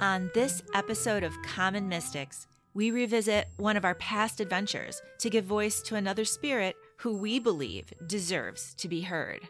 On 0.00 0.30
this 0.32 0.62
episode 0.72 1.22
of 1.22 1.42
Common 1.42 1.86
Mystics, 1.86 2.46
we 2.72 2.90
revisit 2.90 3.48
one 3.58 3.76
of 3.76 3.84
our 3.84 3.96
past 3.96 4.40
adventures 4.40 5.02
to 5.18 5.28
give 5.28 5.44
voice 5.44 5.82
to 5.82 5.94
another 5.94 6.24
spirit 6.24 6.74
who 6.96 7.14
we 7.14 7.38
believe 7.38 7.92
deserves 8.06 8.72
to 8.76 8.88
be 8.88 9.02
heard. 9.02 9.40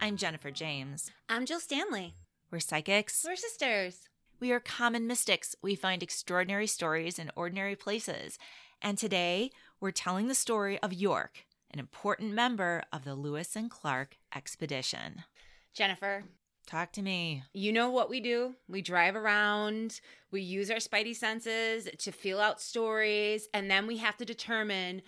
I'm 0.00 0.16
Jennifer 0.16 0.50
James. 0.50 1.10
I'm 1.28 1.44
Jill 1.44 1.60
Stanley. 1.60 2.14
We're 2.50 2.58
psychics. 2.60 3.22
We're 3.22 3.36
sisters. 3.36 4.08
We 4.40 4.50
are 4.50 4.60
common 4.60 5.06
mystics. 5.06 5.54
We 5.60 5.74
find 5.74 6.02
extraordinary 6.02 6.68
stories 6.68 7.18
in 7.18 7.30
ordinary 7.36 7.76
places. 7.76 8.38
And 8.80 8.96
today, 8.96 9.50
we're 9.78 9.90
telling 9.90 10.28
the 10.28 10.34
story 10.34 10.78
of 10.78 10.94
York, 10.94 11.44
an 11.70 11.78
important 11.78 12.32
member 12.32 12.82
of 12.94 13.04
the 13.04 13.14
Lewis 13.14 13.54
and 13.54 13.70
Clark 13.70 14.16
expedition. 14.34 15.24
Jennifer, 15.74 16.24
Talk 16.68 16.92
to 16.92 17.02
me. 17.02 17.44
you 17.54 17.72
know 17.72 17.88
what 17.88 18.10
we 18.10 18.20
do? 18.20 18.54
We 18.68 18.82
drive 18.82 19.16
around, 19.16 20.02
we 20.30 20.42
use 20.42 20.70
our 20.70 20.76
spidey 20.76 21.16
senses 21.16 21.88
to 21.96 22.12
feel 22.12 22.40
out 22.40 22.60
stories, 22.60 23.48
and 23.54 23.70
then 23.70 23.86
we 23.86 23.96
have 23.96 24.18
to 24.18 24.26
determine 24.26 25.00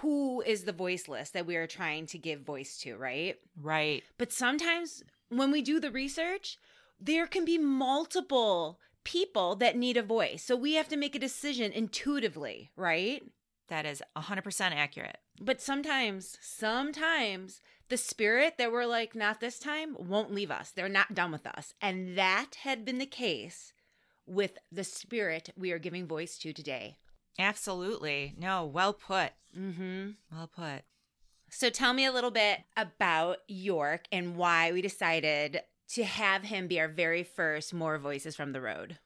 who 0.00 0.40
is 0.40 0.64
the 0.64 0.72
voiceless 0.72 1.28
that 1.30 1.44
we 1.44 1.56
are 1.56 1.66
trying 1.66 2.06
to 2.06 2.18
give 2.18 2.40
voice 2.40 2.78
to, 2.78 2.96
right? 2.96 3.36
Right. 3.60 4.04
But 4.16 4.32
sometimes 4.32 5.02
when 5.28 5.50
we 5.50 5.60
do 5.60 5.80
the 5.80 5.90
research, 5.90 6.56
there 6.98 7.26
can 7.26 7.44
be 7.44 7.58
multiple 7.58 8.80
people 9.04 9.54
that 9.56 9.76
need 9.76 9.98
a 9.98 10.02
voice. 10.02 10.42
So 10.42 10.56
we 10.56 10.74
have 10.74 10.88
to 10.88 10.96
make 10.96 11.14
a 11.14 11.18
decision 11.18 11.72
intuitively, 11.72 12.70
right? 12.74 13.22
That 13.68 13.84
is 13.84 14.02
100% 14.16 14.60
accurate. 14.72 15.18
But 15.40 15.60
sometimes, 15.60 16.38
sometimes 16.40 17.60
the 17.88 17.96
spirit 17.96 18.58
that 18.58 18.72
we're 18.72 18.86
like, 18.86 19.14
not 19.14 19.40
this 19.40 19.58
time, 19.58 19.96
won't 19.98 20.34
leave 20.34 20.50
us. 20.50 20.70
They're 20.70 20.88
not 20.88 21.14
done 21.14 21.32
with 21.32 21.46
us. 21.46 21.74
And 21.80 22.16
that 22.18 22.56
had 22.62 22.84
been 22.84 22.98
the 22.98 23.06
case 23.06 23.72
with 24.26 24.58
the 24.72 24.84
spirit 24.84 25.50
we 25.56 25.70
are 25.72 25.78
giving 25.78 26.06
voice 26.06 26.36
to 26.38 26.52
today. 26.52 26.96
Absolutely. 27.38 28.34
No, 28.38 28.64
well 28.64 28.92
put. 28.92 29.32
Mm-hmm. 29.56 30.10
Well 30.32 30.50
put. 30.54 30.82
So 31.48 31.70
tell 31.70 31.92
me 31.92 32.04
a 32.04 32.12
little 32.12 32.30
bit 32.30 32.60
about 32.76 33.38
York 33.46 34.06
and 34.10 34.36
why 34.36 34.72
we 34.72 34.82
decided 34.82 35.60
to 35.90 36.04
have 36.04 36.42
him 36.42 36.66
be 36.66 36.80
our 36.80 36.88
very 36.88 37.22
first 37.22 37.72
More 37.72 37.98
Voices 37.98 38.34
from 38.34 38.52
the 38.52 38.60
Road. 38.60 38.98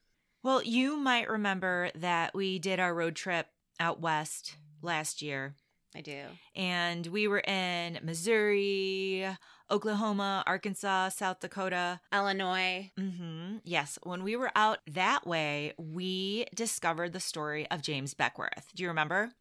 Well, 0.42 0.62
you 0.62 0.96
might 0.96 1.28
remember 1.28 1.90
that 1.96 2.34
we 2.34 2.58
did 2.58 2.80
our 2.80 2.94
road 2.94 3.14
trip 3.14 3.48
out 3.78 4.00
west 4.00 4.56
last 4.80 5.20
year, 5.20 5.54
I 5.94 6.00
do. 6.02 6.22
and 6.54 7.06
we 7.08 7.26
were 7.26 7.40
in 7.40 7.98
Missouri, 8.02 9.26
Oklahoma, 9.70 10.44
Arkansas, 10.46 11.08
South 11.10 11.40
Dakota. 11.40 12.00
Illinois. 12.12 12.90
hmm 12.96 13.56
Yes, 13.64 13.98
when 14.04 14.22
we 14.22 14.36
were 14.36 14.50
out 14.54 14.78
that 14.86 15.26
way, 15.26 15.72
we 15.78 16.46
discovered 16.54 17.12
the 17.12 17.20
story 17.20 17.68
of 17.70 17.82
James 17.82 18.14
Beckwourth. 18.14 18.72
Do 18.74 18.82
you 18.84 18.88
remember? 18.88 19.32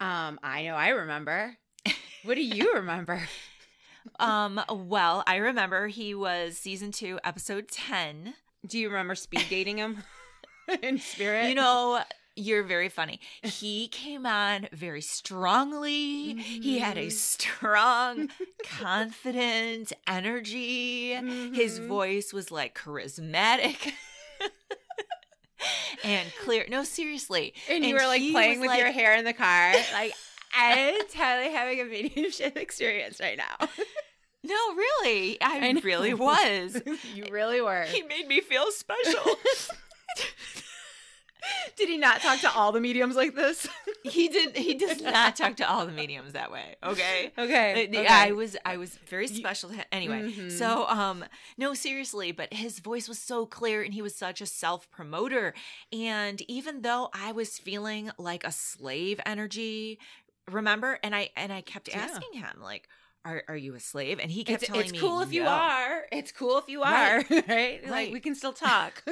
Um, 0.00 0.38
I 0.42 0.64
know 0.64 0.74
I 0.74 0.88
remember. 0.88 1.56
What 2.24 2.36
do 2.36 2.42
you 2.42 2.72
remember? 2.74 3.20
um, 4.18 4.58
well, 4.70 5.22
I 5.26 5.36
remember 5.36 5.88
he 5.88 6.14
was 6.14 6.56
season 6.56 6.90
two, 6.90 7.20
episode 7.22 7.68
10. 7.68 8.32
Do 8.66 8.78
you 8.78 8.88
remember 8.88 9.14
speed 9.14 9.44
dating 9.50 9.76
him 9.76 10.02
in 10.82 10.98
spirit? 10.98 11.50
You 11.50 11.54
know, 11.54 12.00
you're 12.36 12.62
very 12.64 12.88
funny. 12.88 13.20
He 13.42 13.88
came 13.88 14.26
on 14.26 14.68
very 14.72 15.00
strongly. 15.00 16.34
He 16.34 16.78
had 16.80 16.96
a 16.98 17.06
Mhm. 17.06 17.12
strong, 17.12 18.30
confident 18.66 19.92
energy. 20.06 21.12
His 21.54 21.78
Mhm. 21.80 21.86
voice 21.88 22.32
was 22.32 22.50
like 22.50 22.76
charismatic. 22.76 23.92
and 26.04 26.30
clear. 26.42 26.66
No, 26.68 26.84
seriously. 26.84 27.54
and 27.68 27.84
you 27.84 27.94
were 27.94 28.06
like 28.06 28.22
playing 28.32 28.60
with 28.60 28.76
your 28.76 28.90
hair 28.92 29.14
in 29.16 29.24
the 29.24 29.32
car. 29.32 29.72
Like 29.92 30.12
I'm 30.56 30.94
totally 31.12 31.52
having 31.52 31.80
a 31.80 31.84
mediumship 31.84 32.56
experience 32.56 33.18
right 33.20 33.36
now. 33.38 33.68
No, 34.44 34.54
really. 34.74 35.40
I, 35.40 35.68
I 35.68 35.80
really 35.82 36.14
was. 36.14 36.80
you 37.14 37.24
really 37.30 37.60
were. 37.60 37.84
He 37.84 38.02
made 38.02 38.28
me 38.28 38.40
feel 38.40 38.70
special. 38.70 39.36
Did 41.76 41.88
he 41.88 41.96
not 41.98 42.20
talk 42.20 42.40
to 42.40 42.52
all 42.52 42.72
the 42.72 42.80
mediums 42.80 43.16
like 43.16 43.34
this? 43.34 43.66
he 44.04 44.28
did 44.28 44.56
he 44.56 44.74
does 44.74 45.00
not 45.00 45.34
talk 45.36 45.56
to 45.56 45.68
all 45.68 45.86
the 45.86 45.92
mediums 45.92 46.32
that 46.34 46.50
way, 46.52 46.76
okay? 46.82 47.32
Okay. 47.38 47.88
Uh, 47.96 48.04
I 48.08 48.32
was 48.32 48.56
I 48.64 48.76
was 48.76 48.96
very 49.08 49.26
special 49.28 49.70
to 49.70 49.76
him. 49.76 49.84
Anyway, 49.90 50.22
Mhm. 50.30 50.52
so 50.52 50.86
um 50.88 51.24
no 51.58 51.74
seriously, 51.74 52.30
but 52.32 52.52
his 52.52 52.78
voice 52.80 53.08
was 53.08 53.18
so 53.18 53.46
clear 53.46 53.82
and 53.82 53.92
he 53.94 54.02
was 54.02 54.14
such 54.14 54.40
a 54.40 54.46
self-promoter 54.46 55.54
and 55.92 56.42
even 56.48 56.82
though 56.82 57.08
I 57.12 57.32
was 57.32 57.58
feeling 57.58 58.10
like 58.18 58.44
a 58.44 58.52
slave 58.52 59.20
energy, 59.26 59.98
remember? 60.50 60.98
And 61.02 61.14
I 61.14 61.30
and 61.36 61.52
I 61.52 61.60
kept 61.62 61.88
Yeah. 61.88 61.98
asking 62.04 62.34
him 62.40 62.60
like 62.62 62.88
are, 63.26 63.42
are 63.48 63.56
you 63.56 63.74
a 63.74 63.80
slave? 63.80 64.18
And 64.20 64.30
he 64.30 64.44
kept 64.44 64.62
It's, 64.64 64.68
telling 64.68 64.82
it's 64.82 64.92
me 64.92 64.98
"It's 64.98 65.02
cool 65.02 65.22
if 65.22 65.32
you 65.32 65.46
are. 65.46 66.02
It's 66.12 66.30
cool 66.30 66.58
if 66.58 66.68
you 66.68 66.82
are. 66.82 67.18
Right. 67.18 67.30
Right. 67.48 67.82
Like 67.84 67.90
Right. 67.90 68.12
we 68.12 68.20
can 68.20 68.34
still 68.34 68.52
talk. 68.52 69.02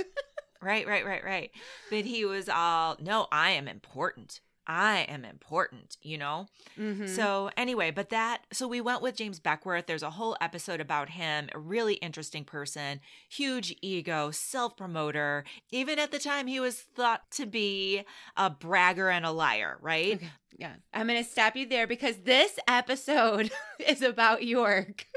Right, 0.63 0.87
right, 0.87 1.05
right, 1.05 1.25
right. 1.25 1.51
But 1.91 2.05
he 2.05 2.25
was 2.25 2.49
all, 2.49 2.97
no, 3.01 3.27
I 3.33 3.51
am 3.51 3.67
important. 3.69 4.41
I 4.65 5.01
am 5.09 5.25
important, 5.25 5.97
you 6.03 6.17
know? 6.17 6.47
Mhm. 6.79 7.09
So, 7.09 7.51
anyway, 7.57 7.91
but 7.91 8.11
that, 8.11 8.43
so 8.53 8.69
we 8.69 8.81
went 8.81 9.03
with 9.03 9.17
James 9.17 9.41
Beckwourth. 9.41 9.87
There's 9.87 10.05
a 10.05 10.11
whole 10.11 10.37
episode 10.41 10.81
about 10.81 11.11
him, 11.11 11.49
a 11.53 11.59
really 11.59 11.95
interesting 11.95 12.45
person, 12.45 13.01
huge 13.29 13.75
ego, 13.83 14.31
self 14.31 14.77
promoter. 14.77 15.43
Even 15.73 15.99
at 15.99 16.13
the 16.13 16.21
time, 16.21 16.47
he 16.47 16.61
was 16.61 16.79
thought 16.79 17.29
to 17.33 17.45
be 17.47 18.05
a 18.37 18.51
bragger 18.51 19.09
and 19.11 19.27
a 19.27 19.33
liar, 19.33 19.79
right? 19.81 20.15
Okay. 20.15 20.31
Yeah. 20.57 20.75
I'm 20.95 21.09
going 21.09 21.23
to 21.23 21.29
stop 21.29 21.57
you 21.57 21.67
there 21.67 21.89
because 21.89 22.19
this 22.19 22.57
episode 22.69 23.51
is 23.85 24.01
about 24.01 24.45
York. 24.45 25.07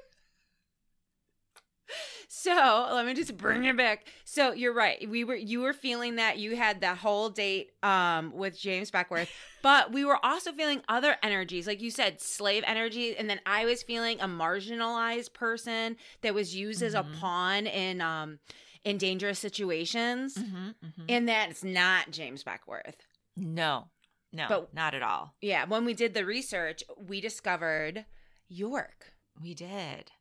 So 2.28 2.90
let 2.91 3.06
me 3.06 3.13
just 3.13 3.36
bring 3.38 3.66
it 3.66 3.78
back. 3.78 4.08
So 4.24 4.52
you're 4.53 4.74
right. 4.74 5.08
We 5.09 5.24
were 5.24 5.36
you 5.36 5.62
were 5.62 5.74
feeling 5.74 6.16
that 6.16 6.38
you 6.38 6.56
had 6.56 6.81
that 6.81 6.97
whole 6.97 7.30
date 7.30 7.72
um 7.84 8.31
with 8.34 8.59
James 8.59 8.91
Beckwourth, 8.91 9.30
but 9.63 9.91
we 9.91 10.03
were 10.06 10.24
also 10.25 10.52
feeling 10.52 10.81
other 10.90 11.16
energies, 11.24 11.68
like 11.68 11.81
you 11.81 11.91
said, 11.91 12.22
slave 12.22 12.64
energy, 12.66 13.16
and 13.18 13.30
then 13.30 13.40
I 13.46 13.66
was 13.66 13.84
feeling 13.84 14.19
a 14.22 14.28
marginalized 14.28 15.34
person 15.34 15.97
that 16.22 16.34
was 16.34 16.56
used 16.56 16.81
as 16.81 16.94
a 16.94 17.03
Mhm. 17.03 17.19
pawn 17.19 17.68
in 17.68 18.02
um 18.02 18.40
in 18.84 18.97
dangerous 19.00 19.40
situations, 19.40 20.35
Mm-hmm, 20.35 20.68
mm-hmm. 20.85 21.06
and 21.09 21.28
that's 21.28 21.64
not 21.64 22.12
James 22.12 22.44
Beckwourth. 22.44 22.96
No, 23.35 23.90
no, 24.31 24.46
But- 24.47 24.74
not 24.74 24.94
at 24.94 25.02
all. 25.02 25.34
Yeah, 25.41 25.66
when 25.66 25.85
we 25.85 25.94
did 25.96 26.14
the 26.14 26.24
research, 26.25 26.84
we 26.97 27.19
discovered 27.19 28.06
York. 28.47 29.14
We 29.41 29.53
did. 29.56 30.12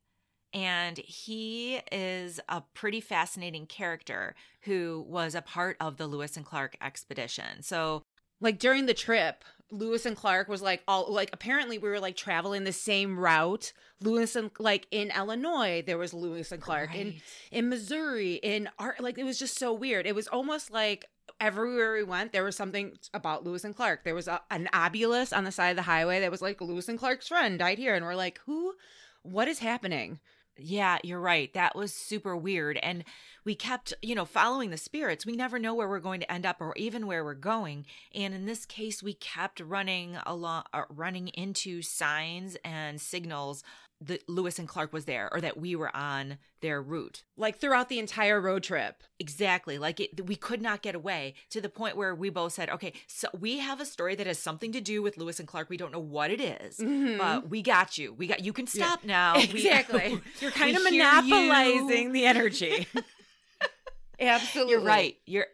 And 0.54 0.98
he 0.98 1.80
is 1.90 2.40
a 2.48 2.62
pretty 2.72 3.00
fascinating 3.00 3.66
character 3.66 4.34
who 4.62 5.04
was 5.08 5.34
a 5.34 5.42
part 5.42 5.76
of 5.80 5.96
the 5.96 6.06
Lewis 6.06 6.36
and 6.36 6.46
Clark 6.46 6.76
expedition. 6.80 7.62
So, 7.62 8.02
Like 8.40 8.58
during 8.58 8.86
the 8.86 8.94
trip, 8.94 9.44
Lewis 9.70 10.06
and 10.06 10.16
Clark 10.16 10.48
was 10.48 10.62
like 10.62 10.82
all 10.86 11.12
like 11.12 11.30
apparently 11.32 11.78
we 11.78 11.88
were 11.88 11.98
like 12.00 12.16
traveling 12.16 12.64
the 12.64 12.72
same 12.72 13.18
route. 13.18 13.72
Lewis 14.00 14.36
and 14.36 14.50
like 14.58 14.86
in 14.90 15.10
Illinois, 15.10 15.82
there 15.84 15.98
was 15.98 16.14
Lewis 16.14 16.52
and 16.52 16.62
Clark. 16.62 16.94
In 16.94 17.08
Right. 17.08 17.22
in 17.50 17.68
Missouri, 17.68 18.34
in 18.34 18.68
art 18.78 19.00
like 19.00 19.18
it 19.18 19.24
was 19.24 19.38
just 19.38 19.58
so 19.58 19.72
weird. 19.72 20.06
It 20.06 20.14
was 20.14 20.28
almost 20.28 20.70
like 20.70 21.06
everywhere 21.40 21.94
we 21.94 22.04
went, 22.04 22.32
there 22.32 22.44
was 22.44 22.54
something 22.54 22.96
about 23.12 23.44
Lewis 23.44 23.64
and 23.64 23.74
Clark. 23.74 24.04
There 24.04 24.14
was 24.14 24.28
a, 24.28 24.40
an 24.50 24.68
obelisk 24.72 25.34
on 25.34 25.44
the 25.44 25.50
side 25.52 25.70
of 25.70 25.76
the 25.76 25.82
highway 25.82 26.20
that 26.20 26.30
was 26.30 26.42
like 26.42 26.60
Lewis 26.60 26.88
and 26.88 26.98
Clark's 26.98 27.28
friend 27.28 27.58
died 27.58 27.78
here, 27.78 27.94
and 27.94 28.04
we're 28.04 28.14
like, 28.14 28.40
who? 28.46 28.74
What 29.22 29.48
is 29.48 29.58
happening? 29.60 30.20
Yeah, 30.56 30.98
you're 31.02 31.20
right. 31.20 31.52
That 31.54 31.74
was 31.74 31.92
super 31.92 32.36
weird. 32.36 32.76
And 32.76 33.02
we 33.44 33.56
kept, 33.56 33.92
you 34.02 34.14
know, 34.14 34.24
following 34.24 34.70
the 34.70 34.76
spirits. 34.76 35.26
We 35.26 35.34
never 35.34 35.58
know 35.58 35.74
where 35.74 35.88
we're 35.88 35.98
going 35.98 36.20
to 36.20 36.30
end 36.32 36.46
up 36.46 36.60
or 36.60 36.72
even 36.76 37.08
where 37.08 37.24
we're 37.24 37.34
going. 37.34 37.86
And 38.14 38.32
in 38.32 38.46
this 38.46 38.64
case, 38.64 39.02
we 39.02 39.14
kept 39.14 39.58
running 39.58 40.16
along, 40.24 40.62
uh, 40.72 40.82
running 40.88 41.28
into 41.28 41.82
signs 41.82 42.56
and 42.64 43.00
signals 43.00 43.64
that 44.06 44.28
Lewis 44.28 44.58
and 44.58 44.68
Clark 44.68 44.92
was 44.92 45.04
there 45.06 45.28
or 45.32 45.40
that 45.40 45.56
we 45.58 45.74
were 45.74 45.94
on 45.96 46.38
their 46.60 46.80
route. 46.82 47.24
Like 47.36 47.58
throughout 47.58 47.88
the 47.88 47.98
entire 47.98 48.40
road 48.40 48.62
trip. 48.62 49.02
Exactly. 49.18 49.78
Like 49.78 50.00
it, 50.00 50.26
we 50.26 50.36
could 50.36 50.60
not 50.62 50.82
get 50.82 50.94
away 50.94 51.34
to 51.50 51.60
the 51.60 51.68
point 51.68 51.96
where 51.96 52.14
we 52.14 52.28
both 52.30 52.52
said, 52.52 52.68
okay, 52.70 52.92
so 53.06 53.28
we 53.38 53.58
have 53.58 53.80
a 53.80 53.86
story 53.86 54.14
that 54.16 54.26
has 54.26 54.38
something 54.38 54.72
to 54.72 54.80
do 54.80 55.02
with 55.02 55.16
Lewis 55.16 55.38
and 55.38 55.48
Clark. 55.48 55.70
We 55.70 55.76
don't 55.76 55.92
know 55.92 55.98
what 55.98 56.30
it 56.30 56.40
is, 56.40 56.78
Mhm. 56.78 57.18
but 57.18 57.48
we 57.48 57.62
got 57.62 57.96
you. 57.98 58.12
We 58.12 58.26
got, 58.26 58.44
you 58.44 58.52
can 58.52 58.66
Yeah. 58.72 58.86
stop 58.86 59.04
now. 59.04 59.36
We- 59.36 59.42
Exactly. 59.64 60.20
You're 60.40 60.50
kind 60.50 60.76
of 60.76 60.82
monopolizing 60.82 62.06
you. 62.08 62.12
the 62.12 62.26
energy. 62.26 62.86
Absolutely. 64.20 64.72
You're 64.72 64.80
right. 64.82 65.16
You're 65.26 65.46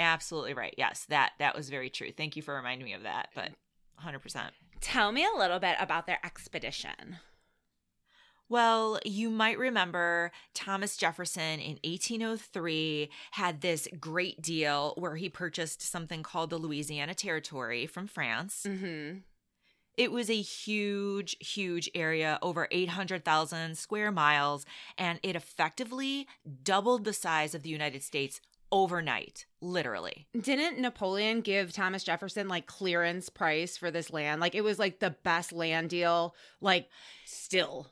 absolutely 0.00 0.54
right. 0.54 0.74
Yes, 0.76 1.06
that 1.08 1.32
that 1.38 1.56
was 1.56 1.70
very 1.70 1.88
true. 1.90 2.10
Thank 2.12 2.36
you 2.36 2.42
for 2.42 2.54
reminding 2.54 2.84
me 2.84 2.92
of 2.94 3.02
that. 3.04 3.28
But 3.34 3.50
100%. 4.04 4.50
Tell 4.80 5.12
me 5.12 5.24
a 5.24 5.38
little 5.38 5.58
bit 5.58 5.76
about 5.80 6.06
their 6.06 6.18
expedition. 6.24 7.18
Well, 8.48 8.98
you 9.04 9.28
might 9.30 9.58
remember 9.58 10.32
Thomas 10.54 10.96
Jefferson 10.96 11.60
in 11.60 11.78
1803 11.84 13.10
had 13.32 13.60
this 13.60 13.88
great 14.00 14.40
deal 14.40 14.94
where 14.96 15.16
he 15.16 15.28
purchased 15.28 15.82
something 15.82 16.22
called 16.22 16.50
the 16.50 16.58
Louisiana 16.58 17.14
Territory 17.14 17.86
from 17.86 18.06
France. 18.06 18.64
Mm-hmm. 18.66 19.18
It 19.98 20.12
was 20.12 20.30
a 20.30 20.40
huge, 20.40 21.36
huge 21.40 21.90
area, 21.92 22.38
over 22.40 22.68
800,000 22.70 23.76
square 23.76 24.12
miles, 24.12 24.64
and 24.96 25.18
it 25.24 25.34
effectively 25.34 26.28
doubled 26.62 27.04
the 27.04 27.12
size 27.12 27.52
of 27.52 27.64
the 27.64 27.68
United 27.68 28.04
States 28.04 28.40
overnight, 28.70 29.46
literally. 29.60 30.28
Didn't 30.40 30.78
Napoleon 30.78 31.40
give 31.40 31.72
Thomas 31.72 32.04
Jefferson 32.04 32.46
like 32.48 32.66
clearance 32.66 33.28
price 33.28 33.76
for 33.76 33.90
this 33.90 34.12
land? 34.12 34.40
Like 34.40 34.54
it 34.54 34.62
was 34.62 34.78
like 34.78 35.00
the 35.00 35.16
best 35.24 35.52
land 35.52 35.90
deal, 35.90 36.34
like 36.60 36.88
still. 37.24 37.88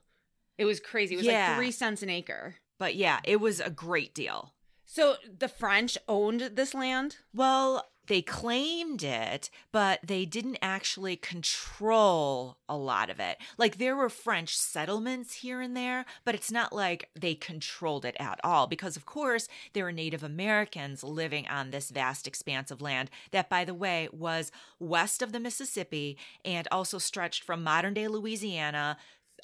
It 0.58 0.64
was 0.64 0.80
crazy. 0.80 1.14
It 1.14 1.18
was 1.18 1.26
Yeah. 1.26 1.48
like 1.48 1.56
three 1.58 1.70
cents 1.70 2.02
an 2.02 2.10
acre. 2.10 2.56
But 2.78 2.94
yeah, 2.94 3.20
it 3.24 3.40
was 3.40 3.60
a 3.60 3.70
great 3.70 4.14
deal. 4.14 4.52
So 4.84 5.16
the 5.38 5.48
French 5.48 5.98
owned 6.08 6.40
this 6.54 6.72
land? 6.74 7.16
Well, 7.34 7.90
they 8.06 8.22
claimed 8.22 9.02
it, 9.02 9.50
but 9.72 9.98
they 10.06 10.24
didn't 10.24 10.58
actually 10.62 11.16
control 11.16 12.56
a 12.68 12.76
lot 12.76 13.10
of 13.10 13.18
it. 13.18 13.38
Like 13.58 13.78
there 13.78 13.96
were 13.96 14.08
French 14.08 14.56
settlements 14.56 15.34
here 15.34 15.60
and 15.60 15.76
there, 15.76 16.04
but 16.24 16.34
it's 16.36 16.52
not 16.52 16.72
like 16.72 17.10
they 17.18 17.34
controlled 17.34 18.04
it 18.04 18.16
at 18.20 18.38
all 18.44 18.68
because, 18.68 18.96
of 18.96 19.06
course, 19.06 19.48
there 19.72 19.84
were 19.84 19.92
Native 19.92 20.22
Americans 20.22 21.02
living 21.02 21.48
on 21.48 21.70
this 21.70 21.90
vast 21.90 22.28
expanse 22.28 22.70
of 22.70 22.80
land 22.80 23.10
that, 23.32 23.50
by 23.50 23.64
the 23.64 23.74
way, 23.74 24.08
was 24.12 24.52
west 24.78 25.20
of 25.20 25.32
the 25.32 25.40
Mississippi 25.40 26.16
and 26.44 26.68
also 26.70 26.98
stretched 26.98 27.42
from 27.42 27.64
modern 27.64 27.94
day 27.94 28.06
Louisiana 28.06 28.98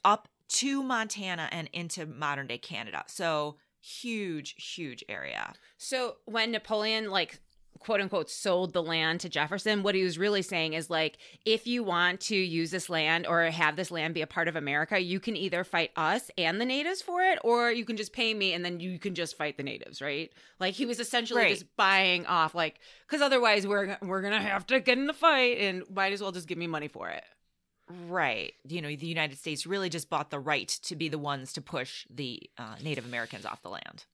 up 0.05 0.29
to 0.55 0.83
Montana 0.83 1.49
and 1.53 1.69
into 1.73 2.07
modern 2.07 2.47
day 2.47 2.59
Canada. 2.59 3.05
So, 3.07 3.57
huge, 3.81 4.55
huge 4.75 5.05
area. 5.09 5.53
So 5.77 6.17
when 6.27 6.53
Napoleon 6.53 7.11
like 7.11 7.41
quote 7.81 8.01
unquote 8.01 8.31
sold 8.31 8.73
the 8.73 8.83
land 8.83 9.19
to 9.21 9.29
Jefferson, 9.29 9.83
what 9.83 9.97
he 9.97 10.05
was 10.05 10.17
really 10.19 10.43
saying 10.43 10.75
is 10.75 10.89
like 10.89 11.19
if 11.45 11.67
you 11.67 11.83
want 11.83 12.21
to 12.21 12.37
use 12.37 12.71
this 12.71 12.89
land 12.89 13.27
or 13.27 13.43
have 13.47 13.75
this 13.75 13.91
land 13.91 14.15
be 14.15 14.23
a 14.23 14.27
part 14.27 14.47
of 14.47 14.55
America, 14.55 15.01
you 15.01 15.19
can 15.19 15.37
either 15.37 15.65
fight 15.65 15.91
us 15.97 16.31
and 16.39 16.61
the 16.61 16.65
natives 16.65 17.03
for 17.03 17.23
it 17.23 17.41
or 17.43 17.73
you 17.73 17.85
can 17.85 17.97
just 17.97 18.13
pay 18.13 18.33
me 18.35 18.53
and 18.53 18.65
then 18.65 18.79
you 18.79 19.01
can 19.01 19.17
just 19.17 19.37
fight 19.37 19.57
the 19.57 19.65
natives, 19.65 20.01
right? 20.01 20.31
Like 20.61 20.75
he 20.75 20.87
was 20.87 21.01
essentially 21.01 21.43
Right. 21.43 21.51
just 21.51 21.75
buying 21.77 22.25
off 22.27 22.55
like 22.55 22.79
cuz 23.09 23.21
otherwise 23.21 23.67
we're 23.67 23.99
we're 24.01 24.21
going 24.23 24.35
to 24.35 24.41
have 24.41 24.65
to 24.69 24.79
get 24.79 24.97
in 24.97 25.09
the 25.09 25.13
fight 25.13 25.59
and 25.59 25.83
might 25.93 26.13
as 26.13 26.23
well 26.23 26.31
just 26.31 26.47
give 26.47 26.59
me 26.59 26.69
money 26.69 26.87
for 26.89 27.09
it. 27.09 27.25
Right. 28.09 28.53
You 28.67 28.81
know, 28.83 28.89
the 28.89 29.07
United 29.07 29.39
States 29.39 29.67
really 29.67 29.89
just 29.89 30.09
bought 30.11 30.31
the 30.31 30.39
right 30.41 30.69
to 30.85 30.97
be 30.97 31.09
the 31.09 31.19
ones 31.19 31.53
to 31.55 31.61
push 31.63 32.07
the 32.11 32.43
uh, 32.59 32.77
Native 32.83 33.05
Americans 33.05 33.45
off 33.47 33.63
the 33.63 33.71
land, 33.71 34.05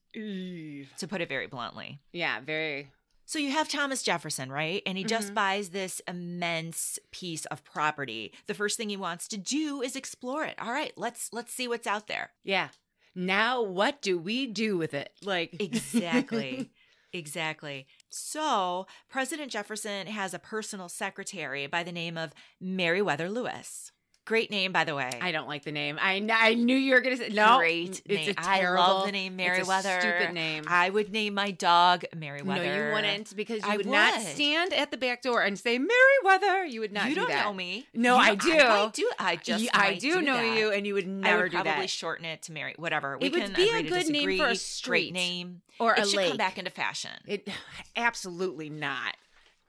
to 0.98 1.06
put 1.08 1.20
it 1.20 1.28
very 1.28 1.46
bluntly. 1.46 2.00
Yeah, 2.12 2.40
very 2.40 2.90
So 3.26 3.38
you 3.38 3.50
have 3.52 3.68
Thomas 3.68 4.02
Jefferson, 4.02 4.50
right? 4.50 4.82
And 4.86 4.96
he 4.96 5.04
just 5.04 5.32
Mhm. 5.32 5.34
buys 5.34 5.68
this 5.70 6.00
immense 6.08 6.98
piece 7.12 7.44
of 7.46 7.62
property. 7.62 8.32
The 8.46 8.54
first 8.54 8.76
thing 8.78 8.88
he 8.88 8.96
wants 8.96 9.28
to 9.28 9.36
do 9.36 9.82
is 9.82 9.96
explore 9.96 10.44
it. 10.46 10.58
All 10.58 10.72
right, 10.72 10.92
let's 10.96 11.30
let's 11.32 11.52
see 11.52 11.68
what's 11.68 11.86
out 11.86 12.06
there. 12.06 12.30
Yeah. 12.42 12.68
Now 13.14 13.60
what 13.62 14.00
do 14.00 14.18
we 14.18 14.46
do 14.46 14.78
with 14.78 14.94
it? 14.94 15.10
Like 15.22 15.56
Exactly. 15.60 16.70
exactly. 17.12 17.86
So, 18.08 18.86
President 19.08 19.50
Jefferson 19.50 20.06
has 20.06 20.32
a 20.32 20.38
personal 20.38 20.88
secretary 20.88 21.66
by 21.66 21.82
the 21.82 21.92
name 21.92 22.16
of 22.16 22.32
Meriwether 22.60 23.28
Lewis. 23.28 23.92
Great 24.28 24.50
name, 24.50 24.72
by 24.72 24.84
the 24.84 24.94
way. 24.94 25.08
I 25.22 25.32
don't 25.32 25.48
like 25.48 25.64
the 25.64 25.72
name. 25.72 25.98
I, 25.98 26.18
kn- 26.18 26.30
I 26.38 26.52
knew 26.52 26.76
you 26.76 26.92
were 26.92 27.00
going 27.00 27.16
to 27.16 27.22
say 27.24 27.30
no. 27.30 27.56
Great 27.56 28.02
It's 28.04 28.26
name. 28.26 28.34
a 28.36 28.46
I 28.46 28.68
love 28.74 29.06
the 29.06 29.12
name 29.12 29.40
it's 29.40 29.48
a 29.48 29.52
Meriwether. 29.62 30.00
stupid 30.02 30.34
name. 30.34 30.64
I 30.68 30.90
would 30.90 31.10
name 31.10 31.32
my 31.32 31.50
dog 31.50 32.04
Meriwether. 32.14 32.62
No, 32.62 32.88
you 32.88 32.92
wouldn't 32.92 33.34
because 33.34 33.62
you 33.64 33.70
I 33.72 33.78
would, 33.78 33.86
not 33.86 34.20
stand 34.20 34.74
at 34.74 34.90
the 34.90 34.98
back 34.98 35.22
door 35.22 35.40
and 35.40 35.58
say 35.58 35.78
Meriwether. 35.78 36.66
You 36.66 36.80
would 36.80 36.92
not. 36.92 37.08
you 37.08 37.14
do 37.14 37.20
don't 37.22 37.30
that. 37.30 37.44
know 37.46 37.54
me. 37.54 37.86
No, 37.94 38.16
You- 38.16 38.20
I 38.22 38.34
do. 38.34 38.52
I, 38.52 38.90
do. 38.92 39.10
I 39.18 39.36
just. 39.36 39.64
You- 39.64 39.70
I 39.72 39.78
might 39.92 40.00
do, 40.00 40.20
know 40.20 40.36
that. 40.36 40.58
you, 40.58 40.72
and 40.72 40.86
you 40.86 40.92
would 40.92 41.06
never 41.08 41.38
I 41.38 41.42
would 41.44 41.50
do 41.52 41.56
probably 41.56 41.72
that. 41.84 41.90
shorten 41.90 42.26
it 42.26 42.42
to 42.42 42.52
Mary. 42.52 42.74
Whatever. 42.76 43.16
We 43.16 43.28
It 43.28 43.32
would 43.32 43.54
be 43.56 43.70
a 43.70 43.82
good 43.82 44.08
name 44.10 44.36
for 44.38 44.48
a 44.48 44.56
street 44.56 45.14
name. 45.14 45.62
or 45.80 45.94
a 45.94 46.00
it 46.02 46.08
should 46.08 46.16
lake. 46.18 46.28
come 46.28 46.36
back 46.36 46.58
into 46.58 46.70
fashion. 46.70 47.12
It 47.26 47.48
absolutely 47.96 48.68
not. 48.68 49.16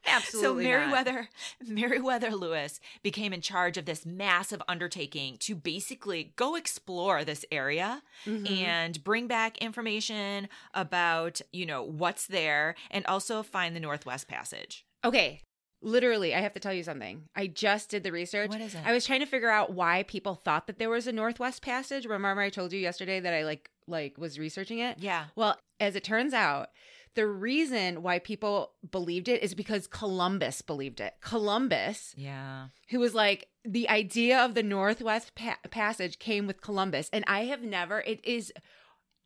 So 0.10 0.16
Absolutely 0.18 0.64
not. 0.66 0.70
Meriwether 0.80 1.30
Meriwether 1.68 2.32
Lewis 2.36 2.80
became 3.04 3.34
in 3.34 3.42
charge 3.42 3.78
of 3.78 3.86
this 3.86 4.06
massive 4.06 4.62
undertaking 4.68 5.38
to 5.40 5.56
basically 5.56 6.34
go 6.36 6.56
explore 6.56 7.24
this 7.24 7.46
area 7.52 8.02
Mhm. 8.26 8.50
and 8.62 9.04
bring 9.04 9.28
back 9.28 9.58
information 9.60 10.50
about, 10.74 11.42
you 11.52 11.66
know, 11.66 11.84
what's 11.84 12.28
there 12.28 12.76
and 12.92 13.06
also 13.06 13.44
find 13.44 13.76
the 13.76 13.80
Northwest 13.80 14.28
Passage. 14.28 14.86
Okay. 15.04 15.42
Literally, 15.82 16.36
I 16.36 16.42
have 16.42 16.54
to 16.56 16.60
tell 16.60 16.74
you 16.74 16.84
something. 16.84 17.30
I 17.36 17.48
just 17.48 17.90
did 17.90 18.04
the 18.04 18.12
research. 18.12 18.50
What 18.50 18.60
is 18.60 18.76
it? 18.76 18.82
I 18.86 18.92
was 18.92 19.06
trying 19.06 19.22
to 19.22 19.26
figure 19.26 19.50
out 19.50 19.72
why 19.72 20.04
people 20.04 20.36
thought 20.36 20.68
that 20.68 20.78
there 20.78 20.90
was 20.90 21.08
a 21.08 21.14
Northwest 21.14 21.62
Passage. 21.62 22.06
Remember 22.06 22.42
I 22.42 22.50
told 22.50 22.74
you 22.74 22.80
yesterday 22.80 23.22
that 23.22 23.34
I 23.34 23.44
like 23.46 23.70
like 23.88 24.18
was 24.18 24.38
researching 24.38 24.80
it? 24.80 24.98
Yeah. 25.00 25.28
Well, 25.36 25.58
as 25.80 25.96
it 25.96 26.04
turns 26.04 26.34
out, 26.34 26.70
the 27.19 27.27
reason 27.27 28.01
why 28.01 28.18
people 28.19 28.71
believed 28.89 29.27
it 29.27 29.44
is 29.44 29.54
because 29.54 29.88
Columbus 29.88 30.62
believed 30.62 31.01
it. 31.01 31.16
Columbus, 31.19 32.13
Yeah. 32.18 32.68
who 32.92 33.00
was 33.00 33.13
like, 33.13 33.50
the 33.66 33.89
idea 33.89 34.39
of 34.39 34.54
the 34.56 34.63
Northwest 34.63 35.36
pa- 35.36 35.60
Passage 35.69 36.18
came 36.18 36.48
with 36.48 36.62
Columbus. 36.62 37.10
And 37.12 37.25
I 37.27 37.42
have 37.45 37.62
never, 37.62 38.00
it 38.00 38.24
is 38.24 38.54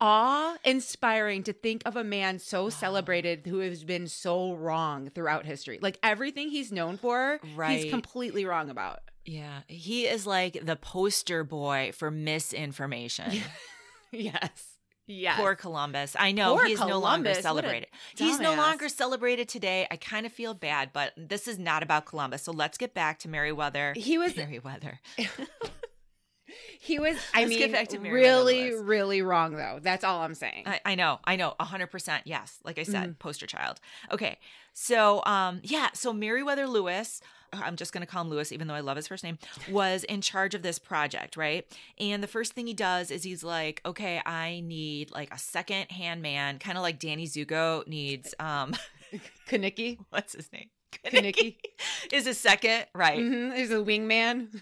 awe 0.01 0.57
inspiring 0.65 1.43
to 1.43 1.53
think 1.53 1.83
of 1.85 1.95
a 1.95 2.03
man 2.03 2.39
so 2.39 2.69
celebrated 2.69 3.45
who 3.45 3.59
has 3.59 3.83
been 3.83 4.07
so 4.07 4.53
wrong 4.55 5.09
throughout 5.11 5.45
history. 5.45 5.77
Like 5.81 5.99
everything 6.01 6.49
he's 6.49 6.71
known 6.71 6.97
for, 6.97 7.39
Right. 7.55 7.79
he's 7.83 7.91
completely 7.91 8.43
wrong 8.45 8.71
about. 8.71 9.01
Yeah. 9.23 9.59
He 9.67 10.05
is 10.07 10.25
like 10.25 10.65
the 10.65 10.75
poster 10.75 11.43
boy 11.43 11.91
for 11.93 12.09
misinformation. 12.09 13.31
yes. 14.11 14.72
Yes. 15.05 15.37
Poor 15.39 15.55
Columbus. 15.55 16.15
I 16.17 16.31
know 16.31 16.55
Poor 16.55 16.65
he's 16.65 16.79
no 16.79 16.85
longer 16.99 16.99
Columbus. 17.01 17.35
What 17.35 17.39
a 17.39 17.41
celebrated. 17.43 17.89
He's 18.15 18.39
no 18.39 18.55
longer 18.55 18.87
celebrated 18.87 19.49
today. 19.49 19.85
I 19.91 19.97
kind 19.97 20.25
of 20.25 20.31
feel 20.31 20.53
bad, 20.53 20.91
but 20.93 21.11
this 21.17 21.47
is 21.47 21.59
not 21.59 21.83
about 21.83 22.05
Columbus. 22.05 22.43
So 22.43 22.51
let's 22.53 22.77
get 22.77 22.93
back 22.93 23.19
to 23.19 23.27
Meriwether. 23.27 23.93
he 23.97 24.17
was 24.17 24.35
Meriwether. 24.37 24.99
he 26.79 26.99
was 26.99 27.17
I 27.33 27.41
Let's 27.45 27.49
mean 27.49 27.71
back 27.71 27.87
to 27.89 27.99
really 27.99 28.69
Lewis. 28.71 28.83
really 28.83 29.21
wrong 29.21 29.55
though. 29.55 29.79
That's 29.81 30.03
all 30.03 30.21
I'm 30.21 30.35
saying. 30.35 30.63
I, 30.67 30.79
I 30.85 30.95
know, 30.95 31.19
I 31.25 31.35
know, 31.35 31.55
hundred 31.59 31.87
percent. 31.87 32.23
Yes, 32.25 32.59
like 32.63 32.77
I 32.77 32.83
said, 32.83 33.11
Mhm. 33.11 33.19
poster 33.19 33.47
child. 33.47 33.79
Okay, 34.11 34.37
so 34.73 35.23
um, 35.25 35.61
yeah, 35.63 35.89
so 35.93 36.13
Meriwether 36.13 36.67
Lewis. 36.67 37.21
I'm 37.53 37.75
just 37.75 37.93
going 37.93 38.05
to 38.05 38.11
call 38.11 38.21
him 38.21 38.29
Lewis, 38.29 38.51
even 38.51 38.67
though 38.67 38.73
I 38.73 38.79
love 38.79 38.97
his 38.97 39.07
first 39.07 39.23
name, 39.23 39.37
was 39.69 40.03
in 40.05 40.21
charge 40.21 40.55
of 40.55 40.61
this 40.61 40.79
project, 40.79 41.37
right? 41.37 41.65
And 41.99 42.23
the 42.23 42.27
first 42.27 42.53
thing 42.53 42.67
he 42.67 42.73
does 42.73 43.11
is 43.11 43.23
he's 43.23 43.43
like, 43.43 43.81
okay, 43.85 44.21
I 44.25 44.61
need 44.65 45.11
like 45.11 45.33
a 45.33 45.37
second 45.37 45.91
hand 45.91 46.21
man, 46.21 46.59
kind 46.59 46.77
of 46.77 46.81
like 46.81 46.99
Danny 46.99 47.27
Zuko 47.27 47.87
needs, 47.87 48.33
um, 48.39 48.75
Kenickie. 49.49 49.99
what's 50.09 50.33
his 50.33 50.51
name? 50.51 50.69
Kenickie. 51.05 51.57
is 52.11 52.27
a 52.27 52.33
second, 52.33 52.85
right? 52.93 53.19
Mm-hmm. 53.19 53.49
There's 53.55 53.71
a 53.71 53.75
wingman. 53.75 54.61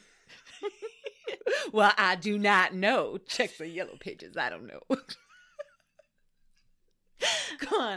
well, 1.71 1.93
I 1.97 2.15
do 2.15 2.37
not 2.37 2.73
know. 2.73 3.17
Check 3.27 3.57
the 3.57 3.67
yellow 3.67 3.97
pages. 3.99 4.37
I 4.37 4.49
don't 4.49 4.67
know. 4.67 4.97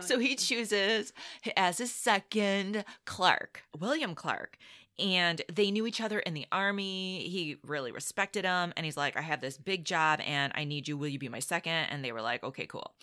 So 0.01 0.19
he 0.19 0.37
chooses 0.37 1.13
as 1.57 1.79
his 1.79 1.93
second 1.93 2.85
Clark, 3.05 3.63
William 3.79 4.15
Clark. 4.15 4.57
And 4.99 5.43
they 5.53 5.71
knew 5.71 5.87
each 5.87 6.01
other 6.01 6.21
in 6.21 6.35
the 6.35 6.47
army. 6.53 7.29
He 7.29 7.57
really 7.65 7.91
respected 7.91 8.45
him. 8.45 8.73
And 8.77 8.85
he's 8.87 8.97
like, 8.97 9.17
I 9.17 9.23
have 9.23 9.41
this 9.41 9.59
big 9.59 9.85
job 9.85 10.21
and 10.25 10.53
I 10.55 10.65
need 10.65 10.87
you. 10.87 10.97
Will 10.97 11.09
you 11.09 11.19
be 11.19 11.29
my 11.29 11.41
second? 11.41 11.73
And 11.73 12.05
they 12.05 12.13
were 12.13 12.23
like, 12.23 12.45
okay, 12.45 12.67
cool. 12.67 12.95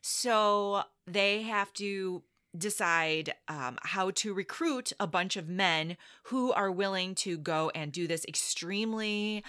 So 0.00 0.82
they 1.06 1.42
have 1.42 1.72
to 1.74 2.22
decide 2.56 3.34
um, 3.48 3.78
how 3.82 4.10
to 4.10 4.32
recruit 4.32 4.92
a 4.98 5.06
bunch 5.06 5.36
of 5.36 5.48
men 5.48 5.96
who 6.24 6.52
are 6.52 6.70
willing 6.70 7.14
to 7.14 7.36
go 7.38 7.70
and 7.74 7.92
do 7.92 8.06
this 8.06 8.24
extremely 8.26 9.44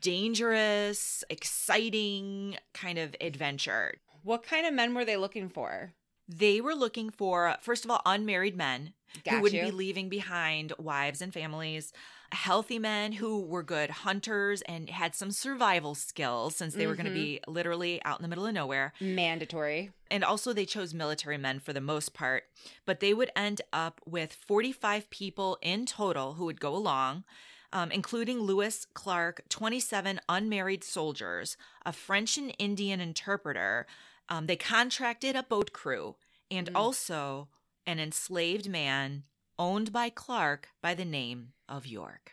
dangerous, 0.00 1.24
exciting 1.30 2.56
kind 2.72 2.98
of 2.98 3.14
adventure. 3.20 3.94
what 4.22 4.42
kind 4.42 4.66
of 4.66 4.72
men 4.72 4.94
were 4.94 5.04
they 5.04 5.16
looking 5.16 5.48
for? 5.48 5.92
They 6.28 6.60
were 6.60 6.74
looking 6.74 7.10
for, 7.10 7.56
first 7.60 7.84
of 7.84 7.90
all, 7.90 8.00
unmarried 8.06 8.56
men 8.56 8.94
Got 9.24 9.34
who 9.34 9.42
wouldn't 9.42 9.62
you. 9.62 9.70
be 9.70 9.76
leaving 9.76 10.08
behind 10.08 10.72
wives 10.78 11.20
and 11.20 11.32
families, 11.32 11.92
healthy 12.32 12.78
men 12.78 13.12
who 13.12 13.40
were 13.42 13.62
good 13.62 13.90
hunters 13.90 14.62
and 14.62 14.88
had 14.90 15.14
some 15.14 15.30
survival 15.30 15.94
skills 15.94 16.56
since 16.56 16.74
they 16.74 16.86
were 16.86 16.96
going 16.96 17.06
to 17.06 17.12
be 17.12 17.40
literally 17.46 18.02
out 18.04 18.18
in 18.18 18.22
the 18.22 18.28
middle 18.28 18.46
of 18.46 18.54
nowhere. 18.54 18.92
Mandatory. 19.00 19.90
And 20.10 20.24
also, 20.24 20.52
they 20.52 20.64
chose 20.64 20.94
military 20.94 21.38
men 21.38 21.60
for 21.60 21.72
the 21.72 21.80
most 21.80 22.14
part, 22.14 22.44
but 22.86 23.00
they 23.00 23.14
would 23.14 23.30
end 23.36 23.60
up 23.72 24.00
with 24.06 24.32
45 24.32 25.10
people 25.10 25.58
in 25.62 25.86
total 25.86 26.34
who 26.34 26.46
would 26.46 26.60
go 26.60 26.74
along. 26.74 27.24
um, 27.72 27.90
including 27.90 28.38
Lewis 28.38 28.86
Clark, 28.94 29.42
27 29.48 30.20
unmarried 30.28 30.84
soldiers, 30.84 31.56
a 31.84 31.92
French 31.92 32.38
and 32.38 32.54
Indian 32.56 33.00
interpreter. 33.00 33.84
Um, 34.28 34.46
they 34.46 34.56
contracted 34.56 35.36
a 35.36 35.42
boat 35.42 35.72
crew 35.72 36.16
and 36.50 36.68
Mm. 36.70 36.76
also 36.76 37.48
an 37.86 37.98
enslaved 38.00 38.68
man 38.68 39.24
owned 39.58 39.92
by 39.92 40.10
Clark 40.10 40.68
by 40.82 40.94
the 40.94 41.04
name 41.04 41.52
of 41.68 41.86
York. 41.86 42.32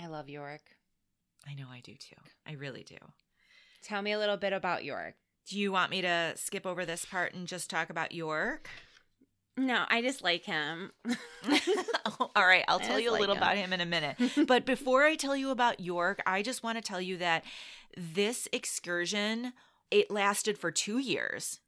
I 0.00 0.06
love 0.06 0.28
York. 0.28 0.76
I 1.48 1.54
know 1.54 1.66
I 1.70 1.80
do 1.80 1.94
too. 1.94 2.16
I 2.46 2.52
really 2.52 2.82
do. 2.84 2.96
Tell 3.82 4.00
me 4.02 4.12
a 4.12 4.18
little 4.18 4.36
bit 4.36 4.52
about 4.52 4.84
York. 4.84 5.14
Do 5.48 5.58
you 5.58 5.72
want 5.72 5.90
me 5.90 6.02
to 6.02 6.34
skip 6.36 6.66
over 6.66 6.84
this 6.86 7.04
part 7.04 7.34
and 7.34 7.48
just 7.48 7.68
talk 7.68 7.90
about 7.90 8.12
York? 8.12 8.68
No, 9.56 9.84
I 9.88 10.00
just 10.02 10.22
like 10.22 10.44
him. 10.44 10.92
All 12.36 12.46
right, 12.46 12.64
I'll 12.68 12.78
tell 12.80 12.98
you 13.00 13.10
a 13.10 13.12
like 13.12 13.20
little 13.20 13.34
him. 13.34 13.42
about 13.42 13.56
him 13.56 13.72
in 13.72 13.80
a 13.80 13.86
minute. 13.86 14.16
but 14.46 14.64
before 14.64 15.04
I 15.04 15.16
tell 15.16 15.36
you 15.36 15.50
about 15.50 15.80
York, 15.80 16.22
I 16.26 16.42
just 16.42 16.62
want 16.62 16.78
to 16.78 16.82
tell 16.82 17.00
you 17.00 17.16
that 17.18 17.44
this 17.96 18.48
excursion 18.52 19.52
it 19.92 20.10
lasted 20.10 20.58
for 20.58 20.70
2 20.70 20.98
years 20.98 21.60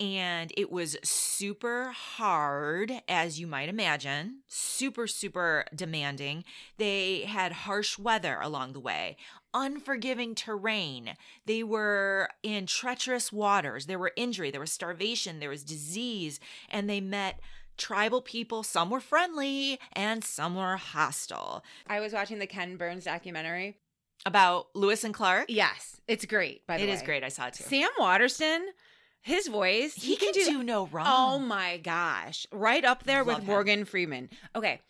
and 0.00 0.52
it 0.56 0.70
was 0.70 0.96
super 1.02 1.90
hard 1.90 2.92
as 3.08 3.40
you 3.40 3.46
might 3.46 3.68
imagine, 3.68 4.42
super 4.46 5.06
super 5.06 5.64
demanding. 5.74 6.44
They 6.76 7.22
had 7.22 7.52
harsh 7.52 7.98
weather 7.98 8.38
along 8.40 8.74
the 8.74 8.80
way, 8.80 9.16
unforgiving 9.52 10.34
terrain. 10.34 11.16
They 11.46 11.64
were 11.64 12.28
in 12.42 12.66
treacherous 12.66 13.32
waters. 13.32 13.86
There 13.86 13.98
were 13.98 14.12
injury, 14.16 14.50
there 14.50 14.60
was 14.60 14.72
starvation, 14.72 15.40
there 15.40 15.50
was 15.50 15.64
disease, 15.64 16.38
and 16.68 16.88
they 16.88 17.00
met 17.00 17.40
tribal 17.76 18.22
people. 18.22 18.62
Some 18.62 18.90
were 18.90 19.00
friendly 19.00 19.80
and 19.92 20.22
some 20.22 20.54
were 20.54 20.76
hostile. 20.76 21.64
I 21.88 22.00
was 22.00 22.12
watching 22.12 22.38
the 22.38 22.46
Ken 22.46 22.76
Burns 22.76 23.04
documentary. 23.04 23.78
About 24.26 24.66
Lewis 24.74 25.04
and 25.04 25.14
Clark. 25.14 25.46
Yes, 25.48 26.00
it's 26.06 26.26
great. 26.26 26.66
By 26.66 26.76
the 26.78 26.84
It 26.84 26.86
way, 26.88 26.92
is 26.92 27.02
great. 27.02 27.24
I 27.24 27.28
saw 27.28 27.46
it 27.46 27.54
too. 27.54 27.64
Sam 27.64 27.88
Waterston, 27.98 28.66
his 29.22 29.48
voice, 29.48 29.94
he, 29.94 30.16
can, 30.16 30.32
do, 30.32 30.62
no 30.62 30.86
wrong. 30.88 31.06
Oh 31.08 31.38
my 31.38 31.78
gosh. 31.78 32.46
Right 32.52 32.84
up 32.84 33.04
there 33.04 33.18
Love 33.24 33.26
with 33.26 33.38
him. 33.38 33.46
Morgan 33.46 33.84
Freeman. 33.84 34.28
Okay. 34.54 34.80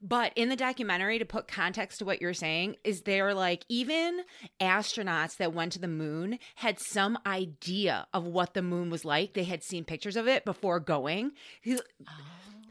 But 0.00 0.32
in 0.36 0.48
the 0.48 0.54
documentary, 0.54 1.18
to 1.18 1.24
put 1.24 1.48
context 1.48 1.98
to 1.98 2.04
what 2.04 2.20
you're 2.22 2.32
saying, 2.32 2.76
is 2.84 3.02
they're 3.02 3.34
like, 3.34 3.64
even 3.68 4.20
astronauts 4.60 5.38
that 5.38 5.52
went 5.52 5.72
to 5.72 5.80
the 5.80 5.88
moon 5.88 6.38
had 6.54 6.78
some 6.78 7.18
idea 7.26 8.06
of 8.14 8.24
what 8.24 8.54
the 8.54 8.62
moon 8.62 8.90
was 8.90 9.04
like. 9.04 9.34
They 9.34 9.42
had 9.42 9.64
seen 9.64 9.84
pictures 9.84 10.14
of 10.16 10.28
it 10.28 10.44
before 10.44 10.78
going. 10.78 11.32
He- 11.60 11.74
oh. 12.08 12.12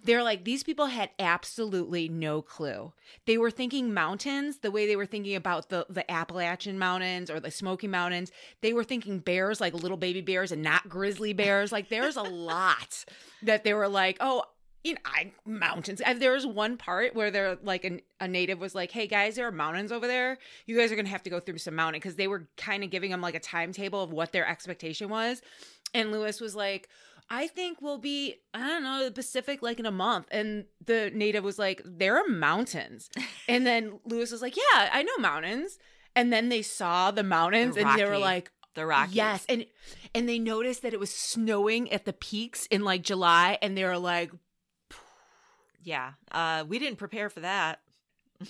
They're 0.08 0.24
like, 0.24 0.46
these 0.46 0.64
people 0.64 0.86
had 0.86 1.10
absolutely 1.20 2.08
no 2.08 2.42
clue. 2.42 2.94
They 3.26 3.38
were 3.38 3.52
thinking 3.52 3.94
mountains 3.94 4.60
the 4.60 4.72
way 4.72 4.88
they 4.88 4.96
were 4.96 5.06
thinking 5.06 5.36
about 5.36 5.68
the, 5.68 5.86
the 5.90 6.10
Appalachian 6.10 6.80
Mountains 6.80 7.30
or 7.30 7.42
the 7.42 7.52
Smoky 7.52 7.88
Mountains. 7.88 8.32
They 8.62 8.72
were 8.72 8.86
thinking 8.86 9.20
bears 9.20 9.60
like 9.60 9.74
little 9.74 9.98
baby 9.98 10.22
bears 10.22 10.54
and 10.54 10.64
not 10.64 10.88
grizzly 10.88 11.34
bears. 11.34 11.74
Like, 11.74 11.90
there's 11.90 12.16
a 12.16 12.22
lot 12.24 13.04
that 13.42 13.66
they 13.66 13.74
were 13.74 13.90
like, 13.90 14.16
oh, 14.22 14.44
you 14.86 14.94
know, 14.94 15.02
I 15.04 15.34
mountains. 15.46 16.00
And 16.00 16.22
there 16.22 16.32
was 16.32 16.48
one 16.48 16.78
part 16.78 17.14
where 17.14 17.30
they're 17.30 17.58
like 17.62 17.84
an, 17.84 18.00
a 18.22 18.30
native 18.30 18.60
was 18.60 18.74
like, 18.74 18.92
"Hey 18.92 19.08
guys, 19.08 19.36
there 19.36 19.46
are 19.46 19.52
mountains 19.52 19.92
over 19.92 20.08
there. 20.08 20.38
You 20.66 20.78
guys 20.78 20.90
are 20.94 20.96
gonna 20.96 21.10
have 21.10 21.24
to 21.24 21.30
go 21.30 21.42
through 21.42 21.58
some 21.58 21.76
mountain 21.76 22.00
because 22.00 22.16
they 22.16 22.28
were 22.28 22.48
kind 22.56 22.86
of 22.86 22.90
giving 22.90 23.12
them 23.12 23.20
like 23.20 23.36
a 23.36 23.40
timetable 23.42 24.02
of 24.02 24.14
what 24.14 24.32
their 24.32 24.48
expectation 24.48 25.10
was." 25.10 25.42
And 25.94 26.12
Lewis 26.12 26.40
was 26.40 26.56
like, 26.56 26.88
"I 27.30 27.48
think 27.48 27.82
we'll 27.82 27.98
be, 27.98 28.36
I 28.54 28.68
don't 28.68 28.84
know, 28.84 29.06
the 29.06 29.12
Pacific 29.12 29.62
like 29.62 29.80
in 29.80 29.86
a 29.86 29.92
month." 29.92 30.28
And 30.32 30.66
the 30.86 31.12
native 31.14 31.44
was 31.44 31.60
like, 31.60 31.82
"There 31.86 32.18
are 32.18 32.28
mountains." 32.28 33.10
and 33.48 33.66
then 33.66 34.00
Lewis 34.06 34.32
was 34.32 34.42
like, 34.42 34.56
"Yeah, 34.56 34.90
I 34.92 35.04
know 35.04 35.18
mountains." 35.20 35.78
And 36.16 36.34
then 36.34 36.50
they 36.50 36.64
saw 36.64 37.12
the 37.12 37.22
mountains, 37.24 37.76
The 37.76 37.86
and 37.86 38.00
they 38.00 38.06
were 38.06 38.18
like, 38.18 38.52
the 38.78 38.86
Rockies. 38.86 39.16
Yes, 39.16 39.46
and 39.50 39.66
and 40.16 40.30
they 40.30 40.40
noticed 40.40 40.82
that 40.84 40.94
it 40.94 41.00
was 41.00 41.12
snowing 41.14 41.92
at 41.92 42.06
the 42.06 42.14
peaks 42.14 42.66
in 42.68 42.84
like 42.84 43.02
July, 43.02 43.58
and 43.62 43.78
they 43.78 43.84
were 43.84 43.98
like, 43.98 44.32
yeah. 45.84 46.14
Uh, 46.32 46.64
we 46.68 46.80
didn't 46.80 46.98
prepare 46.98 47.30
for 47.30 47.42
that. 47.42 47.80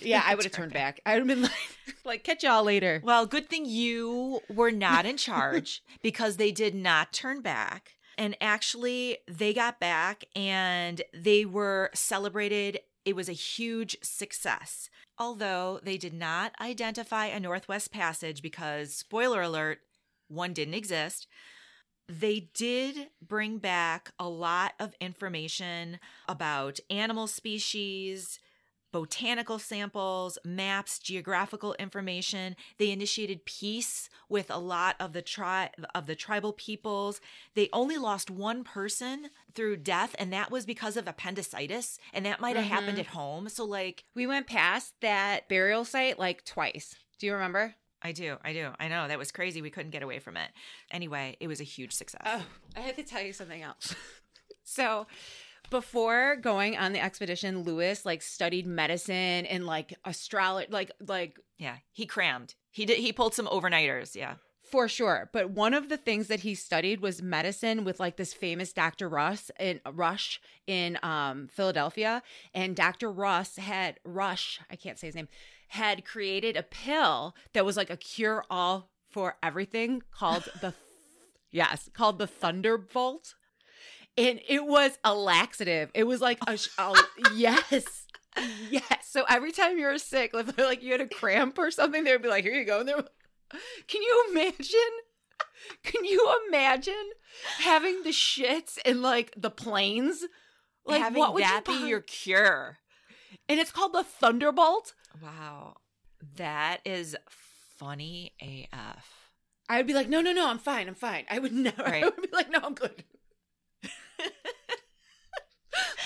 "Yeah, 0.00 0.22
I 0.24 0.34
would 0.36 0.44
have 0.44 0.52
turned 0.52 0.72
back. 0.72 1.00
I 1.04 1.14
would 1.14 1.20
have 1.20 1.28
been 1.28 1.42
like, 1.42 1.78
like 2.04 2.24
catch 2.24 2.44
y'all 2.44 2.62
later." 2.64 3.00
Well, 3.02 3.26
good 3.26 3.48
thing 3.48 3.64
you 3.64 4.40
were 4.48 4.70
not 4.70 5.06
in 5.06 5.16
charge 5.16 5.82
because 6.02 6.36
they 6.36 6.52
did 6.52 6.74
not 6.74 7.12
turn 7.12 7.40
back. 7.40 7.94
And 8.18 8.36
actually, 8.40 9.18
they 9.28 9.54
got 9.54 9.78
back 9.78 10.24
and 10.34 11.00
they 11.14 11.44
were 11.44 11.90
celebrated. 11.94 12.80
It 13.04 13.14
was 13.14 13.28
a 13.28 13.32
huge 13.32 13.96
success. 14.02 14.90
Although 15.16 15.78
they 15.82 15.96
did 15.96 16.12
not 16.12 16.52
identify 16.60 17.26
a 17.26 17.38
Northwest 17.38 17.92
Passage 17.92 18.42
because, 18.42 18.92
spoiler 18.92 19.40
alert, 19.40 19.78
one 20.26 20.52
didn't 20.52 20.74
exist. 20.74 21.28
They 22.08 22.50
did 22.54 23.08
bring 23.24 23.58
back 23.58 24.10
a 24.18 24.28
lot 24.28 24.72
of 24.80 24.94
information 25.00 26.00
about 26.28 26.80
animal 26.90 27.28
species, 27.28 28.40
botanical 28.92 29.58
samples, 29.58 30.38
maps, 30.44 30.98
geographical 30.98 31.74
information. 31.78 32.56
They 32.78 32.90
initiated 32.90 33.44
peace 33.44 34.08
with 34.28 34.50
a 34.50 34.58
lot 34.58 34.96
of 34.98 35.12
the 35.12 35.22
tri- 35.22 35.70
of 35.94 36.06
the 36.06 36.14
tribal 36.16 36.52
peoples. 36.52 37.20
They 37.54 37.68
only 37.72 37.96
lost 37.98 38.30
one 38.30 38.64
person 38.64 39.30
through 39.54 39.78
death 39.78 40.14
and 40.18 40.32
that 40.32 40.50
was 40.50 40.64
because 40.66 40.96
of 40.96 41.06
appendicitis 41.06 41.98
and 42.12 42.24
that 42.26 42.40
might 42.40 42.56
have 42.56 42.64
happened 42.66 42.96
Mhm. 42.98 43.00
at 43.00 43.06
home. 43.08 43.48
So 43.48 43.64
like 43.64 44.04
We 44.14 44.26
went 44.26 44.46
past 44.46 44.94
that 45.00 45.48
burial 45.48 45.84
site 45.84 46.18
like 46.18 46.44
twice. 46.44 46.94
Do 47.18 47.26
you 47.26 47.32
remember? 47.34 47.74
I 48.00 48.12
do. 48.12 48.36
I 48.44 48.52
do. 48.52 48.70
I 48.78 48.86
know 48.86 49.08
that 49.08 49.18
was 49.18 49.32
crazy. 49.32 49.60
We 49.60 49.70
couldn't 49.70 49.90
get 49.90 50.04
away 50.04 50.20
from 50.20 50.36
it. 50.36 50.50
Anyway, 50.90 51.36
it 51.40 51.48
was 51.48 51.60
a 51.60 51.64
huge 51.64 51.92
success. 51.92 52.22
Oh, 52.24 52.46
I 52.76 52.80
had 52.80 52.94
to 52.96 53.02
tell 53.02 53.20
you 53.22 53.32
something 53.32 53.60
else. 53.60 53.92
so, 54.62 55.08
before 55.70 56.36
going 56.36 56.76
on 56.76 56.92
the 56.92 57.02
expedition, 57.02 57.62
Lewis 57.62 58.04
like 58.06 58.22
studied 58.22 58.66
medicine 58.66 59.46
and 59.46 59.66
like 59.66 59.94
astrology, 60.04 60.70
like 60.70 60.90
like 61.06 61.38
yeah, 61.58 61.76
he 61.92 62.06
crammed. 62.06 62.54
He 62.70 62.84
did 62.84 62.98
he 62.98 63.12
pulled 63.12 63.34
some 63.34 63.46
overnighters, 63.46 64.14
yeah. 64.14 64.34
For 64.62 64.86
sure. 64.86 65.30
But 65.32 65.50
one 65.50 65.72
of 65.72 65.88
the 65.88 65.96
things 65.96 66.26
that 66.26 66.40
he 66.40 66.54
studied 66.54 67.00
was 67.00 67.22
medicine 67.22 67.84
with 67.84 67.98
like 67.98 68.16
this 68.16 68.34
famous 68.34 68.74
Dr. 68.74 69.08
Russ 69.08 69.50
in 69.58 69.80
Rush 69.90 70.40
in 70.66 70.98
um 71.02 71.48
Philadelphia. 71.48 72.22
And 72.52 72.76
Dr. 72.76 73.10
Russ 73.10 73.56
had 73.56 73.98
Rush, 74.04 74.60
I 74.70 74.76
can't 74.76 74.98
say 74.98 75.06
his 75.06 75.14
name, 75.14 75.28
had 75.68 76.04
created 76.04 76.56
a 76.56 76.62
pill 76.62 77.34
that 77.54 77.64
was 77.64 77.76
like 77.76 77.90
a 77.90 77.96
cure 77.96 78.44
all 78.50 78.90
for 79.08 79.36
everything 79.42 80.02
called 80.10 80.48
the 80.60 80.74
yes, 81.50 81.88
called 81.94 82.18
the 82.18 82.26
Thunderbolt. 82.26 83.34
And 84.18 84.40
it 84.48 84.66
was 84.66 84.98
a 85.04 85.14
laxative. 85.14 85.90
It 85.94 86.04
was 86.04 86.20
like 86.20 86.38
a, 86.46 86.56
sh- 86.56 86.68
a 86.76 86.94
yes. 87.34 88.06
Yes. 88.70 89.08
So 89.08 89.24
every 89.28 89.52
time 89.52 89.78
you 89.78 89.86
were 89.86 89.98
sick, 89.98 90.32
if 90.34 90.58
like 90.58 90.82
you 90.82 90.92
had 90.92 91.00
a 91.00 91.08
cramp 91.08 91.58
or 91.58 91.70
something, 91.70 92.04
they 92.04 92.12
would 92.12 92.22
be 92.22 92.28
like, 92.28 92.44
"Here 92.44 92.54
you 92.54 92.64
go." 92.64 92.80
And 92.80 92.88
they 92.88 92.94
were 92.94 93.08
can 93.86 94.02
you 94.02 94.26
imagine? 94.30 94.80
Can 95.82 96.04
you 96.04 96.34
imagine 96.48 96.94
having 97.58 98.02
the 98.02 98.10
shits 98.10 98.78
in 98.84 99.02
like 99.02 99.32
the 99.36 99.50
plains? 99.50 100.24
Like 100.84 101.02
Having 101.02 101.20
what 101.20 101.34
would 101.34 101.42
that 101.42 101.66
you 101.68 101.80
be 101.80 101.88
your 101.88 102.00
cure. 102.00 102.78
And 103.48 103.60
it's 103.60 103.70
called 103.70 103.92
the 103.92 104.04
Thunderbolt. 104.04 104.94
Wow. 105.22 105.76
That 106.36 106.78
is 106.84 107.16
funny 107.28 108.32
AF. 108.40 109.30
I 109.68 109.76
would 109.76 109.86
be 109.86 109.94
like, 109.94 110.08
no, 110.08 110.20
no, 110.22 110.32
no, 110.32 110.48
I'm 110.48 110.58
fine, 110.58 110.88
I'm 110.88 110.94
fine. 110.94 111.24
I 111.30 111.38
would 111.38 111.52
never. 111.52 111.82
Right. 111.82 112.02
I 112.02 112.06
would 112.06 112.16
be 112.16 112.28
like, 112.32 112.50
no, 112.50 112.60
I'm 112.62 112.74
good. 112.74 113.04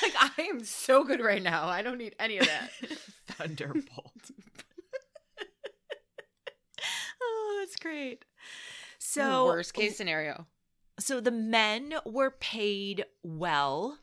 Like 0.02 0.14
I 0.38 0.42
am 0.42 0.64
so 0.64 1.04
good 1.04 1.20
right 1.20 1.42
now. 1.42 1.66
I 1.66 1.82
don't 1.82 1.98
need 1.98 2.14
any 2.18 2.38
of 2.38 2.46
that. 2.46 2.70
Thunderbolt. 3.26 4.30
oh, 7.22 7.56
that's 7.60 7.76
great. 7.76 8.24
So 8.98 9.46
worst 9.46 9.74
case 9.74 9.96
scenario. 9.96 10.46
so 10.98 11.20
the 11.20 11.30
men 11.30 11.94
were 12.04 12.30
paid 12.30 13.04
well 13.22 13.98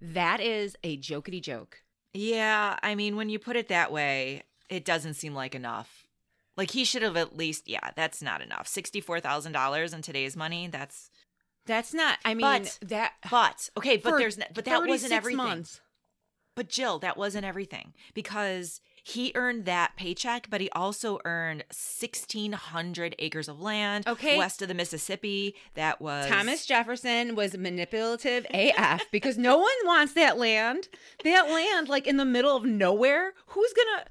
That 0.00 0.40
is 0.40 0.76
a 0.84 0.96
jokety 0.96 1.42
joke. 1.42 1.78
Yeah, 2.12 2.78
I 2.84 2.94
mean, 2.94 3.16
when 3.16 3.30
you 3.30 3.40
put 3.40 3.56
it 3.56 3.66
that 3.66 3.90
way, 3.90 4.44
it 4.70 4.84
doesn't 4.84 5.14
seem 5.14 5.34
like 5.34 5.56
enough. 5.56 6.03
Like 6.56 6.70
he 6.70 6.84
should 6.84 7.02
have 7.02 7.16
at 7.16 7.36
least, 7.36 7.68
yeah, 7.68 7.90
that's 7.96 8.22
not 8.22 8.40
enough. 8.40 8.66
Sixty-four 8.68 9.20
thousand 9.20 9.52
dollars 9.52 9.92
in 9.92 10.02
today's 10.02 10.36
money. 10.36 10.68
That's 10.68 11.10
That's 11.66 11.92
not, 11.94 12.18
I 12.24 12.34
mean, 12.34 12.42
But- 12.42 12.78
that. 12.82 13.12
but 13.30 13.70
okay, 13.76 13.96
but 13.96 14.18
there's 14.18 14.38
but 14.54 14.64
that 14.66 14.86
wasn't 14.86 15.12
everything. 15.12 15.36
months. 15.38 15.80
But 16.56 16.68
Jill, 16.68 17.00
that 17.00 17.16
wasn't 17.16 17.44
everything 17.44 17.94
because 18.14 18.80
he 19.02 19.32
earned 19.34 19.64
that 19.64 19.96
paycheck, 19.96 20.46
but 20.48 20.60
he 20.60 20.70
also 20.70 21.18
earned 21.24 21.64
sixteen 21.72 22.52
hundred 22.52 23.16
acres 23.18 23.48
of 23.48 23.60
land 23.60 24.06
Okay. 24.06 24.38
west 24.38 24.62
of 24.62 24.68
the 24.68 24.74
Mississippi. 24.74 25.56
That 25.74 26.00
was 26.00 26.28
Thomas 26.28 26.64
Jefferson 26.64 27.34
was 27.34 27.56
manipulative 27.56 28.46
AF 28.54 29.02
because 29.10 29.36
no 29.36 29.58
one 29.58 29.74
wants 29.84 30.12
that 30.12 30.38
land. 30.38 30.88
That 31.24 31.50
land, 31.50 31.88
like 31.88 32.06
in 32.06 32.18
the 32.18 32.24
middle 32.24 32.54
of 32.56 32.64
nowhere. 32.64 33.32
Who's 33.48 33.72
gonna? 33.72 34.04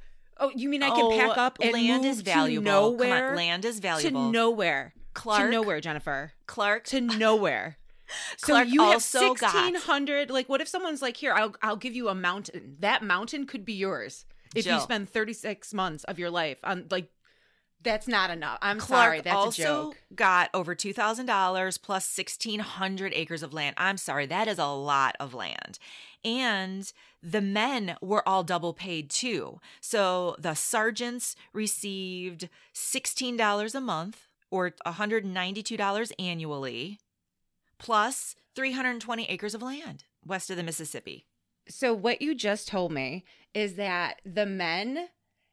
Oh, 0.44 0.52
you 0.56 0.70
mean 0.70 0.84
I 0.84 0.90
can 0.90 1.06
Oh, 1.06 1.18
pack 1.18 1.38
up 1.38 1.58
and 1.62 1.74
land 1.74 2.06
is 2.06 2.22
valuable. 2.22 2.98
to 2.98 3.04
Come 3.04 3.12
on, 3.12 3.36
land 3.36 3.66
is 3.66 3.80
valuable. 3.80 4.26
to 4.28 4.32
nowhere. 4.32 4.94
Clark 5.14 5.44
to 5.46 5.50
nowhere, 5.52 5.80
Jennifer. 5.82 6.34
Clark 6.48 6.84
To 6.86 7.02
nowhere. 7.02 7.78
So 8.38 8.48
Clark 8.54 8.68
you 8.68 8.82
have 8.82 8.94
also 8.96 9.34
got- 9.34 9.52
sixteen 9.52 9.76
hundred. 9.76 10.30
Like, 10.30 10.48
what 10.50 10.62
if 10.62 10.68
someone's 10.68 11.02
like, 11.02 11.18
"Here, 11.18 11.34
I'll 11.34 11.56
I'll 11.64 11.78
give 11.78 11.96
you 11.96 12.10
a 12.10 12.14
mountain. 12.16 12.76
That 12.80 13.02
mountain 13.02 13.48
could 13.48 13.66
be 13.66 13.74
yours 13.74 14.26
if 14.54 14.66
you 14.68 14.80
spend 14.82 15.10
thirty 15.10 15.34
six 15.34 15.74
months 15.74 16.04
of 16.04 16.20
your 16.20 16.30
life 16.30 16.58
on 16.64 16.86
like." 16.92 17.10
That's 17.82 18.08
not 18.08 18.30
enough. 18.30 18.60
I'm 18.62 18.80
Clark 18.80 19.04
sorry. 19.06 19.22
That's 19.22 19.36
also 19.36 19.62
a 19.64 19.66
joke. 19.66 19.98
got 20.16 20.50
over 20.54 20.74
two 20.76 20.94
thousand 20.94 21.26
dollars 21.26 21.78
plus 21.78 22.06
sixteen 22.06 22.60
hundred 22.60 23.14
acres 23.16 23.42
of 23.44 23.54
land. 23.54 23.74
I'm 23.78 23.98
sorry, 23.98 24.26
that 24.28 24.48
is 24.48 24.58
a 24.60 24.68
lot 24.68 25.16
of 25.20 25.34
land. 25.34 25.80
And 26.25 26.92
the 27.22 27.42
men 27.42 27.96
were 28.01 28.27
all 28.27 28.44
double 28.44 28.74
paid 28.74 29.10
too. 29.10 29.60
So 29.82 30.36
the 30.39 30.53
sergeants 30.53 31.36
received 31.53 32.50
sixteen 32.74 33.36
dollars 33.38 33.75
a 33.75 33.82
month 33.82 34.27
or 34.51 34.72
$192 34.86 36.12
annually, 36.20 37.00
plus 37.80 38.36
320 38.56 39.25
acres 39.30 39.56
of 39.56 39.62
land 39.63 40.03
west 40.25 40.50
of 40.51 40.58
the 40.58 40.63
Mississippi. 40.63 41.25
So 41.68 41.94
what 41.94 42.22
you 42.22 42.36
just 42.36 42.68
told 42.68 42.92
me 42.92 43.24
is 43.56 43.75
that 43.75 44.22
the 44.25 44.46
men 44.46 45.08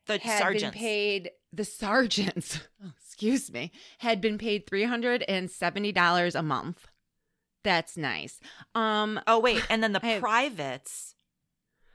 The 0.06 0.18
had 0.18 0.38
sergeants. 0.42 0.62
been 0.64 0.72
paid 0.78 1.30
the 1.52 1.64
sergeants, 1.64 2.60
oh, 2.84 2.92
excuse 3.04 3.50
me, 3.50 3.72
had 3.98 4.20
been 4.20 4.36
paid 4.38 4.66
three 4.66 4.84
hundred 4.84 5.24
and 5.26 5.50
seventy 5.50 5.92
dollars 5.92 6.34
a 6.34 6.42
month. 6.42 6.88
That's 7.62 7.96
nice. 7.96 8.40
Um, 8.74 9.20
Oh 9.26 9.38
wait, 9.38 9.64
and 9.68 9.82
then 9.82 9.92
the 9.92 10.00
I 10.04 10.18
privates 10.18 11.14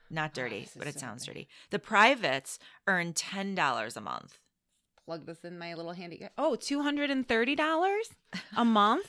not 0.10 0.31
Oh, 0.31 0.41
dirty, 0.41 0.60
is 0.60 0.72
but 0.77 0.88
it 0.88 0.93
so 0.93 1.00
sounds 1.00 1.25
good. 1.25 1.31
dirty. 1.34 1.48
The 1.72 1.79
privates 1.79 2.60
earn 2.88 3.13
$10 3.13 3.98
a 3.98 4.01
month. 4.01 4.39
plug 5.05 5.25
this 5.25 5.43
in 5.43 5.57
my 5.57 5.74
little 5.74 5.93
handy. 5.93 6.27
Oh, 6.38 6.55
two 6.55 6.81
hundred 6.81 7.10
and 7.10 7.27
thirty 7.27 7.55
dollars 7.55 8.10
a 8.55 8.65
month. 8.65 9.07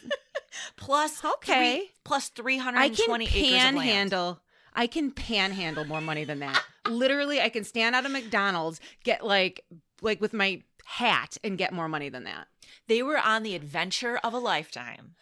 Plus 0.76 1.22
Okay. 1.24 1.78
three, 1.78 1.90
plus 2.04 2.30
I 2.40 2.88
can 2.88 3.20
acres 3.22 3.34
of 3.34 3.40
land. 3.42 3.76
panhandle. 3.76 4.40
I 4.74 4.86
can 4.86 5.10
panhandle 5.10 5.84
more 5.84 6.00
money 6.02 6.24
than 6.24 6.38
that. 6.40 6.62
Literally, 6.88 7.40
I 7.40 7.48
can 7.48 7.64
stand 7.64 7.94
out 7.94 8.04
of 8.06 8.12
McDonald's, 8.12 8.80
get 9.04 9.24
like 9.24 9.64
like 10.02 10.20
with 10.20 10.32
my 10.32 10.62
hat, 10.84 11.36
and 11.44 11.56
get 11.58 11.72
more 11.72 11.88
money 11.88 12.08
than 12.08 12.24
that. 12.24 12.46
They 12.88 13.02
were 13.02 13.18
on 13.18 13.42
the 13.42 13.54
adventure 13.54 14.18
of 14.22 14.32
a 14.34 14.38
lifetime. 14.38 15.14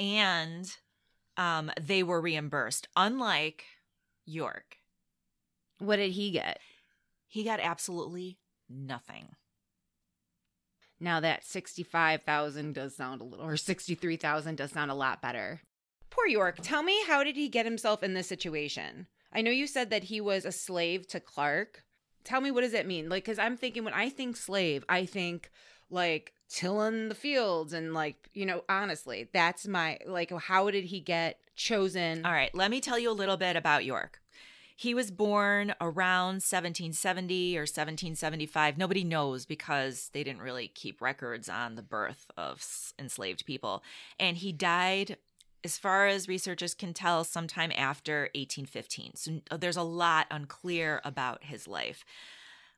And 0.00 0.68
um 1.36 1.70
they 1.80 2.02
were 2.02 2.20
reimbursed 2.20 2.88
unlike 2.96 3.64
York. 4.26 4.78
What 5.78 5.96
did 5.96 6.12
he 6.12 6.32
get? 6.32 6.58
He 7.28 7.44
got 7.44 7.60
absolutely 7.60 8.38
nothing. 8.68 9.36
Now 10.98 11.20
that 11.20 11.44
65,000 11.44 12.74
does 12.74 12.94
sound 12.94 13.20
a 13.20 13.24
little, 13.24 13.46
or 13.46 13.56
63,000 13.56 14.56
does 14.56 14.72
sound 14.72 14.90
a 14.90 14.94
lot 14.94 15.22
better. 15.22 15.60
Poor 16.10 16.26
York. 16.26 16.58
Tell 16.60 16.82
me, 16.82 17.02
how 17.06 17.24
did 17.24 17.36
he 17.36 17.48
get 17.48 17.64
himself 17.64 18.02
in 18.02 18.14
this 18.14 18.26
situation? 18.26 19.06
I 19.32 19.42
know 19.42 19.50
you 19.50 19.66
said 19.66 19.90
that 19.90 20.04
he 20.04 20.20
was 20.20 20.44
a 20.44 20.52
slave 20.52 21.06
to 21.08 21.20
Clark. 21.20 21.84
Tell 22.24 22.40
me, 22.40 22.50
what 22.50 22.62
does 22.62 22.72
that 22.72 22.86
mean? 22.86 23.08
Like, 23.08 23.24
because 23.24 23.38
I'm 23.38 23.56
thinking, 23.56 23.84
when 23.84 23.94
I 23.94 24.10
think 24.10 24.36
slave, 24.36 24.84
I 24.88 25.06
think 25.06 25.50
like 25.88 26.34
tilling 26.50 27.08
the 27.08 27.14
fields 27.14 27.72
and 27.72 27.94
like, 27.94 28.28
you 28.34 28.44
know, 28.44 28.64
honestly, 28.68 29.28
that's 29.32 29.66
my, 29.66 29.98
like, 30.04 30.32
how 30.32 30.70
did 30.70 30.84
he 30.84 31.00
get 31.00 31.38
chosen? 31.54 32.26
All 32.26 32.32
right, 32.32 32.54
let 32.54 32.70
me 32.70 32.80
tell 32.80 32.98
you 32.98 33.10
a 33.10 33.12
little 33.12 33.36
bit 33.36 33.56
about 33.56 33.84
York. 33.84 34.20
He 34.76 34.94
was 34.94 35.10
born 35.10 35.74
around 35.80 36.40
1770 36.42 37.56
or 37.56 37.62
1775. 37.62 38.78
Nobody 38.78 39.04
knows 39.04 39.44
because 39.44 40.10
they 40.14 40.24
didn't 40.24 40.40
really 40.40 40.68
keep 40.68 41.02
records 41.02 41.50
on 41.50 41.74
the 41.74 41.82
birth 41.82 42.30
of 42.36 42.64
enslaved 42.98 43.44
people. 43.44 43.82
And 44.18 44.38
he 44.38 44.52
died, 44.52 45.18
as 45.62 45.76
far 45.76 46.06
as 46.06 46.28
researchers 46.28 46.72
can 46.72 46.94
tell, 46.94 47.24
sometime 47.24 47.70
after 47.76 48.30
1815. 48.34 49.16
So 49.16 49.40
there's 49.58 49.76
a 49.76 49.82
lot 49.82 50.26
unclear 50.30 51.02
about 51.04 51.44
his 51.44 51.68
life. 51.68 52.02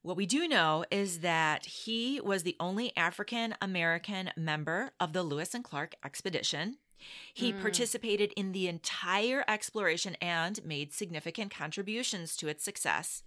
What 0.02 0.16
we 0.16 0.26
do 0.26 0.48
know 0.48 0.84
is 0.90 1.20
that 1.20 1.64
he 1.64 2.20
was 2.20 2.42
the 2.42 2.56
only 2.58 2.94
African 2.96 3.54
American 3.62 4.30
member 4.36 4.90
of 4.98 5.12
the 5.12 5.22
Lewis 5.22 5.54
and 5.54 5.62
Clark 5.62 5.94
expedition. 6.04 6.78
He 7.34 7.52
Mm. 7.52 7.60
participated 7.62 8.32
in 8.36 8.52
the 8.52 8.68
entire 8.68 9.44
exploration 9.48 10.16
and 10.20 10.64
made 10.64 10.92
significant 10.92 11.52
contributions 11.52 12.36
to 12.36 12.48
its 12.48 12.64
success. 12.64 13.22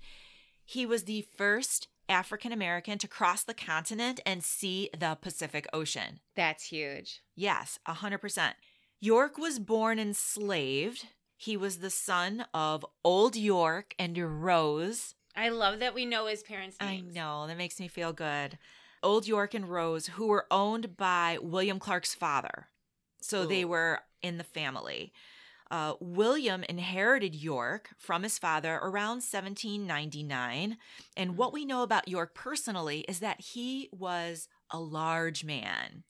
He 0.65 0.85
was 0.85 1.03
the 1.05 1.21
first 1.37 1.87
African 2.07 2.51
American 2.51 2.97
to 2.99 3.07
cross 3.07 3.43
the 3.43 3.53
continent 3.53 4.19
and 4.25 4.43
see 4.43 4.89
the 4.97 5.17
Pacific 5.19 5.67
Ocean. 5.73 6.19
That's 6.35 6.65
huge. 6.65 7.21
Yes, 7.35 7.79
100%. 7.85 8.55
York 8.99 9.37
was 9.37 9.59
born 9.59 9.97
enslaved. 9.99 11.07
He 11.37 11.57
was 11.57 11.79
the 11.79 11.89
son 11.89 12.45
of 12.53 12.85
Old 13.03 13.35
York 13.35 13.93
and 13.99 14.17
Rose. 14.43 15.15
I 15.35 15.49
love 15.49 15.79
that 15.79 15.93
we 15.93 16.05
know 16.05 16.27
his 16.27 16.43
parents' 16.43 16.77
names. 16.79 17.15
I 17.15 17.19
know, 17.19 17.47
that 17.47 17.57
makes 17.57 17.79
me 17.79 17.87
feel 17.87 18.13
good. 18.13 18.57
Old 19.03 19.27
York 19.27 19.53
and 19.53 19.69
Rose, 19.69 20.07
who 20.07 20.27
were 20.27 20.45
owned 20.49 20.97
by 20.97 21.37
William 21.41 21.79
Clark's 21.79 22.15
father. 22.15 22.69
So 23.21 23.45
they 23.45 23.65
were 23.65 23.99
in 24.21 24.37
the 24.37 24.43
family. 24.43 25.11
Uh, 25.71 25.95
William 25.99 26.63
inherited 26.69 27.33
York 27.35 27.89
from 27.97 28.23
his 28.23 28.37
father 28.37 28.75
around 28.75 29.21
1799. 29.23 30.77
And 31.17 31.37
what 31.37 31.53
we 31.53 31.65
know 31.65 31.81
about 31.83 32.07
York 32.07 32.33
personally 32.35 32.99
is 33.07 33.19
that 33.19 33.41
he 33.41 33.89
was 33.91 34.47
a 34.71 34.79
large 34.79 35.43
man. 35.43 36.03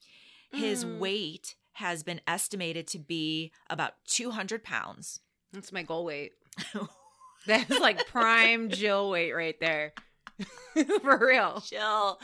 His 0.51 0.83
Mm. 0.85 0.99
weight 0.99 1.55
has 1.73 2.03
been 2.03 2.21
estimated 2.27 2.87
to 2.87 2.99
be 2.99 3.51
about 3.69 3.93
200 4.05 4.63
pounds. 4.63 5.19
That's 5.51 5.71
my 5.71 5.83
goal 5.83 6.05
weight. 6.05 6.33
That's 7.47 7.79
like 7.79 8.07
prime 8.07 8.69
Jill 8.69 9.09
weight 9.09 9.33
right 9.33 9.59
there. 9.59 9.93
For 11.01 11.17
real. 11.25 11.61
Chill. 11.61 12.19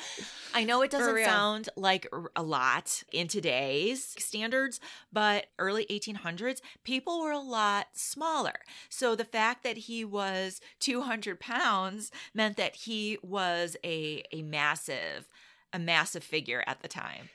I 0.54 0.66
know 0.66 0.82
it 0.82 0.92
doesn't 0.92 1.24
sound 1.24 1.70
like 1.78 2.08
a 2.36 2.44
lot 2.44 3.04
in 3.14 3.30
today's 3.30 4.16
standards, 4.20 4.82
but 5.14 5.46
early 5.58 5.86
1800s, 5.86 6.60
people 6.84 7.22
were 7.22 7.32
a 7.32 7.40
lot 7.40 7.88
smaller. 7.94 8.60
So 8.90 9.16
the 9.16 9.24
fact 9.24 9.64
that 9.64 9.78
he 9.78 10.04
was 10.04 10.60
200 10.80 11.40
pounds 11.40 12.12
meant 12.34 12.58
that 12.58 12.76
he 12.76 13.18
was 13.24 13.78
a, 13.84 14.24
a 14.34 14.42
massive, 14.42 15.30
a 15.72 15.80
massive 15.80 16.24
figure 16.24 16.64
at 16.68 16.82
the 16.82 16.90
time. 16.90 17.30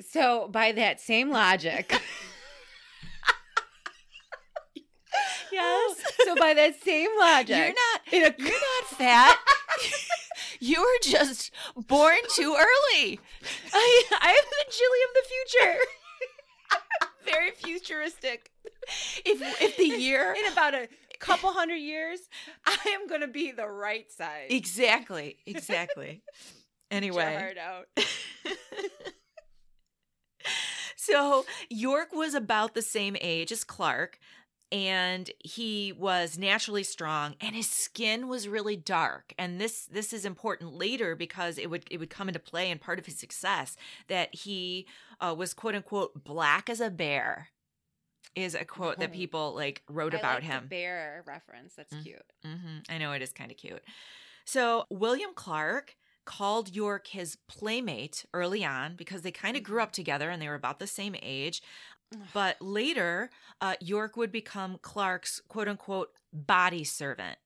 So, 0.00 0.48
by 0.48 0.72
that 0.72 1.00
same 1.00 1.30
logic, 1.30 2.00
so 6.34 6.40
by 6.40 6.54
that 6.54 6.82
same 6.82 7.10
logic, 7.18 7.56
You're 7.56 7.66
not 7.68 8.00
in 8.12 8.22
a, 8.22 8.34
you're 8.42 8.60
not 8.60 8.84
fat. 8.98 9.38
you 10.60 10.80
were 10.80 11.10
just 11.10 11.50
born 11.76 12.18
too 12.34 12.54
early. 12.58 13.20
I, 13.72 14.04
I 14.20 14.30
am 14.30 14.44
the 14.50 14.72
Jilly 14.72 14.98
of 15.08 15.14
the 15.14 15.28
future. 15.28 15.78
Very 17.30 17.50
futuristic. 17.52 18.50
If 19.24 19.40
if 19.62 19.76
the 19.76 19.86
year 19.86 20.34
In 20.36 20.52
about 20.52 20.74
a 20.74 20.88
couple 21.20 21.52
hundred 21.52 21.76
years, 21.76 22.18
I 22.66 22.76
am 22.88 23.06
going 23.06 23.20
to 23.20 23.28
be 23.28 23.52
the 23.52 23.66
right 23.66 24.10
size. 24.10 24.48
Exactly. 24.50 25.36
Exactly. 25.46 26.22
Anyway, 26.90 27.54
so 30.96 31.46
York 31.70 32.12
was 32.12 32.34
about 32.34 32.74
the 32.74 32.82
same 32.82 33.16
age 33.20 33.50
as 33.50 33.64
Clark, 33.64 34.18
and 34.72 35.30
he 35.44 35.92
was 35.92 36.36
naturally 36.38 36.82
strong 36.82 37.36
and 37.40 37.54
his 37.54 37.68
skin 37.70 38.26
was 38.26 38.48
really 38.48 38.74
dark 38.76 39.32
and 39.38 39.60
this 39.60 39.84
this 39.86 40.12
is 40.12 40.24
important 40.24 40.72
later 40.72 41.14
because 41.14 41.58
it 41.58 41.68
would 41.70 41.84
it 41.90 41.98
would 41.98 42.10
come 42.10 42.28
into 42.28 42.40
play 42.40 42.70
and 42.70 42.80
part 42.80 42.98
of 42.98 43.06
his 43.06 43.16
success 43.18 43.76
that 44.08 44.34
he 44.34 44.86
uh, 45.20 45.34
was 45.36 45.52
quote 45.54 45.74
unquote 45.74 46.24
black 46.24 46.68
as 46.70 46.80
a 46.80 46.90
bear 46.90 47.48
is 48.34 48.54
a 48.54 48.64
quote 48.64 48.98
that 48.98 49.10
Oh. 49.10 49.12
people 49.12 49.54
like 49.54 49.82
wrote 49.88 50.14
I 50.14 50.18
about 50.18 50.36
like 50.36 50.44
him 50.44 50.66
bear 50.68 51.22
reference. 51.26 51.74
That's 51.74 51.92
Mm. 51.94 52.02
cute. 52.02 52.32
hmm 52.42 52.78
I 52.88 52.96
know 52.96 53.12
it 53.12 53.20
is 53.20 53.32
kind 53.32 53.50
of 53.50 53.58
cute. 53.58 53.82
So 54.46 54.86
William 54.88 55.30
Clark 55.34 55.96
called 56.24 56.74
York 56.74 57.08
his 57.08 57.36
playmate 57.48 58.24
early 58.32 58.64
on 58.64 58.96
because 58.96 59.20
they 59.22 59.32
kind 59.32 59.56
of 59.56 59.62
grew 59.62 59.82
up 59.82 59.92
together 59.92 60.30
and 60.30 60.40
they 60.40 60.48
were 60.48 60.54
about 60.54 60.78
the 60.78 60.86
same 60.86 61.14
age. 61.20 61.60
But 62.34 62.60
later, 62.60 63.30
uh, 63.60 63.74
York 63.80 64.16
would 64.16 64.32
become 64.32 64.78
Clark's 64.82 65.40
quote 65.48 65.68
unquote 65.68 66.10
body 66.32 66.84
servant. 66.84 67.38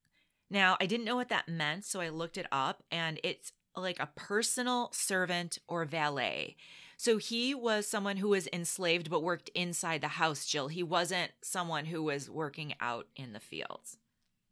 Now, 0.50 0.76
I 0.80 0.86
didn't 0.86 1.04
know 1.06 1.16
what 1.16 1.28
that 1.30 1.48
meant, 1.48 1.84
so 1.84 2.00
I 2.00 2.08
looked 2.08 2.38
it 2.38 2.46
up, 2.52 2.82
and 2.90 3.18
it's 3.24 3.52
like 3.76 3.98
a 3.98 4.08
personal 4.14 4.90
servant 4.92 5.58
or 5.68 5.84
valet. 5.84 6.56
So 6.96 7.18
he 7.18 7.54
was 7.54 7.86
someone 7.86 8.16
who 8.16 8.28
was 8.28 8.48
enslaved 8.52 9.10
but 9.10 9.22
worked 9.22 9.50
inside 9.54 10.00
the 10.00 10.08
house, 10.08 10.46
Jill. 10.46 10.68
He 10.68 10.82
wasn't 10.82 11.32
someone 11.42 11.84
who 11.86 12.02
was 12.02 12.30
working 12.30 12.74
out 12.80 13.06
in 13.16 13.32
the 13.32 13.40
fields, 13.40 13.98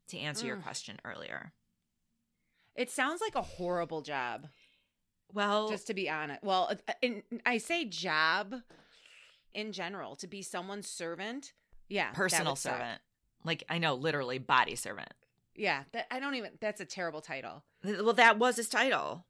to 0.08 0.18
answer 0.18 0.46
your 0.46 0.56
Mm. 0.56 0.62
question 0.62 1.00
earlier. 1.04 1.52
It 2.74 2.90
sounds 2.90 3.20
like 3.20 3.34
a 3.36 3.42
horrible 3.42 4.02
job. 4.02 4.48
Well, 5.32 5.68
just 5.68 5.86
to 5.86 5.94
be 5.94 6.10
honest. 6.10 6.42
Well, 6.42 6.70
uh, 6.88 7.08
I 7.46 7.58
say 7.58 7.84
job 7.84 8.62
in 9.54 9.72
general 9.72 10.16
to 10.16 10.26
be 10.26 10.42
someone's 10.42 10.88
servant. 10.88 11.52
Yeah, 11.88 12.10
personal 12.12 12.52
would 12.52 12.58
suck. 12.58 12.72
servant. 12.74 13.00
Like, 13.44 13.64
I 13.68 13.78
know, 13.78 13.94
literally 13.94 14.38
body 14.38 14.74
servant. 14.74 15.12
Yeah, 15.54 15.84
that 15.92 16.06
I 16.10 16.18
don't 16.20 16.34
even. 16.34 16.52
That's 16.60 16.80
a 16.80 16.84
terrible 16.86 17.20
title. 17.20 17.62
Well, 17.84 18.14
that 18.14 18.38
was 18.38 18.56
his 18.56 18.68
title. 18.68 19.24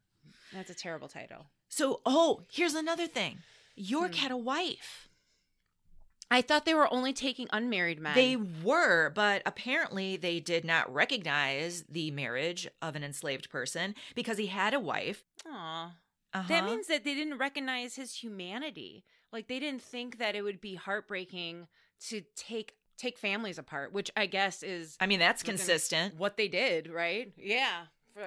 That's 0.53 0.71
a 0.71 0.75
terrible 0.75 1.09
title. 1.09 1.47
So, 1.69 2.01
oh, 2.07 2.43
here's 2.51 2.75
another 2.75 3.07
thing. 3.07 3.39
York 3.77 4.13
Hmm. 4.15 4.19
had 4.21 4.31
a 4.31 4.37
wife. 4.37 5.09
I 6.31 6.41
thought 6.41 6.65
they 6.65 6.75
were 6.75 6.93
only 6.93 7.13
taking 7.13 7.49
unmarried 7.53 8.01
men. 8.01 8.15
They 8.15 8.37
were, 8.37 9.11
but 9.11 9.43
apparently 9.45 10.17
they 10.17 10.41
did 10.41 10.65
not 10.65 10.93
recognize 10.93 11.85
the 11.89 12.11
marriage 12.13 12.67
of 12.81 12.97
an 12.97 13.05
enslaved 13.05 13.51
person 13.51 13.95
because 14.15 14.39
he 14.39 14.47
had 14.47 14.73
a 14.75 14.81
wife. 14.81 15.25
Aw. 15.47 15.93
Uh-huh. 16.33 16.49
That 16.49 16.65
means 16.65 16.87
that 16.89 17.05
they 17.05 17.15
didn't 17.15 17.39
recognize 17.39 17.97
his 17.97 18.15
humanity. 18.15 19.05
Like 19.35 19.49
they 19.49 19.59
didn't 19.59 19.83
think 19.83 20.19
that 20.19 20.37
it 20.37 20.43
would 20.43 20.61
be 20.61 20.77
heartbreaking 20.77 21.67
to 22.09 22.23
take 22.37 22.77
take 22.97 23.19
families 23.19 23.59
apart, 23.59 23.93
which 23.93 24.09
I 24.17 24.27
guess 24.27 24.63
is 24.63 24.97
I 25.01 25.07
mean, 25.07 25.19
that's 25.19 25.43
consistent. 25.43 26.17
what 26.17 26.37
they 26.37 26.47
did, 26.47 26.89
right? 26.89 27.33
Yeah. 27.37 27.87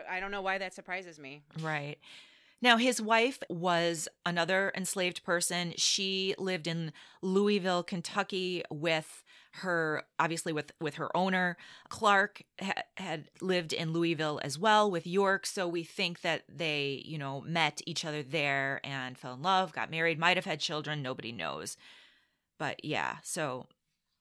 I 0.10 0.20
don't 0.20 0.32
know 0.32 0.42
why 0.42 0.58
that 0.58 0.74
surprises 0.74 1.18
me. 1.18 1.44
Right. 1.62 1.96
Now, 2.62 2.76
his 2.76 3.02
wife 3.02 3.42
was 3.50 4.10
another 4.26 4.74
enslaved 4.76 5.24
person. 5.24 5.74
She 5.78 6.36
lived 6.38 6.68
in 6.68 6.92
Louisville, 7.22 7.84
Kentucky 7.84 8.64
with 8.70 9.24
her 9.58 10.04
obviously 10.20 10.54
with 10.54 10.72
with 10.80 10.96
her 10.96 11.16
owner 11.16 11.58
clark 11.90 12.44
ha- 12.62 12.84
had 12.98 13.30
lived 13.42 13.74
in 13.74 13.94
louisville 13.94 14.40
as 14.44 14.58
well 14.58 14.90
with 14.90 15.08
york 15.08 15.46
so 15.46 15.68
we 15.68 15.84
think 15.84 16.22
that 16.22 16.44
they 16.48 17.02
you 17.06 17.18
know 17.18 17.42
met 17.42 17.82
each 17.86 18.06
other 18.06 18.24
there 18.24 18.80
and 18.84 19.18
fell 19.18 19.34
in 19.34 19.42
love 19.42 19.74
got 19.74 19.92
married 19.92 20.20
might 20.20 20.38
have 20.38 20.46
had 20.46 20.60
children 20.60 21.02
nobody 21.02 21.32
knows 21.32 21.78
but 22.58 22.84
yeah 22.84 23.18
so 23.24 23.68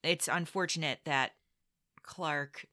it's 0.02 0.28
unfortunate 0.28 1.00
that 1.04 1.32
clark 2.02 2.66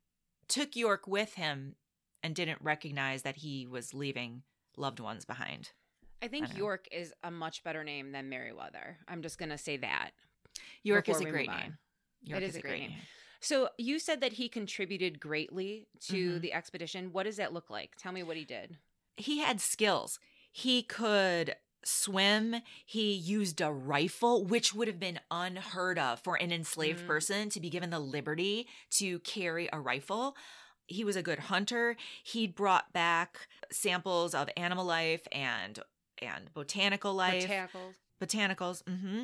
took 0.48 0.76
york 0.76 1.08
with 1.08 1.34
him 1.36 1.76
and 2.22 2.36
didn't 2.36 2.60
recognize 2.62 3.24
that 3.24 3.38
he 3.38 3.68
was 3.68 3.94
leaving 3.94 4.44
loved 4.78 5.00
ones 5.00 5.26
behind 5.26 5.72
I 6.22 6.30
think 6.30 6.52
I. 6.54 6.58
York 6.58 6.88
is 6.90 7.14
a 7.22 7.30
much 7.30 7.66
better 7.66 7.84
name 7.84 8.14
than 8.14 8.30
Meriwether. 8.30 8.96
I'm 9.10 9.22
just 9.22 9.38
going 9.38 9.50
to 9.50 9.58
say 9.58 9.76
that. 9.76 10.12
york 10.82 11.10
is 11.10 11.20
a 11.20 11.26
great 11.26 11.50
name 11.50 11.78
york 12.24 12.42
is 12.44 12.56
a 12.56 12.62
great 12.62 12.80
name. 12.82 12.94
So 13.40 13.70
you 13.78 14.00
said 14.00 14.22
that 14.22 14.34
he 14.34 14.48
contributed 14.48 15.20
greatly 15.20 15.88
to 16.08 16.38
Mhm. 16.38 16.42
the 16.42 16.54
expedition. 16.54 17.12
What 17.12 17.24
does 17.24 17.36
that 17.38 17.52
look 17.54 17.70
like? 17.70 17.96
Tell 17.98 18.12
me 18.14 18.24
what 18.24 18.38
he 18.38 18.46
did. 18.46 18.78
he 19.18 19.40
had 19.40 19.62
skills. 19.62 20.20
He 20.52 20.82
could 20.82 21.56
swim. 21.86 22.56
He 22.86 23.12
used 23.14 23.60
a 23.62 23.72
rifle, 23.72 24.44
which 24.46 24.74
would 24.74 24.88
have 24.88 25.00
been 25.00 25.20
unheard 25.30 26.00
of 26.00 26.20
for 26.22 26.36
an 26.36 26.52
enslaved 26.52 27.04
Mm. 27.04 27.08
person 27.08 27.50
to 27.50 27.60
be 27.60 27.70
given 27.70 27.90
the 27.92 28.00
liberty 28.00 28.68
to 28.92 29.20
carry 29.20 29.70
a 29.72 29.80
rifle. 29.80 30.36
He 30.88 31.04
was 31.04 31.16
a 31.16 31.22
good 31.22 31.40
hunter. 31.40 31.96
He'd 32.24 32.56
brought 32.56 32.92
back 32.94 33.48
samples 33.72 34.34
of 34.34 34.50
animal 34.58 34.86
life 34.86 35.28
and 35.32 35.80
and 36.20 36.54
botanical 36.54 37.14
life 37.14 37.44
Botanicals. 37.50 37.96
botanicals. 38.22 38.84
hmm 38.88 39.24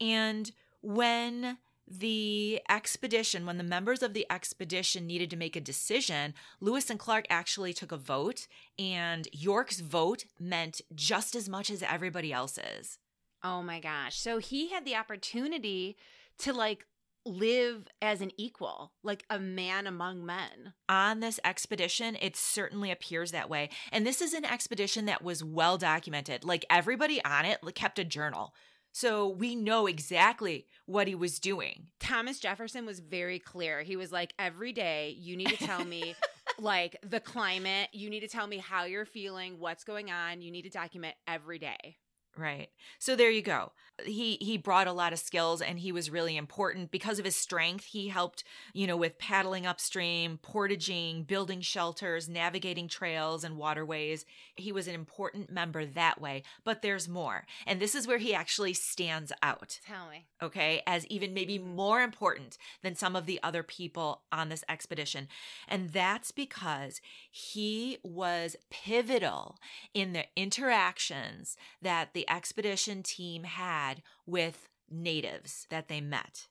And 0.00 0.52
when 0.80 1.58
the 1.88 2.60
expedition, 2.68 3.46
when 3.46 3.58
the 3.58 3.64
members 3.64 4.02
of 4.02 4.12
the 4.12 4.26
expedition 4.30 5.06
needed 5.06 5.30
to 5.30 5.36
make 5.36 5.56
a 5.56 5.60
decision, 5.60 6.34
Lewis 6.60 6.90
and 6.90 6.98
Clark 6.98 7.26
actually 7.30 7.72
took 7.72 7.92
a 7.92 7.96
vote, 7.96 8.48
and 8.78 9.28
York's 9.32 9.80
vote 9.80 10.24
meant 10.38 10.80
just 10.94 11.34
as 11.34 11.48
much 11.48 11.70
as 11.70 11.82
everybody 11.82 12.32
else's. 12.32 12.98
Oh 13.44 13.62
my 13.62 13.80
gosh. 13.80 14.18
So 14.18 14.38
he 14.38 14.70
had 14.70 14.84
the 14.84 14.96
opportunity 14.96 15.96
to 16.38 16.52
like 16.52 16.86
live 17.24 17.88
as 18.00 18.20
an 18.20 18.30
equal, 18.36 18.92
like 19.02 19.24
a 19.28 19.38
man 19.38 19.86
among 19.86 20.24
men. 20.24 20.74
On 20.88 21.20
this 21.20 21.40
expedition, 21.44 22.16
it 22.20 22.36
certainly 22.36 22.90
appears 22.90 23.32
that 23.32 23.50
way. 23.50 23.68
And 23.92 24.06
this 24.06 24.20
is 24.20 24.32
an 24.32 24.44
expedition 24.44 25.06
that 25.06 25.22
was 25.22 25.44
well 25.44 25.76
documented. 25.76 26.44
Like 26.44 26.64
everybody 26.70 27.22
on 27.24 27.44
it 27.44 27.60
kept 27.74 27.98
a 27.98 28.04
journal. 28.04 28.54
So 28.96 29.28
we 29.28 29.54
know 29.56 29.86
exactly 29.86 30.64
what 30.86 31.06
he 31.06 31.14
was 31.14 31.38
doing. 31.38 31.88
Thomas 32.00 32.40
Jefferson 32.40 32.86
was 32.86 33.00
very 33.00 33.38
clear. 33.38 33.82
He 33.82 33.94
was 33.94 34.10
like, 34.10 34.32
every 34.38 34.72
day 34.72 35.14
you 35.18 35.36
need 35.36 35.50
to 35.50 35.56
tell 35.58 35.84
me 35.84 36.14
like 36.58 36.96
the 37.06 37.20
climate, 37.20 37.90
you 37.92 38.08
need 38.08 38.20
to 38.20 38.26
tell 38.26 38.46
me 38.46 38.56
how 38.56 38.84
you're 38.84 39.04
feeling, 39.04 39.58
what's 39.58 39.84
going 39.84 40.10
on. 40.10 40.40
You 40.40 40.50
need 40.50 40.62
to 40.62 40.70
document 40.70 41.14
every 41.28 41.58
day. 41.58 41.98
Right. 42.36 42.68
So 42.98 43.16
there 43.16 43.30
you 43.30 43.42
go. 43.42 43.72
He 44.04 44.36
he 44.42 44.58
brought 44.58 44.86
a 44.86 44.92
lot 44.92 45.14
of 45.14 45.18
skills 45.18 45.62
and 45.62 45.78
he 45.78 45.90
was 45.90 46.10
really 46.10 46.36
important 46.36 46.90
because 46.90 47.18
of 47.18 47.24
his 47.24 47.34
strength. 47.34 47.86
He 47.86 48.08
helped, 48.08 48.44
you 48.74 48.86
know, 48.86 48.96
with 48.96 49.18
paddling 49.18 49.64
upstream, 49.66 50.38
portaging, 50.42 51.22
building 51.22 51.62
shelters, 51.62 52.28
navigating 52.28 52.88
trails 52.88 53.42
and 53.42 53.56
waterways. 53.56 54.26
He 54.54 54.70
was 54.70 54.86
an 54.86 54.94
important 54.94 55.50
member 55.50 55.86
that 55.86 56.20
way, 56.20 56.42
but 56.62 56.82
there's 56.82 57.08
more. 57.08 57.46
And 57.66 57.80
this 57.80 57.94
is 57.94 58.06
where 58.06 58.18
he 58.18 58.34
actually 58.34 58.74
stands 58.74 59.32
out 59.42 59.80
Tell 59.86 60.10
me. 60.10 60.26
okay, 60.42 60.82
as 60.86 61.06
even 61.06 61.32
maybe 61.32 61.58
more 61.58 62.02
important 62.02 62.58
than 62.82 62.94
some 62.94 63.16
of 63.16 63.24
the 63.24 63.40
other 63.42 63.62
people 63.62 64.24
on 64.30 64.50
this 64.50 64.64
expedition. 64.68 65.26
And 65.68 65.88
that's 65.90 66.32
because 66.32 67.00
he 67.30 67.96
was 68.02 68.56
pivotal 68.70 69.56
in 69.94 70.12
the 70.12 70.26
interactions 70.36 71.56
that 71.80 72.12
the 72.12 72.25
expedition 72.28 73.02
team 73.02 73.44
had 73.44 74.02
with 74.26 74.68
natives 74.90 75.66
that 75.70 75.88
they 75.88 76.00
met. 76.00 76.48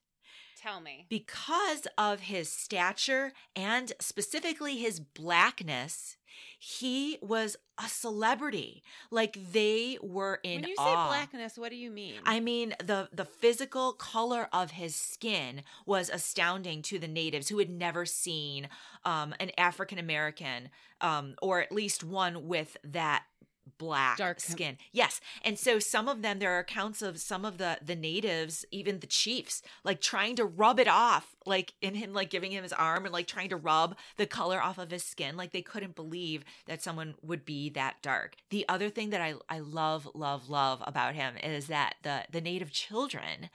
Tell 0.62 0.82
me. 0.82 1.06
Because 1.10 1.88
of 1.98 2.22
his 2.22 2.50
stature 2.50 3.34
and 3.56 3.94
specifically 4.00 4.78
his 4.78 5.00
blackness, 5.00 6.18
he 6.58 7.18
was 7.22 7.56
a 7.84 7.88
celebrity. 7.88 8.82
Like 9.12 9.38
they 9.52 9.98
were 10.02 10.40
in 10.44 10.62
when 10.62 10.70
you 10.70 10.76
say 10.76 10.94
blackness, 10.94 11.58
what 11.58 11.70
do 11.70 11.76
you 11.76 11.92
mean? 11.92 12.16
I 12.26 12.40
mean, 12.40 12.74
the 12.84 13.10
the 13.14 13.26
physical 13.26 13.94
color 13.94 14.48
of 14.52 14.72
his 14.72 14.96
skin 14.96 15.62
was 15.86 16.10
astounding 16.10 16.82
to 16.84 17.00
the 17.00 17.08
natives 17.08 17.50
who 17.50 17.60
had 17.60 17.70
never 17.70 18.06
seen 18.06 18.70
um, 19.04 19.36
an 19.40 19.52
African 19.58 20.00
American, 20.00 20.70
um, 21.02 21.36
or 21.42 21.62
at 21.62 21.72
least 21.72 22.04
one 22.04 22.48
with 22.48 22.78
that 22.84 23.26
black 23.78 24.18
Dark- 24.18 24.40
skin. 24.40 24.78
Yes, 24.92 25.22
and 25.44 25.58
so 25.58 25.80
some 25.80 26.08
of 26.08 26.22
them, 26.22 26.40
there 26.40 26.52
are 26.56 26.60
accounts 26.60 27.02
of 27.02 27.20
some 27.20 27.46
of 27.46 27.58
the 27.58 27.78
the 27.84 27.96
natives, 27.96 28.66
even 28.72 29.00
the 29.00 29.08
chiefs, 29.08 29.62
like 29.84 30.02
trying 30.02 30.36
to 30.36 30.46
rub 30.46 30.80
it 30.80 30.88
off, 30.88 31.36
like 31.46 31.74
in 31.82 31.96
him, 31.96 32.14
like 32.14 32.30
giving 32.30 32.52
him 32.52 32.64
his 32.64 32.74
arm 32.74 33.06
and 33.06 33.14
like 33.14 33.28
trying 33.28 33.50
to 33.50 33.58
rub 33.58 33.96
the 34.18 34.26
color 34.26 34.62
off 34.62 34.78
of 34.78 34.92
his 34.92 35.04
skin. 35.04 35.38
Like 35.38 35.52
they 35.52 35.62
couldn't 35.62 35.96
believe 35.96 36.44
that 36.68 36.82
someone 36.82 37.16
would 37.22 37.46
be 37.46 37.70
that 37.72 38.02
dark. 38.02 38.36
The 38.50 38.66
other 38.68 38.90
thing 38.90 39.10
that 39.12 39.22
I 39.22 39.36
I 39.50 39.60
love 39.60 40.08
love 40.14 40.50
love 40.50 40.84
about 40.86 41.16
him 41.16 41.36
is 41.44 41.68
that 41.68 41.96
the 42.04 42.26
the 42.32 42.42
native 42.42 42.72
children 42.72 43.50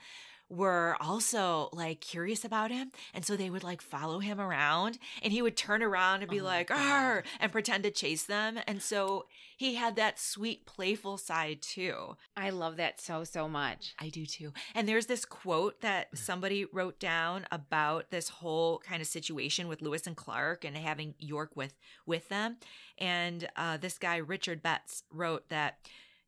were 0.51 0.97
also 0.99 1.69
like 1.71 2.01
curious 2.01 2.43
about 2.43 2.71
him. 2.71 2.91
And 3.13 3.25
so 3.25 3.35
they 3.35 3.49
would 3.49 3.63
like 3.63 3.81
follow 3.81 4.19
him 4.19 4.39
around 4.39 4.99
and 5.23 5.31
he 5.31 5.41
would 5.41 5.55
turn 5.55 5.81
around 5.81 6.21
and 6.21 6.29
be 6.29 6.41
Oh 6.41 6.45
like. 6.45 6.69
Arr, 6.69 7.23
and 7.39 7.51
pretend 7.51 7.83
to 7.85 7.91
chase 7.91 8.23
them. 8.23 8.59
And 8.67 8.81
so 8.81 9.27
he 9.57 9.75
had 9.75 9.95
that 9.95 10.19
sweet, 10.19 10.65
playful 10.65 11.17
side 11.17 11.61
too. 11.61 12.17
I 12.35 12.49
love 12.49 12.77
that 12.77 12.99
so 12.99 13.23
so 13.23 13.47
much. 13.47 13.95
I 13.99 14.09
do 14.09 14.25
too. 14.25 14.51
And 14.75 14.89
there's 14.89 15.05
this 15.05 15.23
quote 15.23 15.81
that 15.81 16.09
somebody 16.17 16.65
wrote 16.65 16.99
down 16.99 17.45
about 17.51 18.11
this 18.11 18.27
whole 18.27 18.79
kind 18.79 19.01
of 19.01 19.07
situation 19.07 19.69
with 19.69 19.81
Lewis 19.81 20.05
and 20.05 20.17
Clark 20.17 20.65
and 20.65 20.75
having 20.75 21.15
York 21.17 21.51
with 21.55 21.73
with 22.05 22.27
them. 22.27 22.57
And 22.97 23.47
uh, 23.55 23.77
this 23.77 23.97
guy 23.97 24.17
Richard 24.17 24.61
Betts 24.61 25.03
wrote 25.11 25.47
that 25.49 25.77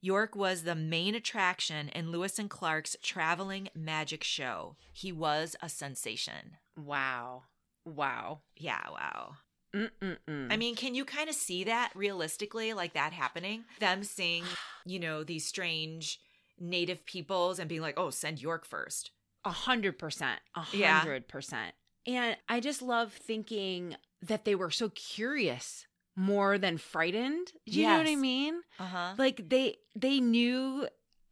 York 0.04 0.36
was 0.36 0.64
the 0.64 0.76
main 0.76 1.16
attraction 1.16 1.88
in 1.88 2.12
Lewis 2.12 2.38
and 2.38 2.50
Clark's 2.50 2.98
traveling 3.02 3.70
magic 3.74 4.22
show. 4.22 4.76
He 4.92 5.14
was 5.14 5.56
a 5.62 5.70
sensation. 5.70 6.58
Wow. 6.76 7.44
Wow. 7.86 8.42
Yeah, 8.58 8.82
wow. 8.92 9.36
Mm-mm-mm. 9.74 10.52
I 10.52 10.58
mean, 10.58 10.76
can 10.76 10.94
you 10.94 11.06
kind 11.06 11.30
of 11.30 11.36
see 11.36 11.64
that 11.64 11.94
realistically, 11.96 12.74
like 12.74 12.96
that 12.96 13.14
happening? 13.14 13.64
Them 13.80 14.04
seeing, 14.04 14.44
you 14.86 15.00
know, 15.00 15.24
these 15.24 15.48
strange 15.48 16.20
native 16.60 17.06
peoples 17.06 17.58
and 17.58 17.70
being 17.70 17.80
like, 17.80 17.98
oh, 17.98 18.10
send 18.10 18.42
York 18.42 18.66
first. 18.66 19.12
A 19.46 19.52
hundred 19.52 19.98
percent. 19.98 20.42
A 20.54 20.64
hundred 20.64 21.30
percent. 21.30 21.76
And 22.06 22.36
I 22.50 22.60
just 22.60 22.82
love 22.82 23.14
thinking 23.14 23.96
that 24.22 24.44
they 24.44 24.56
were 24.56 24.70
so 24.70 24.90
curious 24.90 25.88
more 26.16 26.58
than 26.58 26.78
frightened. 26.78 27.52
Do 27.66 27.80
you 27.80 27.88
know 27.88 27.98
what 27.98 28.08
I 28.08 28.16
mean? 28.16 28.62
Uh 28.80 28.86
huh. 28.86 29.14
Like 29.18 29.50
they 29.50 29.78
they 29.96 30.20
knew 30.20 30.88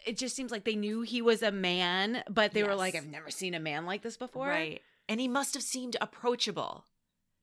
it 0.06 0.18
just 0.18 0.36
seems 0.36 0.52
like 0.52 0.66
they 0.66 0.76
knew 0.76 1.02
he 1.02 1.22
was 1.22 1.44
a 1.44 1.52
man, 1.52 2.24
but 2.30 2.54
they 2.54 2.64
were 2.64 2.76
like, 2.76 2.96
I've 2.96 3.08
never 3.08 3.30
seen 3.30 3.54
a 3.54 3.60
man 3.60 3.86
like 3.86 4.02
this 4.02 4.18
before. 4.18 4.48
Right. 4.48 4.82
And 5.08 5.20
he 5.20 5.28
must 5.28 5.54
have 5.54 5.64
seemed 5.64 5.98
approachable 6.02 6.86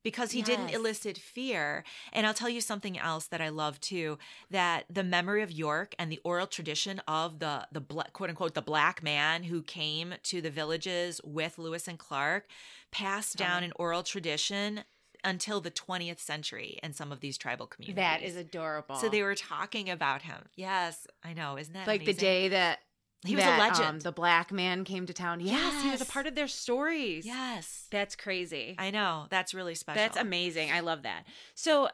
because 0.02 0.30
he 0.30 0.42
didn't 0.42 0.70
elicit 0.70 1.18
fear. 1.18 1.84
And 2.12 2.26
I'll 2.26 2.34
tell 2.34 2.48
you 2.48 2.60
something 2.60 2.98
else 2.98 3.26
that 3.26 3.40
I 3.40 3.48
love 3.48 3.80
too 3.80 4.18
that 4.50 4.84
the 4.88 5.04
memory 5.04 5.42
of 5.42 5.50
York 5.52 5.94
and 5.98 6.10
the 6.10 6.20
oral 6.24 6.46
tradition 6.46 7.00
of 7.06 7.40
the 7.40 7.66
the 7.72 7.80
bla- 7.80 8.06
quote 8.12 8.30
unquote 8.30 8.54
the 8.54 8.62
black 8.62 9.02
man 9.02 9.44
who 9.44 9.62
came 9.62 10.14
to 10.24 10.40
the 10.40 10.50
villages 10.50 11.20
with 11.24 11.58
Lewis 11.58 11.88
and 11.88 11.98
Clark 11.98 12.46
passed 12.90 13.36
down 13.36 13.62
an 13.62 13.72
oral 13.76 14.02
tradition 14.02 14.84
until 15.24 15.60
the 15.60 15.70
20th 15.70 16.18
century 16.18 16.78
in 16.82 16.92
some 16.92 17.12
of 17.12 17.20
these 17.20 17.36
tribal 17.36 17.66
communities. 17.66 17.96
That 17.96 18.22
is 18.22 18.36
adorable. 18.36 18.96
So 18.96 19.08
they 19.08 19.22
were 19.22 19.34
talking 19.34 19.90
about 19.90 20.22
him. 20.22 20.44
Yes, 20.56 21.06
I 21.24 21.32
know. 21.32 21.56
Isn't 21.56 21.74
that 21.74 21.86
like 21.86 22.04
the 22.04 22.12
day 22.14 22.48
that 22.48 22.80
he 23.24 23.34
was 23.34 23.44
that, 23.44 23.58
a 23.58 23.62
um, 23.62 23.72
legend. 23.72 24.02
the 24.02 24.12
black 24.12 24.52
man 24.52 24.84
came 24.84 25.06
to 25.06 25.12
town. 25.12 25.40
Yes, 25.40 25.82
he 25.82 25.90
was 25.90 26.00
a 26.00 26.06
part 26.06 26.26
of 26.26 26.34
their 26.34 26.46
stories. 26.46 27.26
yes. 27.26 27.86
That's 27.90 28.14
crazy. 28.14 28.76
I 28.78 28.90
know. 28.90 29.26
That's 29.28 29.54
really 29.54 29.74
special. 29.74 30.00
That's 30.00 30.16
amazing. 30.16 30.70
I 30.70 30.80
love 30.80 31.02
that. 31.02 31.24
So 31.54 31.88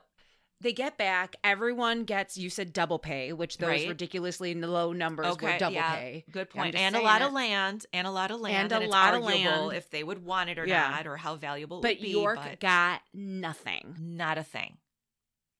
they 0.60 0.72
get 0.72 0.96
back. 0.96 1.36
Everyone 1.44 2.04
gets, 2.04 2.38
you 2.38 2.48
said 2.48 2.72
double 2.72 2.98
pay, 2.98 3.32
which 3.32 3.58
those 3.58 3.68
Right. 3.68 3.88
ridiculously 3.88 4.54
low 4.54 4.92
numbers 4.92 5.36
were 5.40 5.58
double 5.58 5.74
yeah, 5.74 5.94
pay. 5.96 6.24
Good 6.30 6.48
point. 6.50 6.74
And 6.74 6.96
a 6.96 7.00
lot 7.00 7.20
it. 7.20 7.26
of 7.26 7.32
land, 7.32 7.86
and 7.92 8.06
a 8.06 8.10
lot 8.10 8.30
of 8.30 8.40
land, 8.40 8.72
And 8.72 8.84
a 8.84 8.86
lot 8.88 9.14
of 9.14 9.22
land. 9.22 9.72
if 9.74 9.90
they 9.90 10.02
would 10.04 10.24
want 10.24 10.50
it 10.50 10.58
or 10.58 10.66
Yeah. 10.66 10.88
not, 10.90 11.06
or 11.06 11.16
how 11.18 11.36
valuable 11.36 11.78
it 11.78 11.82
But 11.82 11.96
would 11.96 12.02
be. 12.02 12.10
York 12.10 12.38
but 12.42 12.60
got 12.60 13.02
nothing. 13.12 13.96
not 13.98 14.38
a 14.38 14.44
thing. 14.44 14.78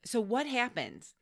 So 0.04 0.20
what 0.20 0.46
happens? 0.46 1.14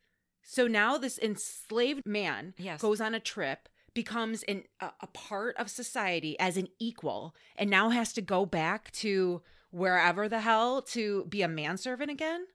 So 0.43 0.67
now 0.67 0.97
this 0.97 1.17
enslaved 1.19 2.05
man 2.05 2.53
Yes. 2.57 2.81
goes 2.81 2.99
on 3.01 3.13
a 3.15 3.19
trip, 3.19 3.69
becomes 3.93 4.43
an, 4.43 4.63
a, 4.79 4.91
a 5.01 5.07
part 5.07 5.55
of 5.57 5.69
society 5.69 6.37
as 6.39 6.57
an 6.57 6.67
equal, 6.79 7.35
and 7.55 7.69
now 7.69 7.89
has 7.89 8.11
to 8.13 8.21
go 8.21 8.45
back 8.45 8.91
to 8.91 9.41
wherever 9.71 10.27
the 10.29 10.41
hell 10.41 10.81
to 10.81 11.25
be 11.25 11.41
a 11.41 11.47
manservant 11.47 12.11
again. 12.11 12.45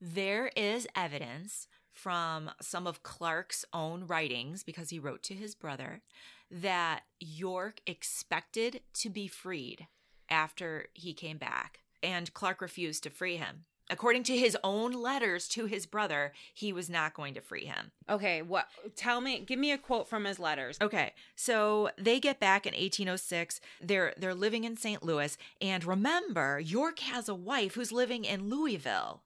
There 0.00 0.50
is 0.56 0.86
evidence 0.94 1.68
from 1.90 2.50
some 2.60 2.86
of 2.86 3.02
Clark's 3.02 3.64
own 3.72 4.06
writings, 4.06 4.62
because 4.62 4.90
he 4.90 4.98
wrote 4.98 5.22
to 5.24 5.34
his 5.34 5.54
brother, 5.54 6.02
that 6.50 7.04
York 7.18 7.80
expected 7.86 8.82
to 8.94 9.08
be 9.08 9.26
freed 9.26 9.86
after 10.28 10.86
he 10.92 11.14
came 11.14 11.38
back, 11.38 11.80
and 12.02 12.34
Clark 12.34 12.60
refused 12.60 13.02
to 13.04 13.10
free 13.10 13.36
him. 13.36 13.64
According 13.88 14.24
to 14.24 14.36
his 14.36 14.56
own 14.64 14.92
letters 14.92 15.46
to 15.48 15.66
his 15.66 15.86
brother, 15.86 16.32
he 16.52 16.72
was 16.72 16.90
not 16.90 17.14
going 17.14 17.34
to 17.34 17.40
free 17.40 17.66
him. 17.66 17.92
Okay, 18.10 18.42
what? 18.42 18.66
Tell 18.96 19.20
me. 19.20 19.38
Give 19.40 19.60
me 19.60 19.70
a 19.70 19.78
quote 19.78 20.08
from 20.08 20.24
his 20.24 20.40
letters. 20.40 20.76
Okay, 20.82 21.12
so 21.36 21.90
they 21.96 22.18
get 22.18 22.40
back 22.40 22.66
in 22.66 22.74
1806. 22.74 23.60
They're 23.80 24.12
they're 24.16 24.34
living 24.34 24.64
in 24.64 24.76
St. 24.76 25.04
Louis, 25.04 25.38
and 25.60 25.84
remember, 25.84 26.58
York 26.58 26.98
has 26.98 27.28
a 27.28 27.34
wife 27.34 27.74
who's 27.74 27.92
living 27.92 28.24
in 28.24 28.50
Louisville. 28.50 29.22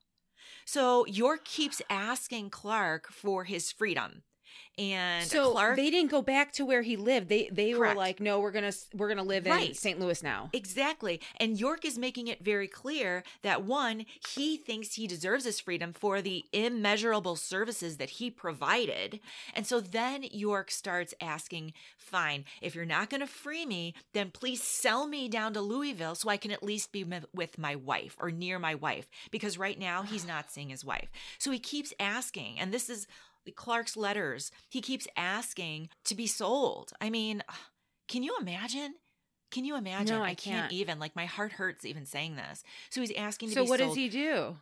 So 0.64 1.06
York 1.06 1.44
keeps 1.44 1.82
asking 1.90 2.50
Clark 2.50 3.12
for 3.12 3.44
his 3.44 3.72
freedom, 3.72 4.22
and 4.78 5.26
so 5.26 5.52
Clark 5.52 5.76
they 5.76 5.90
didn't 5.90 6.10
go 6.10 6.22
back 6.22 6.52
to 6.52 6.64
where 6.64 6.82
he 6.82 6.96
lived. 6.96 7.28
They 7.28 7.48
they 7.52 7.74
were 7.74 7.94
like, 7.94 8.20
no, 8.20 8.40
we're 8.40 8.52
gonna 8.52 8.72
we're 8.94 9.08
gonna 9.08 9.22
live 9.22 9.46
in 9.46 9.74
St. 9.74 9.98
Louis 9.98 10.22
now. 10.22 10.50
Exactly. 10.52 11.20
And 11.38 11.58
York 11.58 11.84
is 11.84 11.98
making 11.98 12.28
it 12.28 12.42
very 12.42 12.68
clear 12.68 13.22
that 13.42 13.64
one, 13.64 14.06
he 14.34 14.56
thinks 14.56 14.94
he 14.94 15.06
deserves 15.06 15.44
his 15.44 15.60
freedom 15.60 15.92
for 15.92 16.22
the 16.22 16.44
immeasurable 16.52 17.36
services 17.36 17.96
that 17.98 18.10
he 18.10 18.30
provided. 18.30 19.20
And 19.54 19.66
so 19.66 19.80
then 19.80 20.24
York 20.30 20.70
starts 20.70 21.14
asking, 21.20 21.72
fine, 21.98 22.44
if 22.60 22.74
you're 22.74 22.84
not 22.84 23.10
going 23.10 23.20
to 23.20 23.26
free 23.26 23.66
me, 23.66 23.94
then 24.12 24.30
please 24.30 24.62
sell 24.62 25.06
me 25.06 25.28
down 25.28 25.52
to 25.54 25.60
Louisville 25.60 26.14
so 26.14 26.28
I 26.28 26.36
can 26.36 26.50
at 26.50 26.62
least 26.62 26.92
be 26.92 27.02
m- 27.02 27.24
with 27.34 27.58
my 27.58 27.76
wife 27.76 28.16
or 28.18 28.30
near 28.30 28.58
my 28.58 28.74
wife. 28.74 29.08
Because 29.30 29.58
right 29.58 29.78
now 29.78 30.02
he's 30.02 30.26
not 30.26 30.50
seeing 30.50 30.70
his 30.70 30.84
wife. 30.84 31.10
So 31.38 31.50
he 31.50 31.58
keeps 31.58 31.92
asking. 32.00 32.58
And 32.58 32.72
this 32.72 32.88
is 32.88 33.06
Clark's 33.54 33.96
letters. 33.96 34.50
He 34.68 34.80
keeps 34.80 35.08
asking 35.16 35.88
to 36.04 36.14
be 36.14 36.26
sold. 36.26 36.92
I 37.00 37.10
mean, 37.10 37.42
can 38.08 38.22
you 38.22 38.36
imagine? 38.40 38.94
Can 39.50 39.64
you 39.64 39.76
imagine? 39.76 40.16
No, 40.16 40.22
I 40.22 40.34
can't. 40.34 40.70
can't. 40.70 40.72
even. 40.72 40.98
Like 40.98 41.16
my 41.16 41.26
heart 41.26 41.52
hurts 41.52 41.84
even 41.84 42.06
saying 42.06 42.36
this. 42.36 42.62
So 42.90 43.00
he's 43.00 43.12
asking 43.12 43.48
to 43.48 43.54
So 43.54 43.64
be 43.64 43.70
what 43.70 43.78
sold. 43.80 43.90
does 43.90 43.96
he 43.96 44.08
do? 44.08 44.56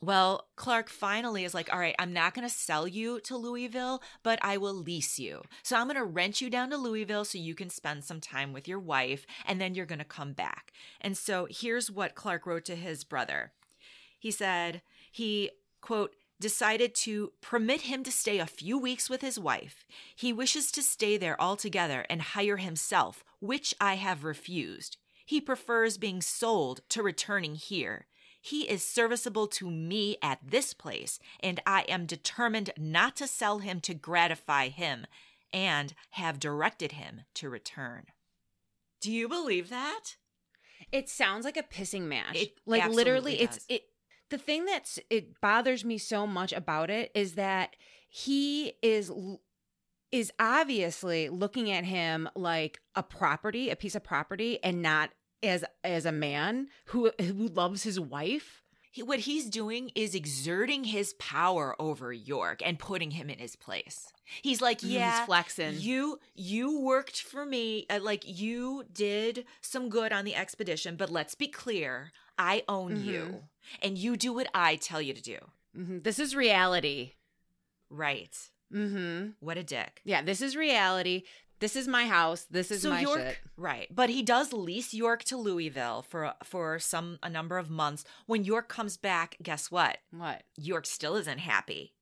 Well, 0.00 0.48
Clark 0.56 0.90
finally 0.90 1.44
is 1.44 1.54
like, 1.54 1.72
all 1.72 1.78
right, 1.78 1.94
I'm 1.98 2.12
not 2.12 2.34
going 2.34 2.46
to 2.46 2.52
sell 2.54 2.86
you 2.86 3.20
to 3.20 3.36
Louisville, 3.38 4.02
but 4.22 4.38
I 4.42 4.58
will 4.58 4.74
lease 4.74 5.18
you. 5.18 5.42
So 5.62 5.76
I'm 5.76 5.86
going 5.86 5.96
to 5.96 6.04
rent 6.04 6.42
you 6.42 6.50
down 6.50 6.68
to 6.70 6.76
Louisville 6.76 7.24
so 7.24 7.38
you 7.38 7.54
can 7.54 7.70
spend 7.70 8.04
some 8.04 8.20
time 8.20 8.52
with 8.52 8.68
your 8.68 8.78
wife, 8.80 9.24
and 9.46 9.58
then 9.60 9.74
you're 9.74 9.86
going 9.86 10.00
to 10.00 10.04
come 10.04 10.32
back. 10.34 10.72
And 11.00 11.16
so 11.16 11.46
here's 11.48 11.90
what 11.90 12.14
Clark 12.14 12.44
wrote 12.44 12.66
to 12.66 12.76
his 12.76 13.02
brother. 13.02 13.52
He 14.18 14.30
said 14.30 14.82
he, 15.10 15.50
quote, 15.80 16.14
decided 16.40 16.94
to 16.94 17.32
permit 17.40 17.82
him 17.82 18.02
to 18.04 18.12
stay 18.12 18.38
a 18.38 18.46
few 18.46 18.78
weeks 18.78 19.08
with 19.08 19.22
his 19.22 19.38
wife. 19.38 19.84
He 20.14 20.32
wishes 20.32 20.70
to 20.72 20.82
stay 20.82 21.16
there 21.16 21.40
altogether 21.40 22.04
and 22.10 22.20
hire 22.20 22.56
himself, 22.56 23.24
which 23.40 23.74
I 23.80 23.94
have 23.94 24.24
refused. 24.24 24.96
He 25.24 25.40
prefers 25.40 25.96
being 25.96 26.20
sold 26.20 26.80
to 26.90 27.02
returning 27.02 27.54
here. 27.54 28.06
He 28.40 28.68
is 28.68 28.84
serviceable 28.84 29.46
to 29.48 29.70
me 29.70 30.18
at 30.20 30.38
this 30.46 30.74
place, 30.74 31.18
and 31.40 31.60
I 31.66 31.82
am 31.82 32.04
determined 32.04 32.70
not 32.76 33.16
to 33.16 33.26
sell 33.26 33.60
him 33.60 33.80
to 33.80 33.94
gratify 33.94 34.68
him, 34.68 35.06
and 35.50 35.94
have 36.10 36.40
directed 36.40 36.92
him 36.92 37.22
to 37.34 37.48
return. 37.48 38.06
Do 39.00 39.10
you 39.10 39.28
believe 39.28 39.70
that? 39.70 40.16
It 40.92 41.08
sounds 41.08 41.44
like 41.44 41.56
a 41.56 41.62
pissing 41.62 42.02
match. 42.02 42.34
It 42.34 42.52
like 42.66 42.82
absolutely 42.82 43.04
literally, 43.04 43.40
it's 43.40 43.64
it. 43.68 43.84
The 44.30 44.38
thing 44.38 44.64
that's 44.64 44.98
it 45.10 45.40
bothers 45.40 45.84
me 45.84 45.98
so 45.98 46.26
much 46.26 46.52
about 46.52 46.90
it 46.90 47.10
is 47.14 47.34
that 47.34 47.76
he 48.08 48.74
is 48.82 49.12
is 50.12 50.32
obviously 50.38 51.28
looking 51.28 51.70
at 51.70 51.84
him 51.84 52.28
like 52.36 52.80
a 52.94 53.02
property, 53.02 53.70
a 53.70 53.76
piece 53.76 53.94
of 53.96 54.04
property, 54.04 54.62
and 54.62 54.80
not 54.80 55.10
as 55.42 55.64
as 55.82 56.06
a 56.06 56.12
man 56.12 56.68
who 56.86 57.10
who 57.20 57.48
loves 57.48 57.82
his 57.82 57.98
wife. 58.00 58.62
He, 58.92 59.02
what 59.02 59.18
he's 59.20 59.50
doing 59.50 59.90
is 59.96 60.14
exerting 60.14 60.84
his 60.84 61.14
power 61.14 61.74
over 61.80 62.12
York 62.12 62.62
and 62.64 62.78
putting 62.78 63.10
him 63.10 63.28
in 63.28 63.40
his 63.40 63.56
place. 63.56 64.06
He's 64.40 64.62
like, 64.62 64.78
yeah, 64.82 65.18
He's 65.18 65.26
flexing. 65.26 65.74
you 65.78 66.20
you 66.36 66.80
worked 66.80 67.20
for 67.20 67.44
me, 67.44 67.86
uh, 67.90 67.98
like 68.00 68.22
you 68.24 68.84
did 68.92 69.46
some 69.60 69.88
good 69.88 70.12
on 70.12 70.24
the 70.24 70.36
expedition, 70.36 70.94
but 70.94 71.10
let's 71.10 71.34
be 71.34 71.48
clear, 71.48 72.12
I 72.38 72.64
own 72.68 72.96
Mhm. 72.96 73.04
you, 73.04 73.44
and 73.82 73.96
you 73.98 74.16
do 74.16 74.32
what 74.32 74.48
I 74.54 74.76
tell 74.76 75.00
you 75.00 75.12
to 75.14 75.22
do. 75.22 75.38
Mhm. 75.76 76.02
This 76.04 76.18
is 76.18 76.34
reality. 76.36 77.14
Right? 77.90 78.36
hmm 78.70 79.30
What 79.40 79.56
a 79.58 79.62
dick. 79.62 80.00
Yeah, 80.04 80.22
this 80.22 80.40
is 80.40 80.56
reality. 80.56 81.22
This 81.60 81.76
is 81.76 81.86
my 81.86 82.06
house. 82.06 82.44
This 82.50 82.70
is 82.72 82.82
so 82.82 82.90
my 82.90 83.00
York, 83.02 83.18
shit. 83.20 83.38
right? 83.56 83.88
But 83.94 84.10
he 84.10 84.22
does 84.22 84.52
lease 84.52 84.92
York 84.92 85.22
to 85.24 85.36
Louisville 85.36 86.02
for 86.02 86.34
for 86.42 86.78
some 86.80 87.18
a 87.22 87.30
number 87.30 87.56
of 87.58 87.70
months. 87.70 88.04
When 88.26 88.42
York 88.44 88.68
comes 88.68 88.96
back, 88.96 89.36
guess 89.42 89.70
what? 89.70 89.98
What? 90.10 90.42
York 90.56 90.86
still 90.86 91.14
isn't 91.16 91.38
happy. 91.38 91.94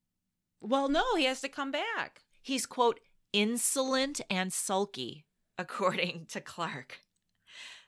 Well, 0.61 0.89
no, 0.89 1.17
he 1.17 1.25
has 1.25 1.41
to 1.43 1.49
come 1.49 1.71
back. 1.71 2.23
He's 2.41 2.65
quote 2.67 3.01
insolent 3.33 4.21
and 4.31 4.53
sulky. 4.53 5.27
according 5.59 6.27
to 6.27 6.41
Clark. 6.41 7.01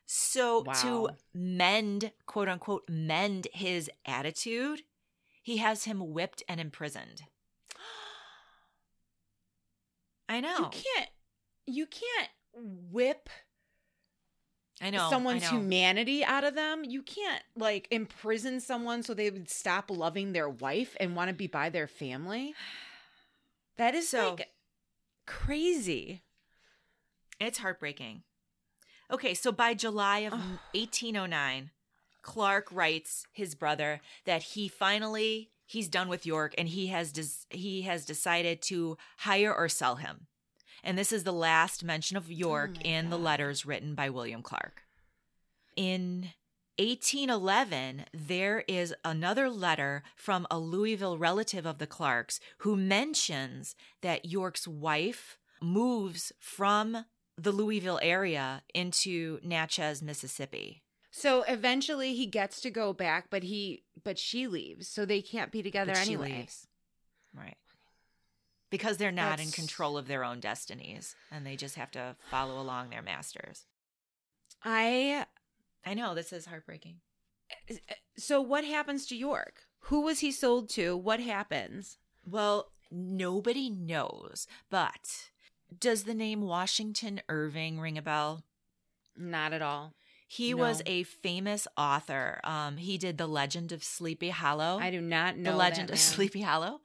So 0.07 0.63
to 0.83 1.11
mend, 1.33 2.13
quote 2.27 2.49
unquote, 2.49 2.85
mend 2.89 3.49
his 3.53 3.91
attitude, 4.07 4.83
he 5.43 5.57
has 5.59 5.85
him 5.85 6.13
whipped 6.13 6.43
and 6.49 6.61
imprisoned. 6.61 7.23
I 10.29 10.41
know. 10.41 10.57
You 10.59 10.69
can't 10.71 11.09
you 11.67 11.87
can't 11.87 12.29
whip 12.93 13.29
I 14.83 14.91
know. 14.91 15.09
someone's 15.09 15.45
I 15.45 15.53
know. 15.53 15.61
humanity 15.61 16.25
out 16.25 16.45
of 16.45 16.55
them. 16.55 16.85
You 16.85 17.03
can't 17.03 17.43
like 17.57 17.87
imprison 17.91 18.61
someone 18.61 19.03
so 19.03 19.15
they 19.15 19.31
would 19.31 19.49
stop 19.49 19.91
loving 19.91 20.33
their 20.33 20.49
wife 20.49 20.97
and 20.99 21.15
want 21.17 21.29
to 21.29 21.35
be 21.35 21.47
by 21.47 21.69
their 21.71 21.87
family. 21.87 22.55
That 23.77 23.95
is 23.95 24.09
So- 24.09 24.31
like 24.31 24.51
crazy. 25.27 26.23
It's 27.41 27.59
heartbreaking. 27.59 28.23
Okay, 29.11 29.35
so 29.35 29.53
by 29.53 29.75
July 29.75 30.21
of 30.21 30.33
1809, 30.73 31.71
Clark 32.23 32.69
writes 32.73 33.27
his 33.33 33.55
brother 33.55 34.01
that 34.25 34.43
he 34.43 34.69
finally 34.69 35.51
he's 35.67 35.89
done 35.89 36.09
with 36.09 36.27
York 36.27 36.55
and 36.57 36.69
he 36.69 36.89
has 36.89 37.13
des- 37.13 37.47
he 37.51 37.83
has 37.83 38.05
decided 38.05 38.63
to 38.63 38.97
hire 39.19 39.55
or 39.55 39.69
sell 39.69 39.97
him. 39.97 40.27
And 40.83 40.99
this 40.99 41.13
is 41.13 41.25
the 41.25 41.33
last 41.33 41.85
mention 41.85 42.17
of 42.17 42.31
York 42.31 42.73
oh 42.75 42.81
my 42.85 42.91
in 42.91 43.11
the 43.11 43.19
letters 43.19 43.65
written 43.65 43.95
by 43.95 44.11
William 44.11 44.43
Clark. 44.43 44.83
In 45.77 46.33
1811, 46.79 48.07
there 48.13 48.65
is 48.67 48.95
another 49.05 49.49
letter 49.49 50.03
from 50.17 50.47
a 50.51 50.59
Louisville 50.59 51.17
relative 51.17 51.67
of 51.67 51.79
the 51.79 51.87
Clarks 51.87 52.41
who 52.59 52.77
mentions 52.77 53.77
that 54.03 54.27
York's 54.27 54.67
wife 54.67 55.39
moves 55.63 56.33
from 56.39 57.05
the 57.37 57.53
Louisville 57.53 58.01
area 58.03 58.63
into 58.75 59.39
Natchez, 59.43 60.03
Mississippi. 60.03 60.83
So 61.11 61.43
eventually 61.43 62.15
he 62.15 62.27
gets 62.27 62.61
to 62.63 62.71
go 62.71 62.93
back, 62.93 63.27
but 63.31 63.45
he 63.45 63.85
but 64.03 64.19
she 64.19 64.47
leaves, 64.47 64.89
so 64.89 65.05
they 65.05 65.23
can't 65.23 65.53
be 65.53 65.63
together 65.63 65.93
But 65.93 66.05
she 66.05 66.15
anyway. 66.15 66.33
leaves. 66.39 66.67
Right. 67.37 67.57
Because 68.71 68.97
they're 68.97 69.13
not 69.13 69.39
in 69.41 69.51
control 69.51 69.97
of 69.97 70.09
their 70.09 70.25
own 70.25 70.41
destinies 70.41 71.15
and 71.31 71.47
they 71.47 71.55
just 71.57 71.77
have 71.77 71.91
to 71.93 72.17
follow 72.31 72.61
along 72.61 72.91
their 72.91 73.03
masters. 73.03 73.67
I 74.65 75.27
I 75.85 75.95
know 75.95 76.15
this 76.15 76.33
is 76.33 76.47
heartbreaking. 76.47 76.97
so 78.17 78.41
what 78.41 78.65
happens 78.65 79.07
to 79.07 79.17
York? 79.17 79.63
Who 79.89 80.01
was 80.01 80.21
he 80.21 80.33
sold 80.33 80.69
to? 80.71 80.97
What 80.97 81.21
happens? 81.21 81.99
Well, 82.25 82.73
nobody 82.91 83.69
knows, 83.71 84.47
but 84.71 85.31
does 85.79 86.05
the 86.05 86.15
name 86.15 86.43
Washington 86.43 87.21
Irving 87.29 87.81
ring 87.81 87.99
a 87.99 88.03
bell? 88.03 88.45
Not 89.17 89.53
at 89.53 89.63
all. 89.63 89.95
He 90.27 90.51
No. 90.51 90.57
was 90.59 90.83
a 90.87 91.03
famous 91.05 91.67
author. 91.77 92.41
Um, 92.45 92.77
he 92.79 92.99
did 92.99 93.19
The 93.19 93.27
Legend 93.27 93.71
of 93.73 93.85
Sleepy 93.85 94.31
Hollow. 94.31 94.79
I 94.81 94.91
do 94.91 95.01
not 95.01 95.37
know 95.37 95.53
the 95.53 95.57
Legend 95.57 95.91
of. 95.91 95.99
Sleepy 95.99 96.41
Hollow. 96.41 96.81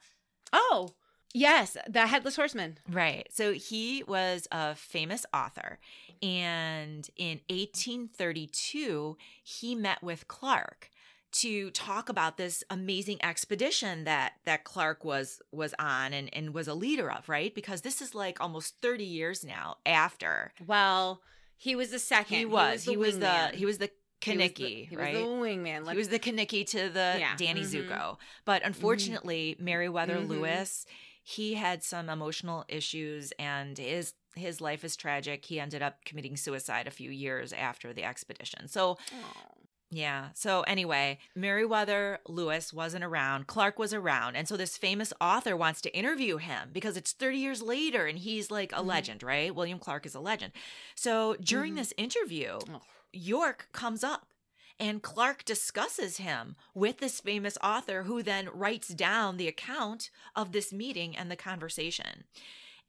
Oh, 0.53 0.93
yes, 1.33 1.77
the 1.87 2.07
headless 2.07 2.35
horseman. 2.35 2.77
Right. 2.89 3.27
So 3.31 3.53
he 3.53 4.03
was 4.03 4.47
a 4.51 4.75
famous 4.75 5.25
author. 5.33 5.79
And 6.21 7.09
in 7.15 7.39
1832, 7.49 9.17
he 9.43 9.75
met 9.75 10.03
with 10.03 10.27
Clark 10.27 10.89
to 11.31 11.69
talk 11.71 12.09
about 12.09 12.37
this 12.37 12.63
amazing 12.69 13.23
expedition 13.23 14.03
that 14.05 14.33
that 14.45 14.63
Clark 14.63 15.03
was 15.05 15.41
was 15.51 15.73
on 15.79 16.13
and, 16.13 16.29
and 16.33 16.53
was 16.53 16.67
a 16.67 16.73
leader 16.73 17.11
of, 17.11 17.29
right? 17.29 17.53
Because 17.53 17.81
this 17.81 18.01
is 18.01 18.15
like 18.15 18.41
almost 18.41 18.75
30 18.81 19.03
years 19.03 19.43
now 19.45 19.77
after 19.85 20.53
Well, 20.65 21.21
he 21.57 21.75
was 21.75 21.91
the 21.91 21.99
second. 21.99 22.37
he 22.37 22.45
was. 22.45 22.83
He 22.83 22.97
was 22.97 23.19
the 23.19 23.51
he 23.53 23.65
was 23.65 23.77
the 23.77 23.89
He 24.21 24.35
was 24.35 24.47
the- 24.49 24.55
Kenickie, 24.55 24.89
he 24.89 24.95
right? 24.97 25.13
was 25.13 25.23
the 25.23 25.29
wingman. 25.29 25.89
he 25.91 25.97
was 25.97 26.09
the 26.09 26.19
Kenickie 26.19 26.65
to 26.67 26.89
the 26.89 27.15
Yeah. 27.19 27.35
Danny 27.37 27.61
Mhm. 27.61 27.87
Zuko. 27.87 28.17
But 28.43 28.63
unfortunately, 28.65 29.55
Meriwether 29.59 30.17
Mhm. 30.17 30.27
Lewis, 30.27 30.85
he 31.23 31.53
had 31.53 31.83
some 31.83 32.09
emotional 32.09 32.65
issues 32.67 33.31
and 33.39 33.77
his 33.77 34.13
his 34.35 34.61
life 34.61 34.83
is 34.83 34.95
tragic. 34.95 35.45
He 35.45 35.59
ended 35.59 35.81
up 35.81 36.03
committing 36.05 36.37
suicide 36.37 36.87
a 36.87 36.91
few 36.91 37.09
years 37.11 37.51
after 37.51 37.93
the 37.93 38.03
expedition. 38.03 38.67
So, 38.67 38.97
Oh. 39.13 39.55
Yeah. 39.89 40.29
So 40.35 40.61
anyway, 40.61 41.17
Meriwether 41.35 42.19
Lewis 42.27 42.71
wasn't 42.73 43.03
around. 43.03 43.47
Clark 43.47 43.79
was 43.79 43.93
around. 43.93 44.35
And 44.35 44.47
so 44.47 44.55
this 44.57 44.77
famous 44.77 45.11
author 45.19 45.55
wants 45.57 45.81
to 45.81 45.95
interview 45.97 46.37
him 46.37 46.69
because 46.71 46.95
it's 46.97 47.11
30 47.13 47.37
years 47.37 47.61
later 47.61 48.05
and 48.05 48.19
he's 48.19 48.51
like 48.51 48.71
a 48.71 48.77
Mhm. 48.77 48.85
legend, 48.85 49.23
right? 49.23 49.53
William 49.53 49.79
Clark 49.79 50.05
is 50.05 50.15
a 50.15 50.19
legend. 50.19 50.53
So 50.95 51.35
during 51.35 51.73
Mhm. 51.73 51.77
this 51.77 51.93
interview, 51.97 52.59
Oh. 52.69 52.81
York 53.11 53.69
comes 53.71 54.03
up 54.03 54.33
and 54.79 55.01
Clark 55.01 55.43
discusses 55.43 56.17
him 56.17 56.55
with 56.73 56.99
this 56.99 57.19
famous 57.19 57.57
author 57.61 58.03
who 58.03 58.21
then 58.23 58.47
writes 58.49 58.89
down 58.89 59.37
the 59.37 59.47
account 59.47 60.09
of 60.35 60.51
this 60.51 60.71
meeting 60.71 61.17
and 61.17 61.29
the 61.31 61.35
conversation. 61.35 62.23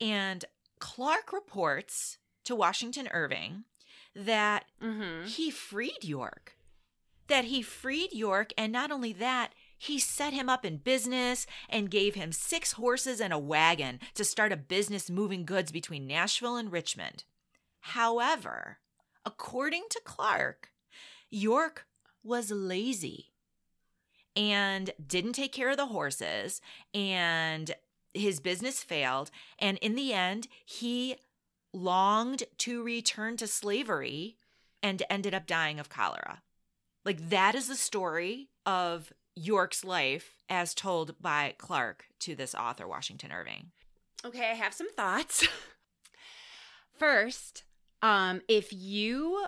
And 0.01 0.45
Clark 0.79 1.33
reports 1.33 2.19
to 2.45 2.55
Washington 2.55 3.09
Irving 3.09 3.65
that 4.15 4.67
Mhm. 4.81 5.27
he 5.29 5.51
freed 5.51 6.05
York. 6.05 6.57
That 7.31 7.45
he 7.45 7.63
freed 7.63 8.13
York, 8.13 8.53
and 8.59 8.73
not 8.73 8.91
only 8.91 9.13
that, 9.13 9.55
he 9.79 10.01
set 10.01 10.33
him 10.33 10.49
up 10.49 10.65
in 10.65 10.79
business 10.79 11.47
and 11.69 11.89
gave 11.89 12.17
him 12.17 12.33
six 12.33 12.73
horses 12.73 13.21
and 13.21 13.33
a 13.33 13.39
wagon 13.39 14.01
to 14.15 14.25
start 14.25 14.51
a 14.51 14.57
business 14.57 15.09
moving 15.09 15.45
goods 15.45 15.71
between 15.71 16.09
Nashville 16.09 16.57
and 16.57 16.73
Richmond. 16.73 17.23
However, 17.83 18.79
according 19.25 19.85
to 19.91 20.01
Clark, 20.05 20.73
York 21.31 21.87
was 22.25 22.51
lazy 22.51 23.27
and 24.35 24.91
didn't 25.07 25.35
take 25.35 25.53
care 25.53 25.71
of 25.71 25.77
the 25.77 25.87
horses, 25.87 26.61
and 26.93 27.71
his 28.13 28.41
business 28.41 28.83
failed. 28.83 29.31
And 29.57 29.79
in 29.79 29.95
the 29.95 30.13
end, 30.13 30.49
he 30.65 31.15
longed 31.73 32.43
to 32.59 32.83
return 32.83 33.37
to 33.37 33.47
slavery 33.47 34.37
and 34.83 35.05
ended 35.09 35.33
up 35.33 35.47
dying 35.47 35.79
of 35.79 35.89
cholera. 35.89 36.43
Like 37.05 37.31
that 37.31 37.55
is 37.55 37.69
the 37.69 37.77
story 37.77 38.49
of 38.67 39.13
York's 39.35 39.85
life 39.85 40.37
as 40.49 40.75
told 40.75 41.21
by 41.21 41.55
Clark 41.59 42.05
to 42.21 42.35
this 42.35 42.55
author, 42.55 42.87
Washington 42.87 43.33
Irving. 43.33 43.71
Okay, 44.25 44.51
I 44.51 44.55
have 44.55 44.75
some 44.75 44.93
thoughts. 44.93 45.47
First, 46.99 47.65
um, 48.03 48.43
if 48.49 48.73
you 48.73 49.47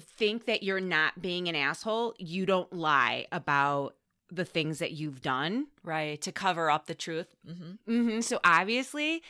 think 0.00 0.46
that 0.46 0.62
you're 0.62 0.80
not 0.80 1.22
being 1.22 1.48
an 1.48 1.54
asshole, 1.54 2.14
you 2.18 2.46
don't 2.46 2.72
lie 2.72 3.26
about 3.30 3.94
the 4.32 4.44
things 4.44 4.78
that 4.78 4.92
you've 4.92 5.22
done. 5.22 5.66
Right. 5.84 6.20
To 6.22 6.32
cover 6.32 6.70
up 6.70 6.86
the 6.86 6.94
truth. 6.94 7.34
Mm-hmm. 7.48 7.92
Mm-hmm. 7.92 8.20
So 8.20 8.40
obviously, 8.44 9.22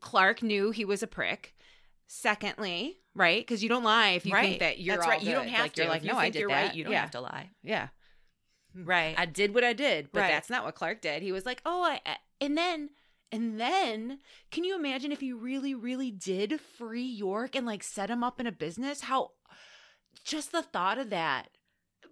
Clark 0.00 0.42
knew 0.42 0.70
he 0.70 0.84
was 0.84 1.02
a 1.02 1.06
prick. 1.06 1.55
Secondly, 2.06 2.98
right? 3.14 3.40
Because 3.40 3.62
you 3.62 3.68
don't 3.68 3.84
lie 3.84 4.10
if 4.10 4.24
you 4.26 4.32
right. 4.32 4.44
think 4.48 4.60
that 4.60 4.78
you're 4.78 4.96
That's 4.96 5.06
all 5.06 5.12
right. 5.12 5.22
You 5.22 5.32
don't 5.32 5.48
have 5.48 5.60
like, 5.60 5.72
to. 5.74 5.82
You're 5.82 5.90
like, 5.90 6.02
if 6.02 6.06
you 6.06 6.12
no, 6.12 6.18
I 6.18 6.30
did 6.30 6.40
you're 6.40 6.48
that. 6.48 6.66
right. 6.66 6.74
You 6.74 6.84
don't 6.84 6.92
yeah. 6.92 7.00
have 7.00 7.10
to 7.12 7.20
lie. 7.20 7.50
Yeah. 7.62 7.88
Hmm. 8.74 8.84
Right. 8.84 9.14
I 9.18 9.26
did 9.26 9.54
what 9.54 9.64
I 9.64 9.72
did, 9.72 10.10
but 10.12 10.20
Right. 10.20 10.28
that's 10.28 10.50
not 10.50 10.64
what 10.64 10.74
Clark 10.74 11.00
did. 11.00 11.22
He 11.22 11.32
was 11.32 11.44
like, 11.46 11.62
"Oh, 11.66 11.82
I," 11.82 12.00
I- 12.06 12.18
and 12.40 12.56
then 12.56 12.90
and 13.32 13.60
then 13.60 14.20
can 14.50 14.64
you 14.64 14.76
imagine 14.76 15.10
if 15.10 15.20
he 15.20 15.32
really 15.32 15.74
really 15.74 16.10
did 16.10 16.60
free 16.60 17.02
York 17.06 17.56
and 17.56 17.66
like 17.66 17.82
set 17.82 18.10
him 18.10 18.22
up 18.22 18.38
in 18.38 18.46
a 18.46 18.52
business? 18.52 19.02
How 19.02 19.32
just 20.24 20.52
the 20.52 20.62
thought 20.62 20.98
of 20.98 21.10
that. 21.10 21.48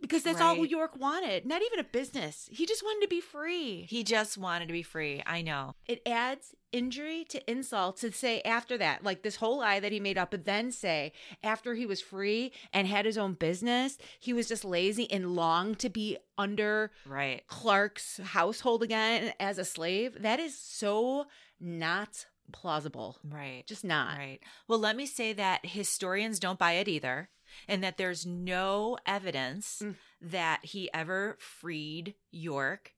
Because 0.08 0.22
that's 0.22 0.40
all 0.40 0.56
Right. 0.56 0.70
York 0.70 0.98
wanted. 0.98 1.46
Not 1.46 1.62
even 1.62 1.78
a 1.78 1.84
business. 1.84 2.48
He 2.50 2.66
just 2.66 2.82
wanted 2.82 3.02
to 3.02 3.08
be 3.08 3.20
free. 3.20 3.86
he 3.88 4.04
just 4.04 4.36
wanted 4.38 4.66
to 4.66 4.72
be 4.72 4.82
free. 4.82 5.22
I 5.26 5.42
know. 5.42 5.74
It 5.86 6.02
adds 6.06 6.54
injury 6.72 7.24
to 7.28 7.50
insult 7.50 7.96
to 7.98 8.10
say 8.10 8.40
after 8.42 8.76
that, 8.78 9.04
like 9.04 9.22
this 9.22 9.36
whole 9.36 9.58
lie 9.58 9.80
that 9.80 9.92
he 9.92 10.00
made 10.00 10.18
up, 10.18 10.30
but 10.32 10.44
then 10.44 10.72
say 10.72 11.12
after 11.42 11.74
he 11.74 11.86
was 11.86 12.00
free 12.00 12.52
and 12.72 12.86
had 12.88 13.04
his 13.04 13.16
own 13.16 13.34
business, 13.34 13.96
he 14.18 14.32
was 14.32 14.48
just 14.48 14.64
lazy 14.64 15.10
and 15.10 15.34
longed 15.36 15.78
to 15.78 15.88
be 15.88 16.16
under 16.36 16.90
Right. 17.06 17.42
Clark's 17.46 18.18
household 18.18 18.82
again 18.82 19.32
as 19.38 19.58
a 19.58 19.64
slave. 19.64 20.20
That 20.22 20.40
is 20.40 20.58
so 20.58 21.26
not 21.60 22.26
plausible. 22.52 23.18
Right. 23.24 23.64
Just 23.66 23.84
not. 23.84 24.18
Right. 24.18 24.40
Well, 24.68 24.78
let 24.78 24.96
me 24.96 25.06
say 25.06 25.32
that 25.32 25.64
historians 25.64 26.38
don't 26.40 26.58
buy 26.58 26.72
it 26.72 26.88
either, 26.88 27.30
and 27.68 27.82
that 27.82 27.96
there's 27.96 28.24
no 28.26 28.98
evidence 29.06 29.80
Mm. 29.82 29.96
that 30.20 30.64
he 30.64 30.92
ever 30.92 31.36
freed 31.38 32.14
York. 32.30 32.94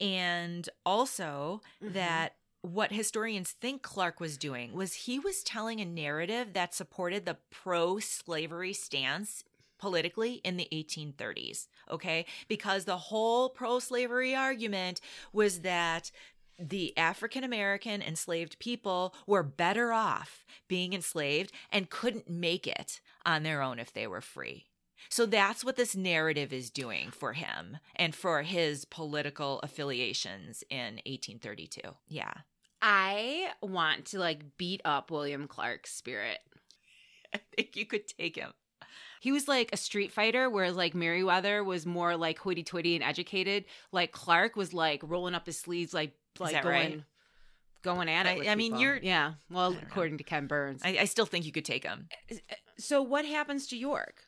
And 0.00 0.68
also 0.84 1.62
Mhm. 1.82 1.92
that 1.94 2.36
what 2.62 2.92
historians 2.92 3.52
think 3.52 3.82
Clark 3.82 4.20
was 4.20 4.36
doing 4.38 4.72
was 4.72 4.94
he 4.94 5.18
was 5.18 5.42
telling 5.42 5.80
a 5.80 5.84
narrative 5.84 6.52
that 6.54 6.74
supported 6.74 7.26
the 7.26 7.38
pro 7.50 7.98
slavery 7.98 8.72
stance 8.72 9.44
politically 9.76 10.34
in 10.44 10.56
the 10.56 10.68
1830s. 10.72 11.68
Okay. 11.90 12.24
Because 12.48 12.86
the 12.86 12.96
whole 12.96 13.50
pro 13.50 13.78
slavery 13.80 14.34
argument 14.34 15.00
was 15.32 15.60
that 15.60 16.10
the 16.58 16.96
African 16.96 17.44
American 17.44 18.02
enslaved 18.02 18.58
people 18.58 19.14
were 19.26 19.42
better 19.42 19.92
off 19.92 20.44
being 20.68 20.92
enslaved 20.92 21.52
and 21.70 21.90
couldn't 21.90 22.28
make 22.28 22.66
it 22.66 23.00
on 23.26 23.42
their 23.42 23.62
own 23.62 23.78
if 23.78 23.92
they 23.92 24.06
were 24.06 24.20
free. 24.20 24.66
So 25.08 25.26
that's 25.26 25.64
what 25.64 25.76
this 25.76 25.94
narrative 25.94 26.52
is 26.52 26.70
doing 26.70 27.10
for 27.10 27.34
him 27.34 27.78
and 27.96 28.14
for 28.14 28.42
his 28.42 28.84
political 28.84 29.60
affiliations 29.60 30.64
in 30.70 31.00
1832. 31.06 31.80
Yeah. 32.08 32.32
I 32.80 33.50
want 33.62 34.06
to 34.06 34.18
like 34.18 34.56
beat 34.56 34.82
up 34.84 35.10
William 35.10 35.46
Clark's 35.46 35.92
spirit. 35.92 36.38
I 37.34 37.40
think 37.56 37.76
you 37.76 37.86
could 37.86 38.06
take 38.08 38.36
him. 38.36 38.52
He 39.20 39.32
was 39.32 39.48
like 39.48 39.70
a 39.72 39.78
street 39.78 40.12
fighter, 40.12 40.50
whereas 40.50 40.76
like 40.76 40.94
Meriwether 40.94 41.64
was 41.64 41.86
more 41.86 42.14
like 42.14 42.38
hoity 42.38 42.62
toity 42.62 42.94
and 42.94 43.02
educated. 43.02 43.64
Like 43.90 44.12
Clark 44.12 44.54
was 44.54 44.74
like 44.74 45.00
rolling 45.02 45.34
up 45.34 45.46
his 45.46 45.58
sleeves, 45.58 45.94
like 45.94 46.12
like 46.40 46.52
that 46.52 46.62
going 46.62 46.74
right? 46.74 47.02
going 47.82 48.08
at 48.08 48.26
it. 48.26 48.46
I- 48.46 48.52
I 48.52 48.54
mean, 48.54 48.72
people. 48.72 48.82
you're- 48.82 49.00
yeah. 49.02 49.34
Well, 49.50 49.72
don't 49.72 49.82
know. 49.82 49.88
according 49.88 50.18
to 50.18 50.24
Ken 50.24 50.46
Burns. 50.46 50.82
I, 50.84 50.98
I 51.00 51.04
still 51.04 51.26
think 51.26 51.44
you 51.44 51.52
could 51.52 51.64
take 51.64 51.84
him. 51.84 52.08
Eh, 52.30 52.38
eh, 52.48 52.54
so 52.78 53.02
what 53.02 53.24
happens 53.24 53.66
to 53.68 53.76
York? 53.76 54.24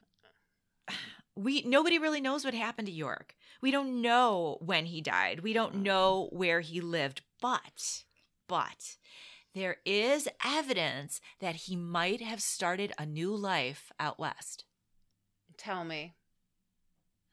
we 1.36 1.62
nobody 1.62 1.98
really 1.98 2.20
knows 2.20 2.44
what 2.44 2.54
happened 2.54 2.86
to 2.86 2.92
York. 2.92 3.34
We 3.62 3.70
don't 3.70 4.02
know 4.02 4.58
when 4.60 4.86
he 4.86 5.00
died. 5.00 5.40
We 5.40 5.52
don't 5.52 5.74
mm-hmm. 5.74 5.82
know 5.82 6.28
where 6.32 6.60
he 6.60 6.80
lived, 6.80 7.22
but 7.40 8.04
but 8.46 8.96
there 9.54 9.78
is 9.86 10.28
evidence 10.44 11.20
that 11.40 11.56
he 11.56 11.76
might 11.76 12.20
have 12.20 12.42
started 12.42 12.92
a 12.98 13.06
new 13.06 13.34
life 13.34 13.90
out 13.98 14.18
west. 14.18 14.64
Tell 15.56 15.82
me. 15.82 16.14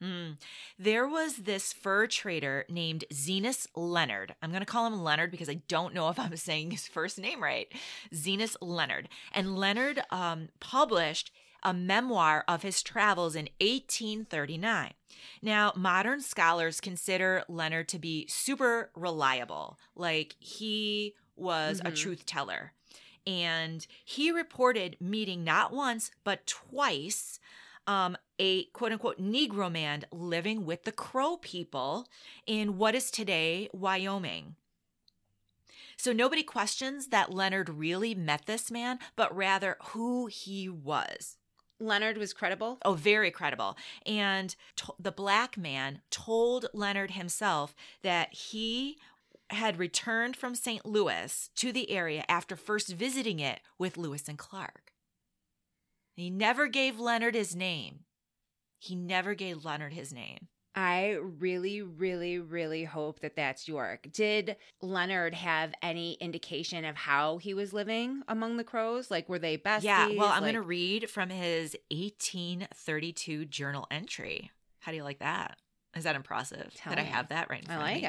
Hmm. 0.04 0.32
There 0.78 1.08
was 1.08 1.38
this 1.38 1.72
fur 1.72 2.08
trader 2.08 2.66
named 2.68 3.06
Zenas 3.14 3.68
Leonard. 3.76 4.36
I'm 4.42 4.50
going 4.50 4.60
to 4.62 4.66
call 4.66 4.86
him 4.86 5.02
Leonard 5.02 5.32
because 5.32 5.50
I 5.50 5.62
don't 5.70 5.94
know 5.94 6.10
if 6.10 6.20
I'm 6.20 6.36
saying 6.36 6.72
his 6.72 6.88
first 6.88 7.18
name 7.18 7.42
right. 7.42 7.68
Zenas 8.14 8.58
Leonard. 8.60 9.08
And 9.34 9.56
Leonard 9.58 10.02
um, 10.10 10.50
published 10.60 11.32
a 11.64 11.74
memoir 11.74 12.44
of 12.50 12.64
his 12.64 12.84
travels 12.84 13.36
in 13.36 13.48
1839. 13.62 14.92
Now, 15.42 15.72
modern 15.78 16.20
scholars 16.22 16.82
consider 16.82 17.44
Leonard 17.48 17.88
to 17.90 18.00
be 18.00 18.28
super 18.28 18.92
reliable, 18.96 19.80
like 19.96 20.36
he 20.40 21.14
was 21.38 21.80
a 21.80 21.92
Mhm. 21.92 21.96
truth 21.96 22.26
teller. 22.26 22.74
And 23.26 23.88
he 24.04 24.32
reported 24.32 24.98
meeting 25.00 25.46
not 25.46 25.72
once, 25.72 26.12
but 26.26 26.46
twice 26.46 27.40
um, 27.88 28.18
a 28.40 28.66
quote 28.66 28.92
unquote 28.92 29.22
Negro 29.22 29.72
man 29.72 30.06
living 30.12 30.66
with 30.66 30.84
the 30.84 30.92
Crow 30.92 31.38
people 31.38 32.08
in 32.46 32.78
what 32.78 32.96
is 32.96 33.12
today 33.12 33.70
Wyoming. 33.74 34.56
So 35.98 36.12
nobody 36.12 36.44
questions 36.44 37.08
that 37.08 37.34
Leonard 37.34 37.70
really 37.70 38.16
met 38.16 38.46
this 38.46 38.72
man, 38.72 39.00
but 39.16 39.36
rather 39.36 39.78
who 39.88 40.26
he 40.28 40.68
was. 40.68 41.38
Leonard 41.80 42.18
was 42.18 42.34
credible. 42.34 42.78
Oh, 42.84 42.94
very 42.94 43.32
credible. 43.32 43.78
And 44.06 44.56
to- 44.78 44.96
the 45.00 45.12
black 45.12 45.58
man 45.58 46.02
told 46.10 46.68
Leonard 46.74 47.12
himself 47.12 47.76
that 48.02 48.34
he 48.34 48.98
had 49.50 49.78
returned 49.78 50.36
from 50.36 50.56
St. 50.56 50.86
Louis 50.86 51.50
to 51.56 51.72
the 51.72 51.90
area 51.92 52.24
after 52.28 52.56
first 52.56 52.88
visiting 52.90 53.40
it 53.40 53.60
with 53.78 53.98
Lewis 53.98 54.28
and 54.28 54.38
Clark. 54.38 54.93
He 56.16 56.30
never 56.30 56.68
gave 56.68 57.00
Leonard 57.00 57.36
his 57.36 57.56
name. 57.56 58.02
He 58.80 58.96
never 58.96 59.34
gave 59.34 59.64
Leonard 59.66 59.94
his 59.94 60.14
name. 60.14 60.48
I 60.76 61.18
really, 61.22 61.84
really, 61.84 62.40
really 62.40 62.84
hope 62.84 63.20
that 63.20 63.36
that's 63.36 63.68
York. 63.68 64.08
Did 64.12 64.56
Leonard 64.82 65.36
have 65.36 65.74
any 65.84 66.14
indication 66.14 66.84
of 66.84 66.96
how 66.96 67.38
he 67.38 67.54
was 67.54 67.74
living 67.74 68.24
among 68.28 68.58
the 68.58 68.64
crows? 68.64 69.12
Like, 69.12 69.30
were 69.30 69.38
they 69.38 69.56
besties? 69.58 69.84
yeah, 69.84 70.08
well, 70.08 70.30
I'm 70.30 70.42
Like- 70.42 70.54
going 70.54 70.54
to 70.56 70.62
read 70.62 71.10
from 71.12 71.30
his 71.30 71.76
1832 71.92 73.46
journal 73.46 73.88
entry. 73.92 74.52
How 74.80 74.92
do 74.92 74.98
you 74.98 75.04
like 75.04 75.20
that? 75.20 75.58
Is 75.96 76.04
that 76.06 76.16
impressive 76.16 76.74
Tell 76.76 76.92
that 76.96 77.00
I 77.00 77.04
have 77.04 77.30
that 77.30 77.50
right 77.50 77.64
in 77.64 77.70
I 77.70 77.76
front 77.76 77.82
like 77.82 77.96
of 77.98 78.02
me? 78.02 78.08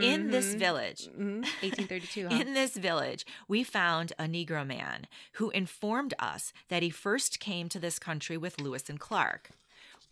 it. 0.00 0.04
In 0.04 0.30
this 0.30 0.54
Mhm. 0.54 0.58
village, 0.58 1.08
Mhm. 1.08 1.44
1832. 1.62 2.28
Huh? 2.28 2.34
In 2.40 2.52
this 2.54 2.76
village, 2.76 3.24
we 3.46 3.62
found 3.64 4.12
a 4.18 4.24
Negro 4.24 4.66
man 4.66 5.06
who 5.34 5.50
informed 5.50 6.14
us 6.18 6.52
that 6.68 6.82
he 6.82 6.90
first 6.90 7.40
came 7.40 7.68
to 7.70 7.78
this 7.78 7.98
country 7.98 8.36
with 8.36 8.60
Lewis 8.60 8.88
and 8.90 8.98
Clark, 9.00 9.50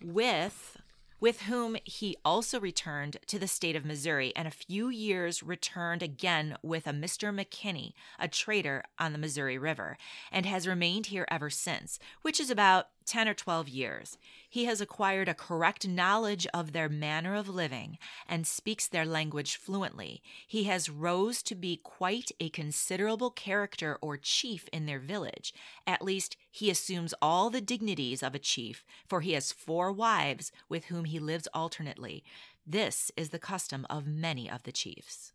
with 0.02 0.76
with 1.18 1.42
whom 1.42 1.78
he 1.84 2.14
also 2.26 2.60
returned 2.60 3.16
to 3.26 3.38
the 3.38 3.48
state 3.48 3.74
of 3.74 3.86
Missouri 3.86 4.34
and 4.36 4.46
a 4.46 4.50
few 4.50 4.90
years 4.90 5.42
returned 5.42 6.02
again 6.02 6.58
with 6.62 6.86
a 6.86 6.90
Mr. 6.92 7.34
McKinney, 7.34 7.94
a 8.18 8.28
trader 8.28 8.84
on 8.98 9.12
the 9.12 9.18
Missouri 9.18 9.56
River, 9.56 9.96
and 10.30 10.44
has 10.44 10.68
remained 10.68 11.06
here 11.06 11.26
ever 11.30 11.48
since, 11.48 11.98
which 12.20 12.38
is 12.38 12.50
about 12.50 12.88
10 13.06 13.28
or 13.28 13.34
12 13.34 13.68
years. 13.68 14.18
He 14.48 14.64
has 14.64 14.80
acquired 14.80 15.28
a 15.28 15.34
correct 15.34 15.86
knowledge 15.86 16.46
of 16.52 16.72
their 16.72 16.88
manner 16.88 17.34
of 17.34 17.48
living 17.48 17.98
and 18.28 18.46
speaks 18.46 18.88
their 18.88 19.06
language 19.06 19.56
fluently. 19.56 20.22
He 20.46 20.64
has 20.64 20.90
rose 20.90 21.42
to 21.44 21.54
be 21.54 21.80
quite 21.82 22.30
a 22.40 22.50
considerable 22.50 23.30
character 23.30 23.98
or 24.02 24.16
chief 24.16 24.68
in 24.72 24.86
their 24.86 24.98
village. 24.98 25.54
At 25.86 26.02
least 26.02 26.36
he 26.50 26.70
assumes 26.70 27.14
all 27.22 27.50
the 27.50 27.60
dignities 27.60 28.22
of 28.22 28.34
a 28.34 28.40
chief, 28.40 28.84
for 29.08 29.20
he 29.20 29.32
has 29.32 29.52
four 29.52 29.92
wives 29.92 30.52
with 30.68 30.86
whom 30.86 31.04
he 31.04 31.18
lives 31.18 31.48
alternately. 31.54 32.24
This 32.66 33.12
is 33.16 33.30
the 33.30 33.38
custom 33.38 33.86
of 33.88 34.06
many 34.06 34.50
of 34.50 34.64
the 34.64 34.72
chiefs. 34.72 35.32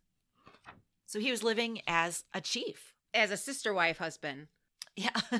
So 1.05 1.19
he 1.19 1.31
was 1.31 1.43
living 1.43 1.81
as 1.87 2.25
a 2.33 2.41
chief. 2.41 2.95
As 3.13 3.31
a 3.31 3.37
sister 3.37 3.73
wife 3.73 3.97
husband 3.97 4.47
Yeah. 4.95 5.09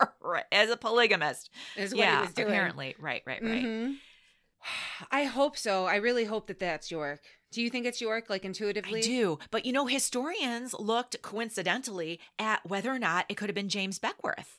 As 0.52 0.70
a 0.70 0.76
polygamist. 0.76 1.50
is 1.76 1.92
what 1.92 2.00
yeah, 2.00 2.16
he 2.16 2.26
was 2.26 2.34
doing. 2.34 2.48
apparently. 2.48 2.94
Right, 2.98 3.22
right, 3.26 3.42
right. 3.42 3.64
Mhm. 3.64 3.96
I 5.10 5.24
hope 5.24 5.56
so. 5.56 5.86
I 5.86 5.96
really 5.96 6.24
hope 6.24 6.46
that 6.48 6.58
that's 6.58 6.90
York. 6.90 7.20
Do 7.52 7.62
you 7.62 7.70
think 7.70 7.86
it's 7.86 8.00
York, 8.00 8.28
like 8.28 8.44
intuitively? 8.44 8.98
I 9.00 9.02
do. 9.02 9.38
But 9.50 9.64
you 9.64 9.72
know, 9.72 9.86
historians 9.86 10.74
looked 10.74 11.20
coincidentally 11.22 12.20
at 12.38 12.66
whether 12.68 12.90
or 12.90 12.98
not 12.98 13.26
it 13.28 13.36
could 13.36 13.48
have 13.48 13.54
been 13.54 13.68
James 13.68 13.98
Beckwourth. 13.98 14.58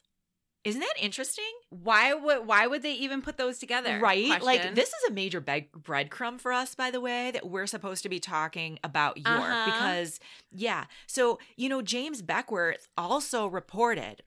Isn't 0.64 0.82
that 0.82 0.96
interesting? 1.00 1.46
Why 1.70 2.14
would 2.14 2.46
Why 2.46 2.68
would 2.68 2.82
they 2.82 2.94
even 2.94 3.22
put 3.22 3.38
those 3.38 3.58
together? 3.58 4.00
Right? 4.00 4.42
Like, 4.42 4.76
this 4.76 4.90
is 4.90 5.10
a 5.10 5.14
major 5.14 5.40
beg- 5.40 5.72
breadcrumb 5.72 6.42
for 6.42 6.52
us, 6.52 6.76
by 6.76 6.92
the 6.92 7.00
way, 7.00 7.32
that 7.32 7.48
we're 7.48 7.68
supposed 7.68 8.04
to 8.04 8.10
be 8.10 8.20
talking 8.20 8.78
about 8.84 9.18
York. 9.18 9.40
Uh-huh. 9.40 9.66
Because, 9.66 10.20
yeah. 10.52 10.86
So, 11.06 11.40
you 11.56 11.70
know, 11.70 11.82
James 11.82 12.22
Beckwourth 12.22 12.88
also 12.98 13.48
reported. 13.48 14.24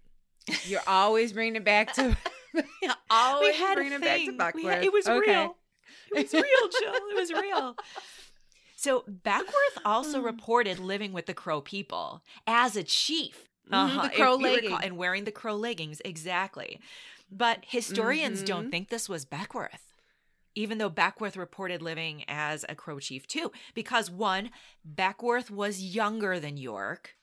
You're 0.64 0.80
always 0.86 1.32
bringing 1.32 1.56
it 1.56 1.64
back 1.64 1.92
to. 1.94 2.16
always 3.10 3.52
we 3.54 3.58
had 3.58 3.74
bringing 3.76 3.92
it 3.94 4.00
back 4.00 4.20
to 4.24 4.32
Beckwourth. 4.32 4.70
had- 4.74 4.84
it 4.84 4.92
was 4.92 5.06
Okay. 5.06 5.30
real. 5.30 5.56
It 6.12 6.24
was 6.24 6.32
real, 6.32 6.42
Jill. 6.42 6.94
It 6.94 7.16
was 7.16 7.32
real. 7.32 7.76
So 8.76 9.02
Beckwourth 9.08 9.82
also 9.84 10.20
Mm. 10.20 10.24
reported 10.24 10.78
living 10.78 11.12
with 11.12 11.26
the 11.26 11.34
Crow 11.34 11.60
people 11.60 12.22
as 12.46 12.76
a 12.76 12.82
chief. 12.82 13.46
Mhm, 13.70 14.02
the 14.02 14.08
crow 14.16 14.34
leggings. 14.34 14.80
and 14.82 14.96
wearing 14.96 15.22
the 15.24 15.30
crow 15.30 15.54
leggings, 15.54 16.02
exactly. 16.04 16.80
But 17.30 17.64
historians 17.68 18.42
don't 18.42 18.66
Mhm. 18.66 18.70
think 18.72 18.88
this 18.88 19.08
was 19.08 19.24
Beckwourth, 19.24 19.92
even 20.56 20.78
though 20.78 20.90
Beckwourth 20.90 21.36
reported 21.36 21.80
living 21.80 22.24
as 22.26 22.64
a 22.68 22.74
crow 22.74 22.98
chief 22.98 23.28
too. 23.28 23.52
Because 23.74 24.10
one, 24.10 24.50
Beckwourth 24.84 25.50
was 25.50 25.80
younger 25.80 26.40
than 26.40 26.56
York. 26.56 27.14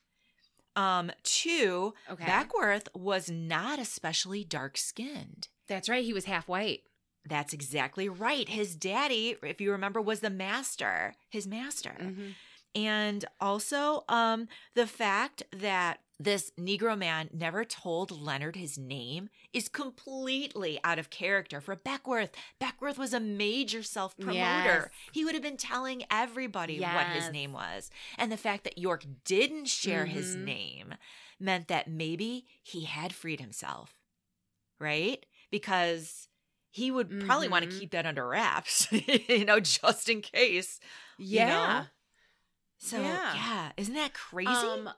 Um, 0.78 1.11
two, 1.23 1.93
Okay. 2.09 2.23
Beckwourth 2.25 2.88
was 2.95 3.30
not 3.30 3.80
especially 3.80 4.43
dark 4.43 4.78
skinned. 4.78 5.47
That's 5.67 5.89
right. 5.89 6.05
He 6.05 6.13
was 6.13 6.25
half 6.25 6.47
white. 6.47 6.84
That's 7.25 7.51
exactly 7.51 8.07
right. 8.07 8.47
His 8.47 8.75
daddy, 8.75 9.36
if 9.43 9.59
you 9.59 9.71
remember, 9.71 9.99
was 9.99 10.21
the 10.21 10.30
master, 10.30 11.15
his 11.30 11.45
master. 11.47 11.95
Mhm. 11.99 12.36
And 12.75 13.25
also, 13.41 14.03
um, 14.07 14.47
the 14.75 14.88
fact 14.88 15.43
that 15.51 15.99
this 16.20 16.51
Negro 16.59 16.97
man 16.97 17.30
never 17.32 17.63
told 17.63 18.09
Leonard 18.09 18.55
his 18.55 18.78
name 18.78 19.30
is 19.53 19.70
completely 19.70 20.80
out 20.84 20.97
of 20.97 21.09
character 21.11 21.61
for 21.61 21.76
Beckwourth. 21.76 22.30
Beckwourth 22.59 22.97
was 22.97 23.13
a 23.13 23.20
major 23.20 23.84
self 23.84 24.18
promoter. 24.18 24.38
Yes. 24.39 24.88
He 25.11 25.24
would 25.24 25.36
have 25.36 25.43
been 25.43 25.57
telling 25.57 26.03
everybody 26.09 26.80
what 26.80 27.07
his 27.07 27.30
name 27.32 27.53
was. 27.53 27.91
And 28.18 28.32
the 28.32 28.38
fact 28.38 28.63
that 28.63 28.78
York 28.80 29.05
didn't 29.26 29.65
share 29.68 30.05
his 30.05 30.36
Mhm. 30.36 30.43
name 30.43 30.95
meant 31.39 31.68
that 31.68 31.88
maybe 31.88 32.47
he 32.63 32.86
had 32.86 33.13
freed 33.13 33.39
himself, 33.39 33.99
right? 34.80 35.24
Because 35.51 36.28
he 36.72 36.89
would 36.89 37.26
probably 37.26 37.47
want 37.47 37.70
to 37.70 37.80
keep 37.80 37.91
that 37.91 38.05
under 38.07 38.28
wraps, 38.28 38.88
you 39.30 39.45
know, 39.45 39.59
just 39.59 40.09
in 40.09 40.22
case. 40.22 40.80
you 41.20 41.39
know? 41.41 41.45
Yeah. 41.47 41.86
So 42.80 43.01
Yeah. 43.01 43.34
yeah, 43.36 43.72
isn't 43.78 43.93
that 43.95 44.13
crazy? 44.13 44.49
Um, 44.49 44.89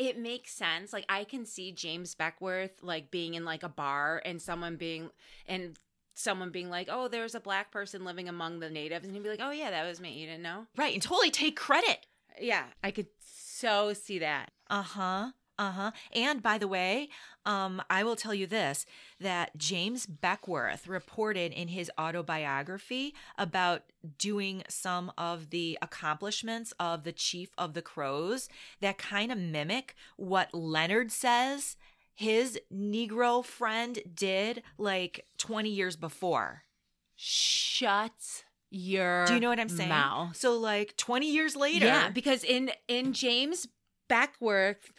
it 0.00 0.18
makes 0.18 0.52
sense. 0.52 0.94
Like 0.94 1.04
I 1.10 1.24
can 1.24 1.44
see 1.44 1.72
James 1.72 2.14
Beckwourth 2.14 2.70
like 2.82 3.10
being 3.10 3.34
in 3.34 3.44
like 3.44 3.62
a 3.62 3.68
bar 3.68 4.22
and 4.24 4.40
someone 4.40 4.76
being 4.76 5.10
and 5.46 5.78
someone 6.14 6.50
being 6.50 6.70
like, 6.70 6.88
"Oh, 6.90 7.06
there's 7.06 7.34
a 7.34 7.40
black 7.40 7.70
person 7.70 8.04
living 8.04 8.26
among 8.28 8.60
the 8.60 8.70
natives," 8.70 9.04
and 9.04 9.14
he'd 9.14 9.22
be 9.22 9.28
like, 9.28 9.42
"Oh 9.42 9.50
yeah, 9.50 9.70
that 9.70 9.86
was 9.86 10.00
me. 10.00 10.12
You 10.18 10.26
didn't 10.26 10.42
know?" 10.42 10.66
right, 10.76 10.94
and 10.94 11.02
totally 11.02 11.30
take 11.30 11.54
credit 11.54 12.06
Yeah, 12.40 12.64
I 12.82 12.90
could 12.90 13.08
so 13.22 13.92
see 13.92 14.20
that. 14.20 14.52
Uh 14.70 14.82
huh. 14.82 15.30
Uh 15.60 15.72
huh. 15.72 15.90
And 16.14 16.42
by 16.42 16.56
the 16.56 16.66
way, 16.66 17.10
um, 17.44 17.82
I 17.90 18.02
will 18.02 18.16
tell 18.16 18.32
you 18.32 18.46
this 18.46 18.86
that 19.20 19.58
James 19.58 20.06
Beckwourth 20.06 20.88
reported 20.88 21.52
in 21.52 21.68
his 21.68 21.90
autobiography 22.00 23.14
about 23.36 23.82
doing 24.16 24.62
some 24.70 25.12
of 25.18 25.50
the 25.50 25.76
accomplishments 25.82 26.72
of 26.80 27.04
the 27.04 27.12
Chief 27.12 27.50
of 27.58 27.74
the 27.74 27.82
Crows 27.82 28.48
that 28.80 28.96
kind 28.96 29.30
of 29.30 29.36
mimic 29.36 29.94
what 30.16 30.54
Leonard 30.54 31.12
says 31.12 31.76
his 32.14 32.58
Negro 32.74 33.44
friend 33.44 33.98
did 34.14 34.62
like 34.78 35.26
20 35.36 35.68
years 35.68 35.94
before. 35.94 36.62
Shut 37.16 38.12
your 38.70 39.26
Do 39.26 39.34
you 39.34 39.40
know 39.40 39.50
what 39.50 39.60
I'm 39.60 39.68
saying? 39.68 39.90
mouth. 39.90 40.36
So, 40.36 40.58
like 40.58 40.96
20 40.96 41.30
years 41.30 41.54
later. 41.54 41.84
Yeah, 41.84 42.08
because 42.08 42.44
in 42.44 42.70
in 42.88 43.12
James 43.12 43.68
Beckwourth 44.10 44.92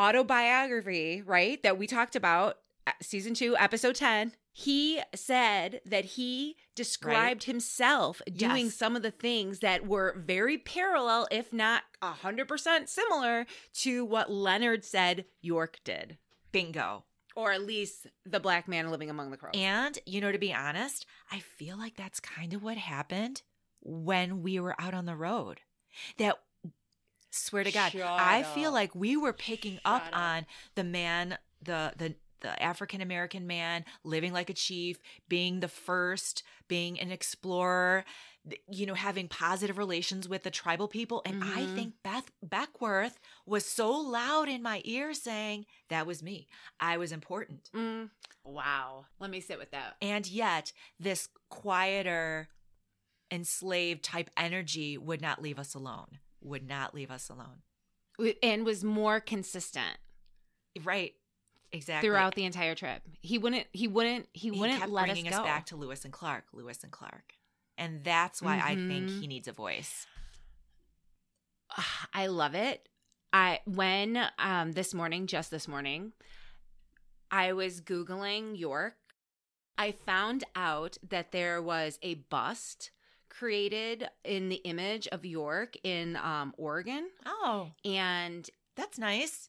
autobiography, 0.00 1.22
right, 1.22 1.62
that 1.62 1.78
we 1.78 1.86
talked 1.86 2.16
about 2.16 2.58
uh, 2.86 2.92
season 3.00 3.34
2 3.34 3.56
episode 3.56 3.94
10, 3.94 4.32
he 4.52 5.00
said 5.14 5.80
that 5.86 6.04
he 6.04 6.56
described 6.74 7.44
himself 7.44 8.20
doing 8.32 8.66
Yes. 8.66 8.74
some 8.74 8.94
of 8.94 9.02
the 9.02 9.10
things 9.10 9.60
that 9.60 9.86
were 9.86 10.14
very 10.24 10.58
parallel 10.58 11.26
if 11.30 11.52
not 11.52 11.82
100% 12.02 12.88
similar 12.88 13.46
to 13.80 14.04
what 14.04 14.30
Leonard 14.30 14.84
said 14.84 15.24
York 15.40 15.78
did. 15.84 16.18
bingo. 16.52 17.04
Or 17.36 17.50
at 17.52 17.62
least 17.62 18.06
the 18.24 18.38
black 18.38 18.68
man 18.68 18.92
living 18.92 19.10
among 19.10 19.32
the 19.32 19.36
crows. 19.36 19.54
And, 19.56 19.98
you 20.06 20.20
know, 20.20 20.30
to 20.30 20.38
be 20.38 20.54
honest, 20.54 21.04
I 21.32 21.40
feel 21.40 21.76
like 21.76 21.96
that's 21.96 22.20
kind 22.20 22.54
of 22.54 22.62
what 22.62 22.76
happened 22.76 23.42
when 23.80 24.40
we 24.42 24.60
were 24.60 24.76
out 24.80 24.94
on 24.94 25.04
the 25.06 25.16
road. 25.16 25.62
That, 26.18 26.38
swear 27.34 27.64
to 27.64 27.70
God, 27.72 27.92
Shut 27.92 28.02
I 28.20 28.42
feel 28.42 28.72
like 28.72 28.94
we 28.94 29.16
were 29.16 29.32
picking 29.32 29.78
up 29.84 30.04
Shut 30.04 30.14
up. 30.14 30.18
on 30.20 30.46
the 30.74 30.84
man, 30.84 31.38
the, 31.62 31.92
the, 31.96 32.14
the 32.40 32.62
African 32.62 33.00
American 33.00 33.46
man 33.46 33.84
living 34.04 34.32
like 34.32 34.50
a 34.50 34.54
chief, 34.54 34.98
being 35.28 35.60
the 35.60 35.68
first, 35.68 36.42
being 36.68 37.00
an 37.00 37.10
explorer, 37.10 38.04
you 38.70 38.84
know, 38.84 38.92
having 38.94 39.28
positive 39.28 39.78
relations 39.78 40.28
with 40.28 40.42
the 40.42 40.50
tribal 40.50 40.86
people. 40.86 41.22
And 41.24 41.42
I 41.42 41.62
Mhm. 41.62 41.74
think 41.74 41.94
Beth 42.02 42.30
Beckwourth 42.46 43.14
was 43.46 43.64
so 43.64 43.90
loud 43.90 44.48
in 44.50 44.60
my 44.62 44.82
ear 44.84 45.14
saying, 45.14 45.64
that 45.88 46.06
was 46.06 46.22
me. 46.22 46.46
I 46.78 46.98
was 46.98 47.12
important. 47.12 47.70
Mm, 47.74 48.10
wow. 48.44 49.06
Let 49.18 49.30
me 49.30 49.40
sit 49.40 49.58
with 49.58 49.70
that. 49.70 49.96
And 50.02 50.26
yet, 50.26 50.72
this 51.00 51.30
quieter, 51.48 52.48
enslaved 53.30 54.04
type 54.04 54.28
energy 54.36 54.98
would 54.98 55.20
not 55.22 55.40
leave 55.40 55.58
us 55.58 55.74
alone. 55.74 56.18
Would 56.44 56.68
not 56.68 56.94
leave 56.94 57.10
us 57.10 57.28
alone. 57.28 57.62
And 58.42 58.64
was 58.64 58.84
more 58.84 59.18
consistent. 59.20 59.98
Right. 60.84 61.14
Exactly. 61.72 62.08
throughout 62.08 62.36
the 62.36 62.44
entire 62.44 62.76
trip. 62.76 63.02
He 63.20 63.36
wouldn't. 63.36 63.66
He 63.72 63.88
wouldn't. 63.88 64.28
He, 64.32 64.50
he 64.50 64.60
wouldn't 64.60 64.78
kept 64.78 64.92
let 64.92 65.08
us 65.08 65.14
bringing 65.14 65.32
go. 65.32 65.38
us 65.38 65.42
back 65.44 65.66
to 65.66 65.76
Lewis 65.76 66.04
and 66.04 66.12
Clark, 66.12 66.44
Lewis 66.52 66.84
and 66.84 66.92
Clark. 66.92 67.32
And 67.76 68.04
that's 68.04 68.40
why 68.40 68.60
I 68.62 68.76
think 68.76 69.10
Mhm. 69.10 69.20
he 69.20 69.26
needs 69.26 69.48
a 69.48 69.52
voice. 69.52 70.06
I 72.14 72.26
love 72.28 72.54
it. 72.54 72.88
I 73.32 73.60
when 73.64 74.24
um 74.38 74.72
this 74.72 74.94
morning, 74.94 75.26
just 75.26 75.50
this 75.50 75.66
morning, 75.66 76.12
I 77.30 77.52
was 77.52 77.80
googling 77.80 78.56
York. 78.58 78.94
I 79.76 79.90
found 79.90 80.44
out 80.54 80.96
that 81.08 81.32
there 81.32 81.60
was 81.60 81.98
a 82.02 82.14
bust 82.14 82.92
created 83.38 84.08
in 84.24 84.48
the 84.48 84.56
image 84.64 85.06
of 85.08 85.24
York 85.24 85.76
in 85.82 86.16
um 86.16 86.54
Oregon, 86.56 87.08
Oh, 87.26 87.72
and 87.84 88.48
that's 88.76 88.98
nice. 88.98 89.48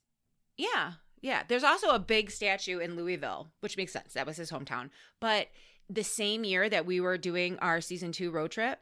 Yeah. 0.58 0.94
Yeah. 1.22 1.44
There's 1.48 1.64
also 1.64 1.90
a 1.90 2.00
big 2.00 2.30
statue 2.32 2.80
in 2.80 2.96
Louisville, 2.96 3.52
which 3.62 3.78
makes 3.78 3.92
sense. 3.94 4.14
That 4.14 4.28
was 4.28 4.38
his 4.38 4.52
hometown. 4.52 4.90
But 5.20 5.48
the 5.90 6.04
same 6.04 6.44
year 6.44 6.70
that 6.70 6.86
we 6.86 7.00
were 7.00 7.18
doing 7.18 7.58
our 7.60 7.82
season 7.82 8.12
two 8.12 8.32
road 8.32 8.52
trip, 8.52 8.80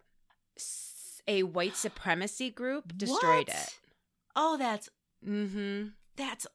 a 1.28 1.44
white 1.44 1.76
supremacy 1.86 2.50
group 2.50 2.98
destroyed 2.98 3.48
What? 3.48 3.50
it. 3.50 3.80
Oh, 4.36 4.58
that's 4.58 4.90
Mm-hmm. 5.28 5.88
that's 6.18 6.46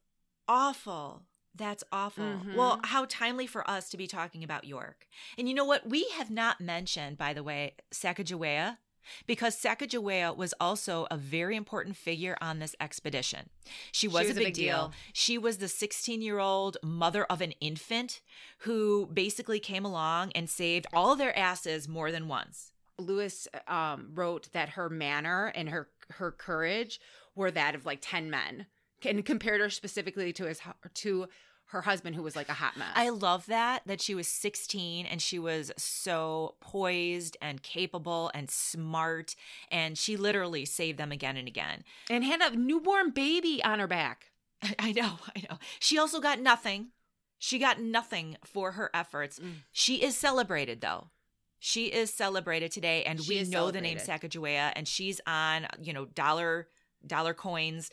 awful. 0.47 1.23
That's 1.59 1.85
awful. 1.93 2.25
Mhm. 2.25 2.55
Well, 2.55 2.81
how 2.85 3.05
timely 3.05 3.47
for 3.47 3.69
us 3.69 3.91
to 3.91 3.97
be 3.97 4.07
talking 4.07 4.43
about 4.43 4.65
York. 4.65 5.07
And 5.37 5.49
you 5.49 5.55
know 5.55 5.65
what? 5.65 5.89
We 5.89 6.09
have 6.17 6.31
not 6.31 6.61
mentioned, 6.61 7.19
by 7.19 7.35
the 7.35 7.43
way, 7.43 7.75
Sacagawea, 7.93 8.79
because 9.27 9.61
Sacagawea 9.61 10.37
was 10.37 10.55
also 10.61 11.07
a 11.11 11.17
very 11.17 11.57
important 11.57 11.97
figure 11.97 12.37
on 12.41 12.59
this 12.59 12.75
expedition. 12.81 13.51
She 13.93 14.09
was, 14.09 14.31
a, 14.31 14.35
big 14.35 14.55
deal. 14.55 14.93
She 15.13 15.39
was 15.39 15.59
the 15.59 15.69
16 15.69 16.23
year 16.23 16.39
old 16.39 16.77
mother 16.83 17.25
of 17.25 17.41
an 17.41 17.53
infant 17.61 18.21
who 18.59 19.07
basically 19.13 19.61
came 19.61 19.85
along 19.85 20.33
and 20.33 20.49
saved 20.49 20.87
all 20.93 21.17
their 21.17 21.37
asses 21.37 21.89
more 21.89 22.11
than 22.13 22.29
once. 22.29 22.73
Lewis 22.99 23.47
um, 23.69 24.11
wrote 24.15 24.51
that 24.53 24.71
her 24.71 24.89
manner 24.89 25.53
and 25.55 25.69
her 25.69 25.89
her 26.15 26.33
courage 26.33 27.01
were 27.35 27.51
that 27.51 27.75
of 27.75 27.87
like 27.87 28.01
ten 28.03 28.29
men, 28.29 28.67
and 29.05 29.25
compared 29.25 29.61
her 29.61 29.71
specifically 29.71 30.33
to 30.33 30.47
his 30.47 30.61
to 30.95 31.29
her 31.69 31.83
husband, 31.83 32.17
who 32.17 32.23
was 32.23 32.35
like 32.35 32.49
a 32.49 32.55
hot 32.55 32.77
mess. 32.77 32.89
I 32.95 33.11
love 33.11 33.47
that 33.47 33.83
that 33.87 34.01
she 34.01 34.15
was 34.15 34.27
16 34.27 35.07
and 35.07 35.21
she 35.21 35.39
was 35.39 35.71
so 35.77 36.55
poised 36.61 37.37
and 37.43 37.63
capable 37.63 38.31
and 38.35 38.51
smart 38.51 39.37
and 39.71 39.97
she 39.97 40.17
literally 40.17 40.65
saved 40.65 40.99
them 40.99 41.13
again 41.13 41.37
and 41.37 41.47
again. 41.47 41.85
and 42.11 42.25
had 42.25 42.41
a 42.41 42.57
newborn 42.57 43.11
baby 43.11 43.63
on 43.63 43.79
her 43.79 43.87
back. 43.87 44.31
I 44.79 44.93
know, 44.93 45.19
I 45.37 45.45
know. 45.49 45.59
She 45.79 45.99
also 45.99 46.21
got 46.21 46.41
nothing. 46.41 46.89
She 47.39 47.59
got 47.59 47.81
nothing 47.81 48.37
for 48.45 48.73
her 48.73 48.91
efforts. 48.95 49.39
Mm. 49.39 49.53
She 49.71 50.03
is 50.03 50.17
celebrated 50.17 50.81
though. 50.81 51.09
She 51.61 51.87
is 51.87 52.13
celebrated 52.13 52.73
today 52.73 53.05
and 53.05 53.21
She 53.21 53.43
we 53.43 53.51
know 53.51 53.71
the 53.71 53.81
name 53.81 53.99
celebrated. 53.99 54.31
Sacagawea 54.41 54.73
and 54.75 54.89
she's 54.89 55.21
on, 55.27 55.67
you 55.83 55.93
know, 55.93 56.07
dollar 56.07 56.69
dollar 57.07 57.35
coins 57.35 57.91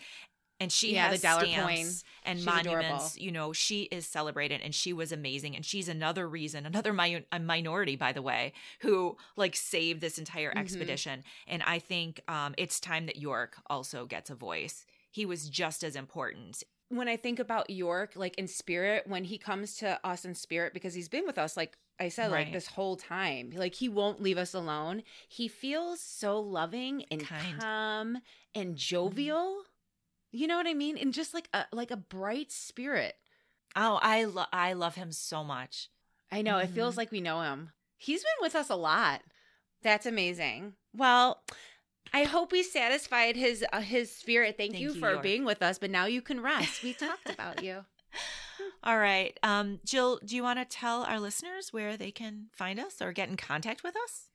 and 0.66 0.72
she 0.72 0.94
Yeah, 0.94 1.08
has 1.10 1.22
the 1.22 1.28
dollar 1.28 1.46
stamps 1.46 1.64
coin. 1.64 1.96
and 2.24 2.40
She's 2.40 2.46
monuments. 2.46 2.86
adorable. 3.16 3.24
You 3.26 3.32
know, 3.32 3.54
she 3.54 3.84
is 3.84 4.06
celebrated 4.06 4.62
and 4.64 4.74
she 4.76 4.92
was 4.94 5.12
amazing 5.12 5.56
and 5.56 5.66
she's 5.66 5.88
another 5.88 6.28
reason, 6.28 6.66
another 6.66 6.92
mi- 6.94 7.26
minority 7.40 7.96
by 7.96 8.12
the 8.12 8.22
way, 8.22 8.54
who 8.82 9.18
like 9.38 9.56
saved 9.56 10.02
this 10.02 10.18
entire 10.18 10.52
Mhm. 10.54 10.58
expedition. 10.60 11.24
And 11.48 11.64
I 11.64 11.80
think 11.80 12.22
um 12.28 12.54
it's 12.58 12.80
time 12.80 13.06
that 13.06 13.18
York 13.18 13.58
also 13.68 14.06
gets 14.06 14.30
a 14.30 14.36
voice. 14.36 14.86
He 15.12 15.26
was 15.26 15.50
just 15.50 15.84
as 15.84 15.96
important. 15.96 16.64
when 16.90 17.08
I 17.08 17.18
think 17.18 17.40
about 17.40 17.70
York, 17.72 18.12
like 18.16 18.36
in 18.38 18.48
spirit, 18.48 19.08
when 19.08 19.24
he 19.24 19.40
comes 19.40 19.76
to 19.78 20.00
us 20.06 20.24
in 20.24 20.36
spirit, 20.36 20.72
because 20.72 20.94
he's 20.94 21.10
been 21.10 21.26
with 21.26 21.40
us, 21.40 21.58
like 21.58 21.78
I 22.00 22.10
said, 22.10 22.30
like 22.30 22.52
this 22.54 22.68
whole 22.68 22.96
time, 22.96 23.52
like 23.56 23.74
he 23.74 23.90
won't 23.90 24.22
leave 24.22 24.38
us 24.38 24.54
alone. 24.54 25.02
He 25.28 25.48
feels 25.48 26.00
so 26.00 26.40
loving 26.40 27.04
and 27.10 27.26
Kind. 27.26 27.60
calm 27.60 28.18
and 28.54 28.76
jovial. 28.76 29.64
You 30.36 30.48
know 30.48 30.58
what 30.58 30.68
I 30.68 30.74
mean? 30.74 30.98
And 30.98 31.14
just 31.14 31.34
like 31.34 31.48
a 31.54 31.66
like 31.72 31.92
a 31.92 31.98
bright 31.98 32.52
spirit. 32.52 33.16
Oh, 33.76 34.00
I 34.02 34.26
lo- 34.26 34.46
I 34.54 34.74
love 34.74 34.96
him 34.96 35.12
so 35.12 35.44
much. 35.44 35.90
I 36.32 36.42
know 36.42 36.58
it 36.58 36.70
feels 36.70 36.96
Mhm. 36.96 36.98
like 36.98 37.12
we 37.12 37.22
know 37.22 37.42
him. 37.42 37.72
He's 37.98 38.22
been 38.24 38.42
with 38.42 38.56
us 38.56 38.70
a 38.70 38.76
lot. 38.76 39.22
That's 39.82 40.06
amazing. 40.06 40.74
Well, 40.96 41.44
I 42.14 42.24
hope 42.24 42.52
we 42.52 42.64
satisfied 42.64 43.36
his 43.36 43.64
uh, 43.72 43.82
his 43.82 44.16
spirit. 44.16 44.58
Thank, 44.58 44.72
Thank 44.74 44.82
you 44.82 44.94
you, 44.94 45.00
for 45.00 45.12
York. 45.12 45.24
being 45.24 45.46
with 45.46 45.62
us. 45.62 45.78
But 45.80 45.92
now 45.92 46.06
you 46.06 46.22
can 46.22 46.42
rest. 46.42 46.84
We 46.84 46.94
talked 46.94 47.30
about 47.34 47.64
you. 47.64 47.86
All 48.84 48.98
right. 48.98 49.38
Um 49.44 49.80
Jill, 49.86 50.20
do 50.24 50.36
you 50.36 50.44
want 50.44 50.60
to 50.60 50.66
tell 50.66 51.04
our 51.04 51.20
listeners 51.20 51.72
where 51.74 51.98
they 51.98 52.12
can 52.12 52.48
find 52.52 52.80
us 52.80 53.02
or 53.02 53.12
get 53.14 53.30
in 53.30 53.38
contact 53.38 53.84
with 53.84 53.96
us? 53.96 54.30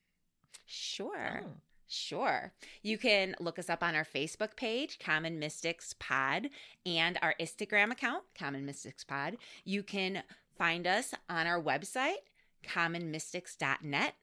Sure. 0.66 1.42
Oh. 1.44 1.50
Sure. 1.92 2.52
You 2.84 2.98
can 2.98 3.34
look 3.40 3.58
us 3.58 3.68
up 3.68 3.82
on 3.82 3.96
our 3.96 4.04
Facebook 4.04 4.54
page, 4.54 5.00
Common 5.00 5.40
Mystics 5.40 5.92
Pod, 5.98 6.48
and 6.86 7.18
our 7.20 7.34
Instagram 7.40 7.90
account, 7.90 8.22
Common 8.38 8.64
Mystics 8.64 9.02
Pod. 9.02 9.36
You 9.64 9.82
can 9.82 10.22
find 10.56 10.86
us 10.86 11.14
on 11.28 11.48
our 11.48 11.60
website, 11.60 12.18
commonmystics.net. 12.64 14.14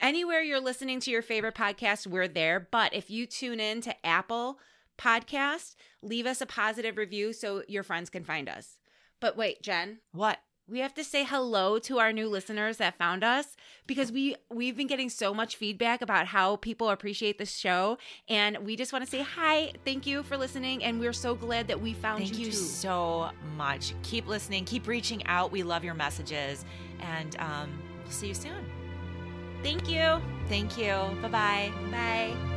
Anywhere 0.00 0.40
you're 0.40 0.58
listening 0.58 1.00
to 1.00 1.10
your 1.10 1.20
favorite 1.20 1.54
podcast, 1.54 2.06
we're 2.06 2.28
there. 2.28 2.66
But 2.70 2.94
if 2.94 3.10
you 3.10 3.26
tune 3.26 3.60
in 3.60 3.82
to 3.82 4.06
Apple 4.06 4.58
Podcast, 4.98 5.74
leave 6.02 6.24
us 6.24 6.40
a 6.40 6.46
positive 6.46 6.96
review 6.96 7.34
so 7.34 7.62
your 7.68 7.82
friends 7.82 8.08
can 8.08 8.24
find 8.24 8.48
us. 8.48 8.78
But 9.20 9.36
wait, 9.36 9.62
Jen, 9.62 9.98
What? 10.12 10.38
We 10.68 10.78
have 10.78 10.94
to 10.94 11.04
say 11.04 11.24
hello 11.24 11.78
to 11.78 11.98
our 11.98 12.12
new 12.12 12.28
listeners 12.28 12.76
that 12.78 12.96
found 12.96 13.24
us 13.24 13.56
because 13.86 14.12
we 14.12 14.36
we've 14.50 14.76
been 14.76 14.86
getting 14.86 15.10
so 15.10 15.34
much 15.34 15.56
feedback 15.56 16.00
about 16.02 16.26
how 16.26 16.56
people 16.56 16.88
appreciate 16.90 17.38
the 17.38 17.46
show 17.46 17.98
and 18.28 18.58
we 18.58 18.76
just 18.76 18.92
want 18.92 19.04
to 19.04 19.10
say 19.10 19.22
hi 19.22 19.72
thank 19.84 20.06
you 20.06 20.22
for 20.22 20.36
listening 20.36 20.82
and 20.84 20.98
we're 21.00 21.12
so 21.12 21.34
glad 21.34 21.66
that 21.68 21.80
we 21.80 21.92
found 21.92 22.20
you. 22.20 22.26
Thank 22.26 22.38
you, 22.38 22.46
you 22.46 22.52
so 22.52 23.30
much. 23.56 23.94
Keep 24.02 24.28
listening, 24.28 24.64
keep 24.64 24.86
reaching 24.86 25.26
out. 25.26 25.50
We 25.52 25.62
love 25.62 25.84
your 25.84 25.94
messages 25.94 26.64
and 27.00 27.36
um 27.40 27.82
we'll 28.02 28.12
see 28.12 28.28
you 28.28 28.34
soon. 28.34 28.64
thank 29.62 29.88
you 29.88 30.20
Thank 30.48 30.76
you. 30.76 30.92
Bye-bye. 31.22 31.72
bye 31.90 32.51